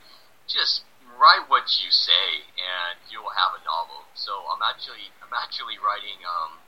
Just 0.48 0.88
write 1.20 1.46
what 1.46 1.68
you 1.84 1.92
say, 1.92 2.48
and 2.56 2.98
you 3.12 3.20
will 3.20 3.36
have 3.36 3.52
a 3.54 3.62
novel. 3.62 4.08
So 4.16 4.48
I'm 4.48 4.64
actually 4.64 5.12
I'm 5.20 5.32
actually 5.36 5.76
writing. 5.78 6.24
Um, 6.24 6.58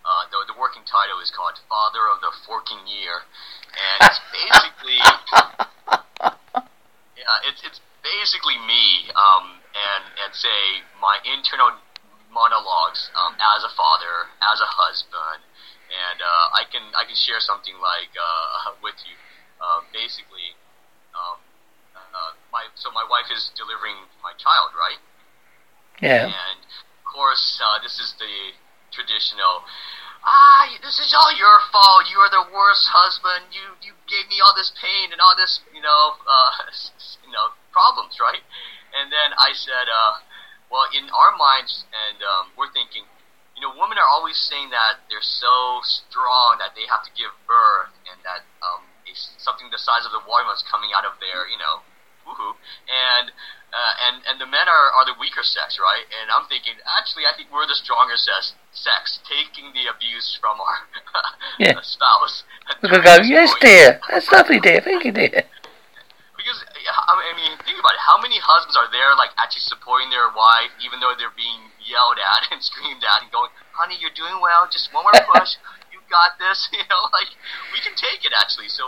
uh, 0.00 0.24
the, 0.32 0.48
the 0.48 0.56
working 0.56 0.80
title 0.88 1.20
is 1.20 1.28
called 1.28 1.60
Father 1.68 2.08
of 2.08 2.24
the 2.24 2.32
Forking 2.48 2.88
Year, 2.88 3.20
and 3.76 3.98
it's 4.08 4.20
basically 4.32 5.00
yeah, 7.20 7.48
it's 7.48 7.60
it's 7.62 7.80
basically 8.00 8.56
me 8.64 9.12
um, 9.12 9.60
and 9.76 10.04
and 10.24 10.32
say 10.32 10.82
my 10.98 11.20
internal 11.28 11.76
monologues 12.32 13.10
um, 13.12 13.36
as 13.36 13.60
a 13.66 13.72
father, 13.76 14.30
as 14.40 14.58
a 14.62 14.70
husband, 14.70 15.44
and 15.90 16.18
uh, 16.22 16.56
I 16.56 16.64
can 16.64 16.84
I 16.96 17.04
can 17.04 17.18
share 17.18 17.40
something 17.44 17.76
like 17.76 18.12
uh, 18.16 18.72
with 18.84 18.96
you. 19.04 19.16
Uh, 19.60 19.84
basically, 19.92 20.56
um, 21.12 21.36
uh, 21.92 22.32
my 22.50 22.64
so 22.74 22.90
my 22.90 23.04
wife 23.04 23.28
is 23.28 23.52
delivering 23.54 24.08
my 24.24 24.32
child, 24.40 24.72
right? 24.74 24.98
Yeah. 26.00 26.32
And 26.32 26.58
of 26.64 27.04
course, 27.04 27.60
uh, 27.60 27.78
this 27.84 28.00
is 28.00 28.16
the 28.18 28.56
traditional. 28.90 29.62
ah, 30.24 30.68
this 30.82 30.98
is 30.98 31.14
all 31.14 31.32
your 31.36 31.60
fault. 31.72 32.08
You 32.10 32.18
are 32.20 32.32
the 32.32 32.48
worst 32.52 32.88
husband. 32.88 33.52
You 33.52 33.76
you 33.84 33.92
gave 34.08 34.26
me 34.28 34.40
all 34.42 34.52
this 34.56 34.72
pain 34.80 35.12
and 35.12 35.20
all 35.20 35.36
this, 35.38 35.60
you 35.70 35.80
know, 35.80 36.18
uh, 36.24 36.50
you 37.24 37.30
know, 37.30 37.54
problems, 37.70 38.18
right? 38.18 38.42
And 38.90 39.12
then 39.12 39.30
I 39.38 39.54
said, 39.54 39.86
uh, 39.86 40.18
well, 40.70 40.90
in 40.90 41.06
our 41.14 41.32
minds, 41.38 41.86
and 41.94 42.18
um, 42.26 42.50
we're 42.58 42.70
thinking, 42.74 43.06
you 43.54 43.62
know, 43.62 43.70
women 43.78 43.98
are 43.98 44.10
always 44.10 44.38
saying 44.38 44.70
that 44.74 45.06
they're 45.06 45.22
so 45.22 45.78
strong 45.84 46.58
that 46.58 46.74
they 46.74 46.86
have 46.90 47.06
to 47.06 47.12
give 47.14 47.30
birth, 47.46 47.94
and 48.10 48.18
that 48.26 48.42
um, 48.66 48.82
something 49.14 49.68
the 49.70 49.80
size 49.80 50.04
of 50.06 50.12
the 50.12 50.22
watermelon 50.24 50.56
is 50.56 50.64
coming 50.66 50.90
out 50.94 51.04
of 51.04 51.18
their, 51.20 51.48
you 51.48 51.58
know, 51.58 51.82
woohoo, 52.26 52.54
and 52.86 53.32
uh, 53.70 53.94
and 54.06 54.14
and 54.26 54.36
the 54.42 54.46
men 54.46 54.66
are, 54.66 54.88
are 54.94 55.06
the 55.06 55.14
weaker 55.18 55.42
sex, 55.46 55.78
right? 55.78 56.06
And 56.10 56.30
I'm 56.30 56.46
thinking, 56.50 56.74
actually, 56.98 57.26
I 57.26 57.34
think 57.34 57.54
we're 57.54 57.66
the 57.66 57.78
stronger 57.78 58.18
sex, 58.18 58.54
sex 58.74 59.22
taking 59.26 59.70
the 59.72 59.86
abuse 59.86 60.34
from 60.40 60.58
our 60.58 60.78
yeah. 61.58 61.78
spouse. 61.86 62.42
We 62.82 62.90
go, 62.90 63.22
yes, 63.22 63.54
point. 63.54 63.62
dear, 63.62 63.88
that's 64.10 64.30
lovely, 64.30 64.58
dear, 64.58 64.82
thank 64.82 65.06
you, 65.06 65.12
dear. 65.14 65.46
Because 66.34 66.64
I 66.64 67.36
mean, 67.36 67.52
think 67.62 67.78
about 67.78 67.94
it. 67.94 68.02
How 68.02 68.16
many 68.18 68.40
husbands 68.40 68.74
are 68.74 68.88
there, 68.90 69.14
like 69.14 69.30
actually 69.36 69.66
supporting 69.68 70.10
their 70.10 70.32
wife, 70.32 70.72
even 70.82 70.98
though 70.98 71.12
they're 71.14 71.34
being 71.36 71.70
yelled 71.78 72.18
at 72.18 72.48
and 72.52 72.58
screamed 72.64 73.04
at, 73.04 73.22
and 73.22 73.30
going, 73.30 73.52
"Honey, 73.76 74.00
you're 74.00 74.14
doing 74.16 74.40
well. 74.42 74.66
Just 74.66 74.90
one 74.90 75.06
more 75.06 75.14
push." 75.30 75.54
Got 76.10 76.38
this, 76.38 76.68
you 76.74 76.84
know, 76.90 77.08
like 77.14 77.30
we 77.72 77.80
can 77.80 77.94
take 77.94 78.26
it 78.26 78.32
actually. 78.34 78.68
So, 78.68 78.84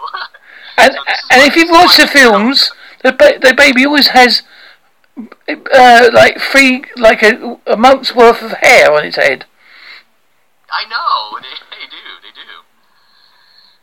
and, 0.76 0.92
so 0.94 1.00
and 1.30 1.46
if 1.46 1.56
you've 1.56 1.70
watched 1.70 1.98
the 1.98 2.06
films, 2.06 2.70
the 3.02 3.12
ba- 3.12 3.38
the 3.40 3.54
baby 3.54 3.86
always 3.86 4.08
has 4.08 4.42
uh, 5.16 6.10
like 6.12 6.38
three, 6.40 6.84
like 6.96 7.22
a, 7.22 7.58
a 7.66 7.76
month's 7.76 8.14
worth 8.14 8.42
of 8.42 8.52
hair 8.60 8.92
on 8.92 9.04
its 9.04 9.16
head. 9.16 9.46
I 10.72 10.88
know 10.88 11.38
they, 11.44 11.56
they 11.70 11.86
do, 11.86 12.04
they 12.24 12.32
do. 12.32 12.50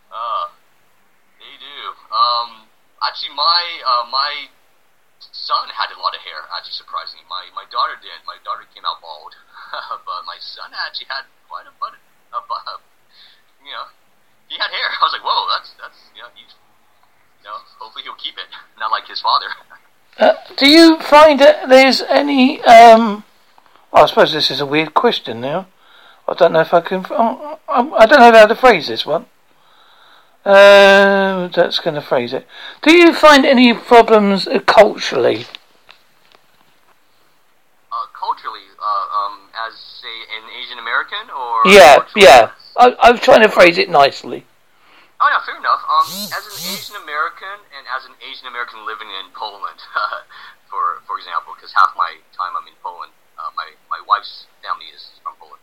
Uh, 0.09 0.49
they 1.37 1.55
do. 1.61 1.79
Um, 2.09 2.65
actually, 3.05 3.35
my 3.37 3.61
uh, 3.85 4.09
my 4.09 4.49
son 5.21 5.69
had 5.69 5.93
a 5.93 5.99
lot 6.01 6.17
of 6.17 6.21
hair. 6.25 6.49
Actually, 6.49 6.81
surprisingly, 6.81 7.25
my 7.29 7.53
my 7.53 7.69
daughter 7.69 7.95
did. 8.01 8.25
My 8.25 8.41
daughter 8.41 8.65
came 8.73 8.83
out 8.89 8.99
bald, 8.99 9.37
but 10.05 10.25
my 10.25 10.41
son 10.41 10.73
actually 10.73 11.13
had 11.13 11.29
quite 11.45 11.69
a 11.69 11.73
bit. 11.77 12.01
Of, 12.29 12.45
uh, 12.45 12.77
you 13.63 13.71
know, 13.71 13.87
he 14.47 14.55
had 14.57 14.71
hair. 14.71 14.89
I 15.01 15.03
was 15.03 15.13
like, 15.13 15.25
whoa, 15.25 15.47
that's 15.53 15.73
that's 15.79 15.99
you 16.15 16.21
know, 16.21 16.29
he's, 16.35 16.53
you 17.41 17.45
know, 17.45 17.57
hopefully 17.79 18.03
he'll 18.03 18.19
keep 18.19 18.35
it, 18.35 18.49
not 18.79 18.91
like 18.91 19.07
his 19.07 19.21
father. 19.21 19.47
Uh, 20.17 20.33
do 20.57 20.67
you 20.67 20.99
find 20.99 21.39
that 21.39 21.69
there's 21.69 22.01
any? 22.01 22.61
Um, 22.63 23.23
well, 23.89 24.03
I 24.03 24.05
suppose 24.07 24.33
this 24.33 24.51
is 24.51 24.59
a 24.59 24.65
weird 24.65 24.93
question 24.93 25.39
now. 25.39 25.67
I 26.27 26.33
don't 26.33 26.51
know 26.51 26.59
if 26.59 26.73
I 26.73 26.81
can. 26.81 27.05
Um, 27.09 27.57
um, 27.69 27.93
I 27.97 28.05
don't 28.05 28.19
know 28.19 28.31
how 28.33 28.45
to 28.45 28.55
phrase 28.55 28.89
this 28.89 29.05
one. 29.05 29.27
Uh, 30.45 31.47
that's 31.49 31.79
going 31.79 31.95
to 31.95 32.01
phrase 32.01 32.33
it. 32.33 32.45
Do 32.81 32.93
you 32.93 33.13
find 33.13 33.45
any 33.45 33.73
problems 33.73 34.47
uh, 34.47 34.59
culturally? 34.59 35.45
Uh, 37.91 38.05
culturally, 38.17 38.67
uh, 38.79 39.25
um, 39.25 39.49
as 39.67 39.79
say 39.79 40.07
an 40.35 40.49
Asian 40.57 40.79
American, 40.79 41.29
or 41.29 41.61
yeah, 41.65 42.05
yeah. 42.15 42.51
I, 42.79 42.95
I 42.95 43.11
was 43.11 43.19
trying 43.19 43.43
to 43.43 43.51
phrase 43.51 43.75
it 43.75 43.91
nicely. 43.91 44.47
Oh 45.19 45.27
yeah, 45.27 45.43
fair 45.43 45.59
enough. 45.59 45.83
Um, 45.83 46.07
as 46.31 46.47
an 46.47 46.55
Asian 46.63 46.95
American 47.03 47.67
and 47.75 47.83
as 47.91 48.07
an 48.07 48.15
Asian 48.23 48.47
American 48.47 48.87
living 48.87 49.11
in 49.11 49.35
Poland, 49.35 49.83
for 50.71 51.03
for 51.03 51.19
example, 51.19 51.51
because 51.59 51.75
half 51.75 51.91
my 51.99 52.23
time 52.31 52.55
I'm 52.55 52.63
in 52.71 52.79
Poland, 52.79 53.11
uh, 53.35 53.51
my 53.51 53.75
my 53.91 53.99
wife's 54.07 54.47
family 54.63 54.87
is 54.95 55.11
from 55.19 55.35
Poland. 55.35 55.59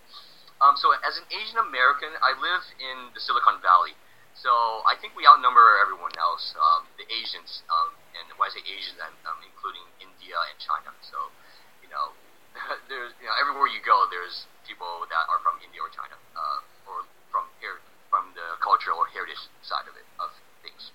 Um, 0.60 0.76
so 0.76 0.92
as 1.00 1.16
an 1.16 1.24
Asian 1.32 1.56
American, 1.56 2.12
I 2.20 2.36
live 2.36 2.68
in 2.76 3.16
the 3.16 3.20
Silicon 3.24 3.64
Valley. 3.64 3.96
So 4.36 4.84
I 4.84 4.92
think 5.00 5.16
we 5.16 5.24
outnumber 5.24 5.80
everyone 5.80 6.12
else, 6.20 6.52
um, 6.60 6.84
the 7.00 7.08
Asians, 7.08 7.64
um, 7.72 7.96
and 8.12 8.28
when 8.36 8.48
I 8.48 8.52
say 8.52 8.60
Asians, 8.68 9.00
I'm, 9.00 9.16
I'm 9.24 9.40
including 9.40 9.88
India 10.04 10.36
and 10.52 10.60
China. 10.60 10.92
So 11.00 11.32
you 11.80 11.88
know, 11.88 12.12
there's 12.92 13.16
you 13.24 13.26
know 13.32 13.36
everywhere 13.40 13.72
you 13.72 13.80
go, 13.80 14.04
there's 14.12 14.44
people 14.68 15.08
that 15.08 15.24
are 15.32 15.40
from 15.40 15.56
India 15.64 15.80
or 15.80 15.88
China, 15.88 16.20
uh, 16.36 16.60
or 16.86 17.06
from 17.30 17.50
here 17.60 17.82
from 18.08 18.32
the 18.32 18.56
cultural 18.62 19.02
or 19.02 19.06
heritage 19.10 19.40
side 19.62 19.84
of 19.90 19.94
it 19.98 20.06
of 20.22 20.30
things. 20.62 20.94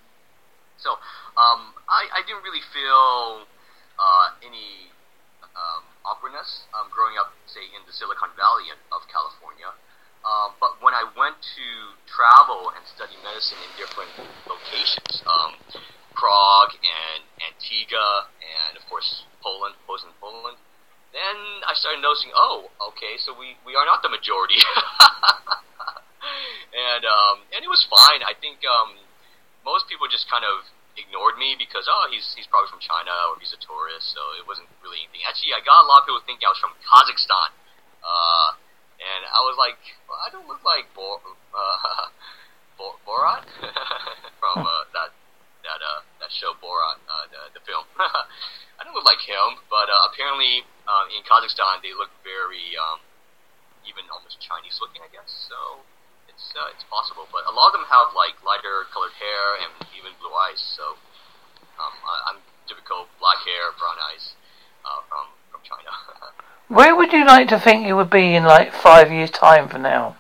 So 0.82 0.98
um, 1.38 1.78
I, 1.86 2.10
I 2.10 2.20
didn't 2.26 2.42
really 2.42 2.64
feel 2.74 3.46
uh, 4.02 4.28
any 4.42 4.89
um, 5.54 5.84
awkwardness 6.02 6.66
um, 6.74 6.89
growing 6.89 7.22
up, 7.22 7.36
say, 7.46 7.62
in 7.76 7.86
the 7.86 7.94
Silicon 7.94 8.34
Valley 8.34 8.74
of 8.74 9.02
California. 9.06 9.70
Um, 10.22 10.54
but 10.62 10.78
when 10.82 10.94
I 10.94 11.06
went 11.18 11.38
to 11.38 11.68
travel 12.06 12.74
and 12.74 12.82
study 12.86 13.18
medicine 13.26 13.58
in 13.62 13.72
different 13.78 14.14
locations, 14.46 15.22
um, 15.26 15.58
Prague 16.14 16.78
and 16.78 17.26
Antigua, 17.42 18.30
and 18.42 18.78
of 18.78 18.86
course 18.86 19.26
Poland, 19.42 19.74
Poland, 19.89 20.14
Poland, 20.22 20.58
then 21.14 21.38
I 21.66 21.74
started 21.74 22.06
noticing, 22.06 22.32
oh, 22.38 22.70
okay, 22.94 23.18
so 23.18 23.34
we, 23.34 23.58
we 23.66 23.74
are 23.76 23.86
not 23.86 24.06
the 24.06 24.10
majority. 24.14 24.62
and 26.72 27.04
um, 27.04 27.36
and 27.54 27.62
it 27.66 27.72
was 27.72 27.82
fine. 27.90 28.22
I 28.22 28.38
think 28.38 28.62
um, 28.66 28.98
most 29.66 29.90
people 29.90 30.06
just 30.08 30.30
kind 30.30 30.46
of 30.46 30.66
ignored 31.00 31.40
me 31.40 31.56
because 31.56 31.88
oh 31.88 32.08
he's 32.12 32.36
he's 32.36 32.48
probably 32.48 32.70
from 32.70 32.84
China 32.84 33.12
or 33.32 33.40
he's 33.40 33.54
a 33.56 33.62
tourist, 33.62 34.12
so 34.12 34.22
it 34.38 34.46
wasn't 34.46 34.68
really 34.84 35.02
anything. 35.06 35.24
Actually, 35.26 35.56
I 35.56 35.62
got 35.64 35.86
a 35.86 35.88
lot 35.88 36.04
of 36.04 36.06
people 36.10 36.24
thinking 36.28 36.46
I 36.46 36.54
was 36.54 36.62
from 36.62 36.76
Kazakhstan, 36.84 37.50
uh, 38.04 38.50
and 39.02 39.22
I 39.26 39.42
was 39.48 39.56
like, 39.58 39.80
well, 40.06 40.20
I 40.22 40.28
don't 40.30 40.48
look 40.48 40.62
like 40.62 40.90
Bor- 40.94 41.22
uh, 41.22 42.08
Borat 43.08 43.46
from 44.42 44.56
uh, 44.66 44.84
that 44.96 45.10
that 45.64 45.80
uh, 45.82 46.02
that 46.20 46.32
show 46.34 46.54
Borat, 46.58 47.00
uh, 47.06 47.26
the 47.30 47.60
the 47.60 47.62
film. 47.66 47.86
I 47.98 48.82
don't 48.82 48.98
look 48.98 49.06
like 49.06 49.22
him, 49.22 49.62
but 49.70 49.88
uh, 49.94 50.10
apparently 50.10 50.66
uh, 50.90 51.06
in 51.14 51.22
Kazakhstan 51.24 51.86
they 51.86 51.94
look 51.94 52.10
very 52.26 52.74
um, 52.78 53.00
even 53.86 54.06
almost 54.10 54.42
Chinese 54.42 54.78
looking, 54.82 55.02
I 55.02 55.10
guess. 55.14 55.30
So 55.50 55.86
it's 56.52 56.60
uh, 56.60 56.76
it's 56.76 56.84
possible, 56.91 57.32
but 57.32 57.47
a 57.47 57.54
lot 57.56 57.72
of 57.72 57.80
them 57.80 57.88
have 57.88 58.12
like 58.12 58.36
lighter 58.43 58.84
colored 58.91 59.16
hair 59.16 59.56
and 59.64 59.72
even 59.95 60.12
blue 60.20 60.36
eyes. 60.36 60.60
So 60.60 60.99
um, 61.80 61.95
I, 62.04 62.36
am 62.36 62.43
typical 62.68 63.08
black 63.24 63.39
hair, 63.47 63.72
brown 63.80 63.95
eyes 64.12 64.36
uh, 64.84 64.99
from 65.08 65.32
from 65.47 65.62
China. 65.64 65.91
Where 66.68 66.95
would 66.95 67.16
you 67.16 67.24
like 67.24 67.47
to 67.56 67.60
think 67.60 67.88
you 67.88 67.95
would 67.95 68.12
be 68.12 68.36
in 68.36 68.43
like 68.43 68.76
five 68.76 69.12
years' 69.12 69.32
time 69.32 69.72
from 69.72 69.84
now? 69.84 70.20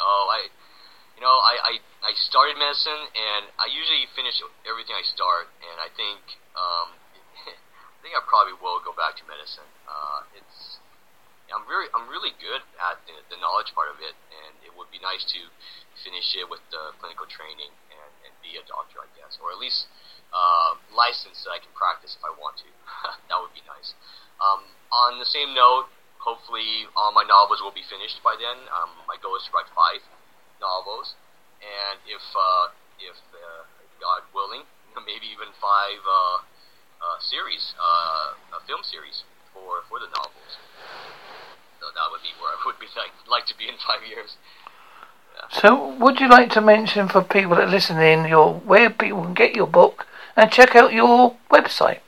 Oh, 0.00 0.24
I, 0.32 0.48
you 1.14 1.22
know, 1.22 1.36
I, 1.44 1.54
I, 1.60 1.72
I 2.08 2.12
started 2.16 2.56
medicine, 2.56 3.04
and 3.12 3.52
I 3.60 3.68
usually 3.68 4.08
finish 4.16 4.40
everything 4.64 4.96
I 4.96 5.04
start, 5.04 5.52
and 5.60 5.76
I 5.76 5.92
think, 5.92 6.24
um, 6.56 6.88
I 7.52 7.98
think 8.00 8.16
I 8.16 8.24
probably 8.24 8.56
will 8.58 8.80
go 8.80 8.96
back 8.96 9.14
to 9.20 9.24
medicine. 9.28 9.68
Uh, 9.84 10.24
it's 10.40 10.71
I'm 11.52 11.68
very 11.68 11.86
I'm 11.92 12.08
really 12.08 12.32
good 12.40 12.64
at 12.80 12.96
the, 13.04 13.16
the 13.28 13.38
knowledge 13.38 13.70
part 13.76 13.92
of 13.92 14.00
it, 14.00 14.16
and 14.32 14.52
it 14.64 14.72
would 14.72 14.88
be 14.88 14.98
nice 15.00 15.22
to 15.36 15.40
finish 16.00 16.32
it 16.34 16.48
with 16.48 16.64
the 16.72 16.96
clinical 16.98 17.28
training 17.28 17.70
and, 17.92 18.12
and 18.26 18.32
be 18.40 18.56
a 18.56 18.64
doctor, 18.64 19.04
I 19.04 19.08
guess, 19.14 19.36
or 19.38 19.52
at 19.52 19.60
least 19.60 19.86
uh, 20.32 20.80
licensed 20.96 21.44
that 21.44 21.52
I 21.52 21.60
can 21.60 21.72
practice 21.76 22.16
if 22.16 22.24
I 22.24 22.32
want 22.32 22.56
to. 22.64 22.68
that 23.28 23.36
would 23.36 23.52
be 23.52 23.64
nice. 23.68 23.92
Um, 24.40 24.64
on 24.90 25.20
the 25.20 25.28
same 25.28 25.52
note, 25.52 25.92
hopefully 26.18 26.88
all 26.96 27.12
my 27.12 27.26
novels 27.26 27.60
will 27.60 27.74
be 27.74 27.84
finished 27.84 28.22
by 28.24 28.34
then. 28.38 28.66
Um, 28.72 29.04
my 29.04 29.20
goal 29.20 29.36
is 29.36 29.44
to 29.46 29.52
write 29.52 29.68
five 29.76 30.00
novels, 30.62 31.14
and 31.60 32.00
if 32.08 32.24
uh, 32.32 32.66
if 33.02 33.18
uh, 33.34 33.62
God 34.00 34.24
willing, 34.32 34.64
maybe 35.08 35.28
even 35.30 35.52
five 35.60 36.00
uh, 36.02 36.38
uh, 37.02 37.18
series, 37.20 37.74
uh, 37.76 38.56
a 38.56 38.60
film 38.66 38.82
series 38.86 39.26
for 39.52 39.82
for 39.90 39.98
the 40.00 40.08
novels. 40.10 41.41
So 41.82 41.90
that 41.90 42.14
would 42.14 42.22
be 42.22 42.30
where 42.38 42.54
I 42.54 42.62
would 42.64 42.78
be 42.78 42.86
like 42.94 43.10
like 43.26 43.46
to 43.50 43.58
be 43.58 43.66
in 43.66 43.74
five 43.74 44.06
years. 44.06 44.38
Yeah. 45.34 45.50
So, 45.50 45.98
would 45.98 46.20
you 46.20 46.28
like 46.28 46.50
to 46.50 46.60
mention 46.60 47.08
for 47.08 47.22
people 47.22 47.56
that 47.56 47.70
listen 47.70 47.98
in 47.98 48.30
your 48.30 48.54
where 48.62 48.88
people 48.88 49.24
can 49.24 49.34
get 49.34 49.56
your 49.56 49.66
book 49.66 50.06
and 50.36 50.46
check 50.52 50.76
out 50.76 50.92
your 50.92 51.34
website? 51.50 51.98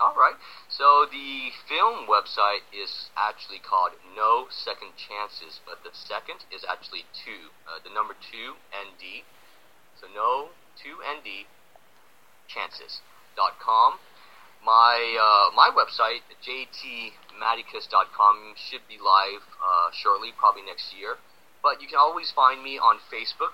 All 0.00 0.16
right. 0.16 0.40
So 0.72 1.04
the 1.04 1.52
film 1.68 2.08
website 2.08 2.64
is 2.72 3.12
actually 3.20 3.60
called 3.60 3.92
No 4.16 4.48
Second 4.48 4.96
Chances, 4.96 5.60
but 5.68 5.84
the 5.84 5.92
second 5.92 6.48
is 6.48 6.64
actually 6.64 7.04
two, 7.12 7.52
uh, 7.68 7.84
the 7.84 7.92
number 7.92 8.16
two 8.16 8.56
ND. 8.72 9.28
So 10.00 10.08
no 10.08 10.56
two 10.72 11.04
ND 11.04 11.44
chances 12.48 13.04
dot 13.36 13.60
com. 13.60 14.00
My 14.64 14.96
uh, 14.98 15.50
my 15.54 15.70
website 15.70 16.22
jtmadicus.com 16.42 18.54
should 18.56 18.88
be 18.88 18.98
live 18.98 19.44
uh, 19.62 19.90
shortly, 19.92 20.32
probably 20.36 20.62
next 20.62 20.92
year. 20.96 21.18
But 21.62 21.80
you 21.82 21.88
can 21.88 21.98
always 21.98 22.30
find 22.30 22.62
me 22.62 22.78
on 22.78 22.98
Facebook, 23.10 23.52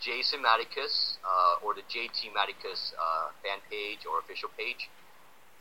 Jason 0.00 0.42
Madicus, 0.42 1.18
uh, 1.22 1.58
or 1.64 1.74
the 1.74 1.82
JT 1.86 2.32
Madicus 2.34 2.94
uh, 2.94 3.30
fan 3.42 3.60
page 3.70 4.06
or 4.08 4.18
official 4.18 4.48
page. 4.56 4.88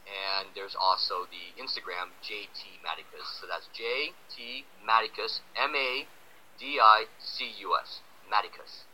And 0.07 0.47
there's 0.55 0.75
also 0.79 1.27
the 1.27 1.51
Instagram 1.61 2.09
JT 2.23 2.79
Madicus. 2.81 3.27
So 3.41 3.45
that's 3.45 3.67
JT 3.75 4.63
Madicus, 4.81 5.41
M 5.57 5.75
A 5.75 6.07
D 6.57 6.79
I 6.81 7.07
C 7.19 7.51
U 7.59 7.75
S. 7.75 7.99
Madicus. 8.31 8.86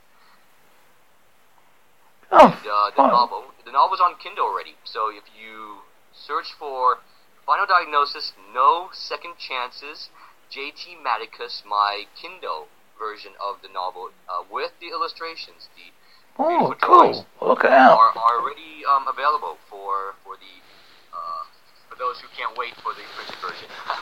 Oh, 2.32 2.48
And, 2.48 2.68
uh, 2.68 2.92
the 2.96 3.08
novel, 3.08 3.44
the 3.66 3.72
novel's 3.72 4.00
on 4.00 4.16
Kindle 4.22 4.46
already. 4.46 4.76
So 4.84 5.10
if 5.10 5.24
you 5.38 5.84
search 6.12 6.54
for 6.58 7.00
Final 7.46 7.66
Diagnosis, 7.66 8.34
No 8.54 8.90
Second 8.94 9.38
Chances, 9.38 10.10
J.T. 10.50 10.98
Madicus, 11.04 11.64
my 11.66 12.06
Kindle 12.16 12.68
version 12.98 13.34
of 13.42 13.62
the 13.62 13.68
novel 13.68 14.12
uh, 14.30 14.44
with 14.50 14.72
the 14.80 14.88
illustrations, 14.88 15.68
the 15.76 15.92
oh, 16.38 16.76
cool. 16.82 17.26
Look 17.42 17.66
out. 17.66 17.98
are, 17.98 18.18
are 18.18 18.40
already 18.40 18.86
um, 18.86 19.08
available 19.08 19.58
for 19.70 20.16
for 20.24 20.36
the 20.38 20.62
uh, 21.12 21.44
for 21.90 21.98
those 21.98 22.20
who 22.20 22.28
can't 22.38 22.58
wait 22.58 22.76
for 22.76 22.94
the 22.94 23.04
printed 23.16 23.36
version. 23.42 23.70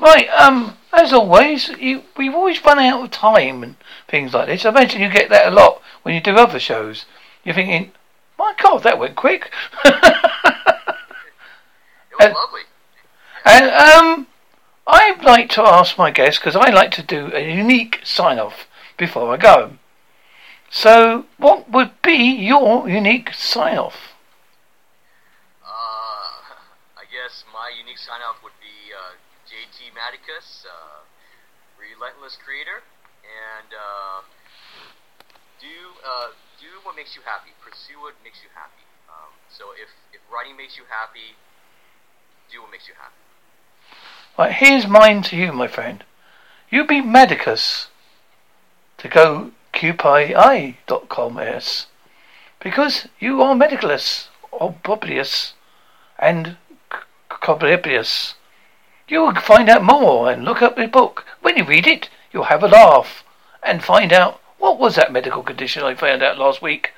Right, 0.00 0.26
um, 0.30 0.76
as 0.92 1.12
always, 1.12 1.68
you, 1.78 2.02
we've 2.16 2.34
always 2.34 2.64
run 2.64 2.78
out 2.78 3.04
of 3.04 3.10
time 3.10 3.62
and 3.62 3.76
things 4.08 4.32
like 4.32 4.46
this. 4.46 4.64
I 4.64 4.70
imagine 4.70 5.02
you 5.02 5.10
get 5.10 5.28
that 5.28 5.52
a 5.52 5.54
lot 5.54 5.81
when 6.02 6.14
you 6.14 6.20
do 6.20 6.36
other 6.36 6.58
shows. 6.58 7.06
You're 7.44 7.54
thinking, 7.54 7.92
my 8.38 8.54
God, 8.60 8.82
that 8.82 8.98
went 8.98 9.16
quick. 9.16 9.50
It 9.84 9.94
was 9.94 10.14
Uh, 12.20 12.32
lovely. 12.34 12.60
and, 13.44 13.64
um, 13.70 14.26
I'd 14.86 15.24
like 15.24 15.48
to 15.50 15.62
ask 15.62 15.96
my 15.96 16.10
guests, 16.10 16.38
because 16.38 16.54
I 16.56 16.70
like 16.70 16.90
to 16.92 17.02
do 17.02 17.30
a 17.34 17.40
unique 17.54 18.00
sign 18.04 18.38
off 18.38 18.66
before 18.96 19.32
I 19.32 19.36
go. 19.38 19.72
So, 20.70 21.26
what 21.38 21.70
would 21.70 21.90
be 22.02 22.14
your 22.14 22.88
unique 22.88 23.32
sign 23.34 23.78
off? 23.78 24.14
Uh, 25.64 25.68
I 26.96 27.04
guess 27.10 27.44
my 27.52 27.70
unique 27.76 27.98
sign 27.98 28.20
off 28.22 28.42
would 28.42 28.56
be 28.60 28.92
uh, 28.92 29.16
JT 29.48 29.92
Madicus, 29.92 30.64
uh, 30.66 31.04
relentless 31.78 32.36
creator, 32.42 32.82
and 33.22 33.68
uh, 33.72 34.22
do 35.62 35.78
uh, 36.02 36.34
do 36.58 36.82
what 36.82 36.96
makes 36.96 37.14
you 37.14 37.22
happy. 37.22 37.54
Pursue 37.62 38.02
what 38.02 38.14
makes 38.26 38.42
you 38.42 38.50
happy. 38.54 38.82
Um, 39.08 39.30
so 39.48 39.70
if 39.78 39.88
if 40.12 40.20
writing 40.26 40.56
makes 40.58 40.76
you 40.76 40.82
happy, 40.90 41.38
do 42.50 42.60
what 42.62 42.70
makes 42.70 42.88
you 42.88 42.94
happy. 42.98 43.22
Here's 44.52 44.86
mine 44.86 45.22
to 45.24 45.36
you, 45.36 45.52
my 45.52 45.68
friend. 45.68 46.04
You 46.70 46.86
be 46.86 47.00
Medicus 47.00 47.88
to 48.98 49.08
go 49.08 49.52
qpi.com 49.72 51.40
because 52.60 53.08
you 53.18 53.42
are 53.42 53.54
medicalist 53.54 54.28
or 54.50 54.74
Publius 54.82 55.52
and 56.18 56.56
Coblibius. 57.30 58.34
You 59.08 59.20
will 59.20 59.34
find 59.34 59.68
out 59.68 59.82
more 59.82 60.30
and 60.30 60.44
look 60.44 60.62
up 60.62 60.76
the 60.76 60.86
book. 60.86 61.24
When 61.40 61.56
you 61.56 61.64
read 61.64 61.86
it, 61.86 62.08
you'll 62.32 62.44
have 62.44 62.62
a 62.62 62.68
laugh 62.68 63.24
and 63.62 63.84
find 63.84 64.12
out 64.12 64.40
what 64.62 64.78
was 64.78 64.94
that 64.94 65.12
medical 65.12 65.42
condition 65.42 65.82
I 65.82 65.96
found 65.96 66.22
out 66.22 66.38
last 66.38 66.62
week. 66.62 66.92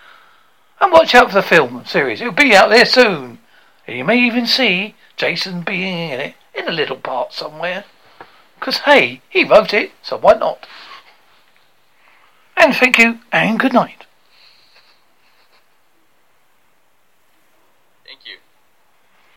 And 0.83 0.93
watch 0.93 1.15
out 1.15 1.29
for 1.29 1.37
the 1.37 1.43
film 1.43 1.83
series. 1.87 2.21
It'll 2.21 2.35
be 2.35 2.55
out 2.55 2.69
there 2.69 2.85
soon. 2.85 3.39
And 3.87 3.97
you 3.97 4.05
may 4.05 4.19
even 4.19 4.47
see 4.47 4.95
Jason 5.17 5.62
being 5.62 6.11
in 6.11 6.21
it 6.21 6.35
in 6.55 6.69
a 6.69 6.73
little 6.73 6.99
part 6.99 7.33
somewhere. 7.33 7.85
Because, 8.61 8.81
hey, 8.81 9.23
he 9.31 9.45
wrote 9.45 9.73
it, 9.73 9.93
so 10.03 10.19
why 10.19 10.35
not? 10.35 10.67
And 12.59 12.77
thank 12.77 12.99
you, 12.99 13.21
and 13.33 13.59
good 13.59 13.73
night. 13.73 14.03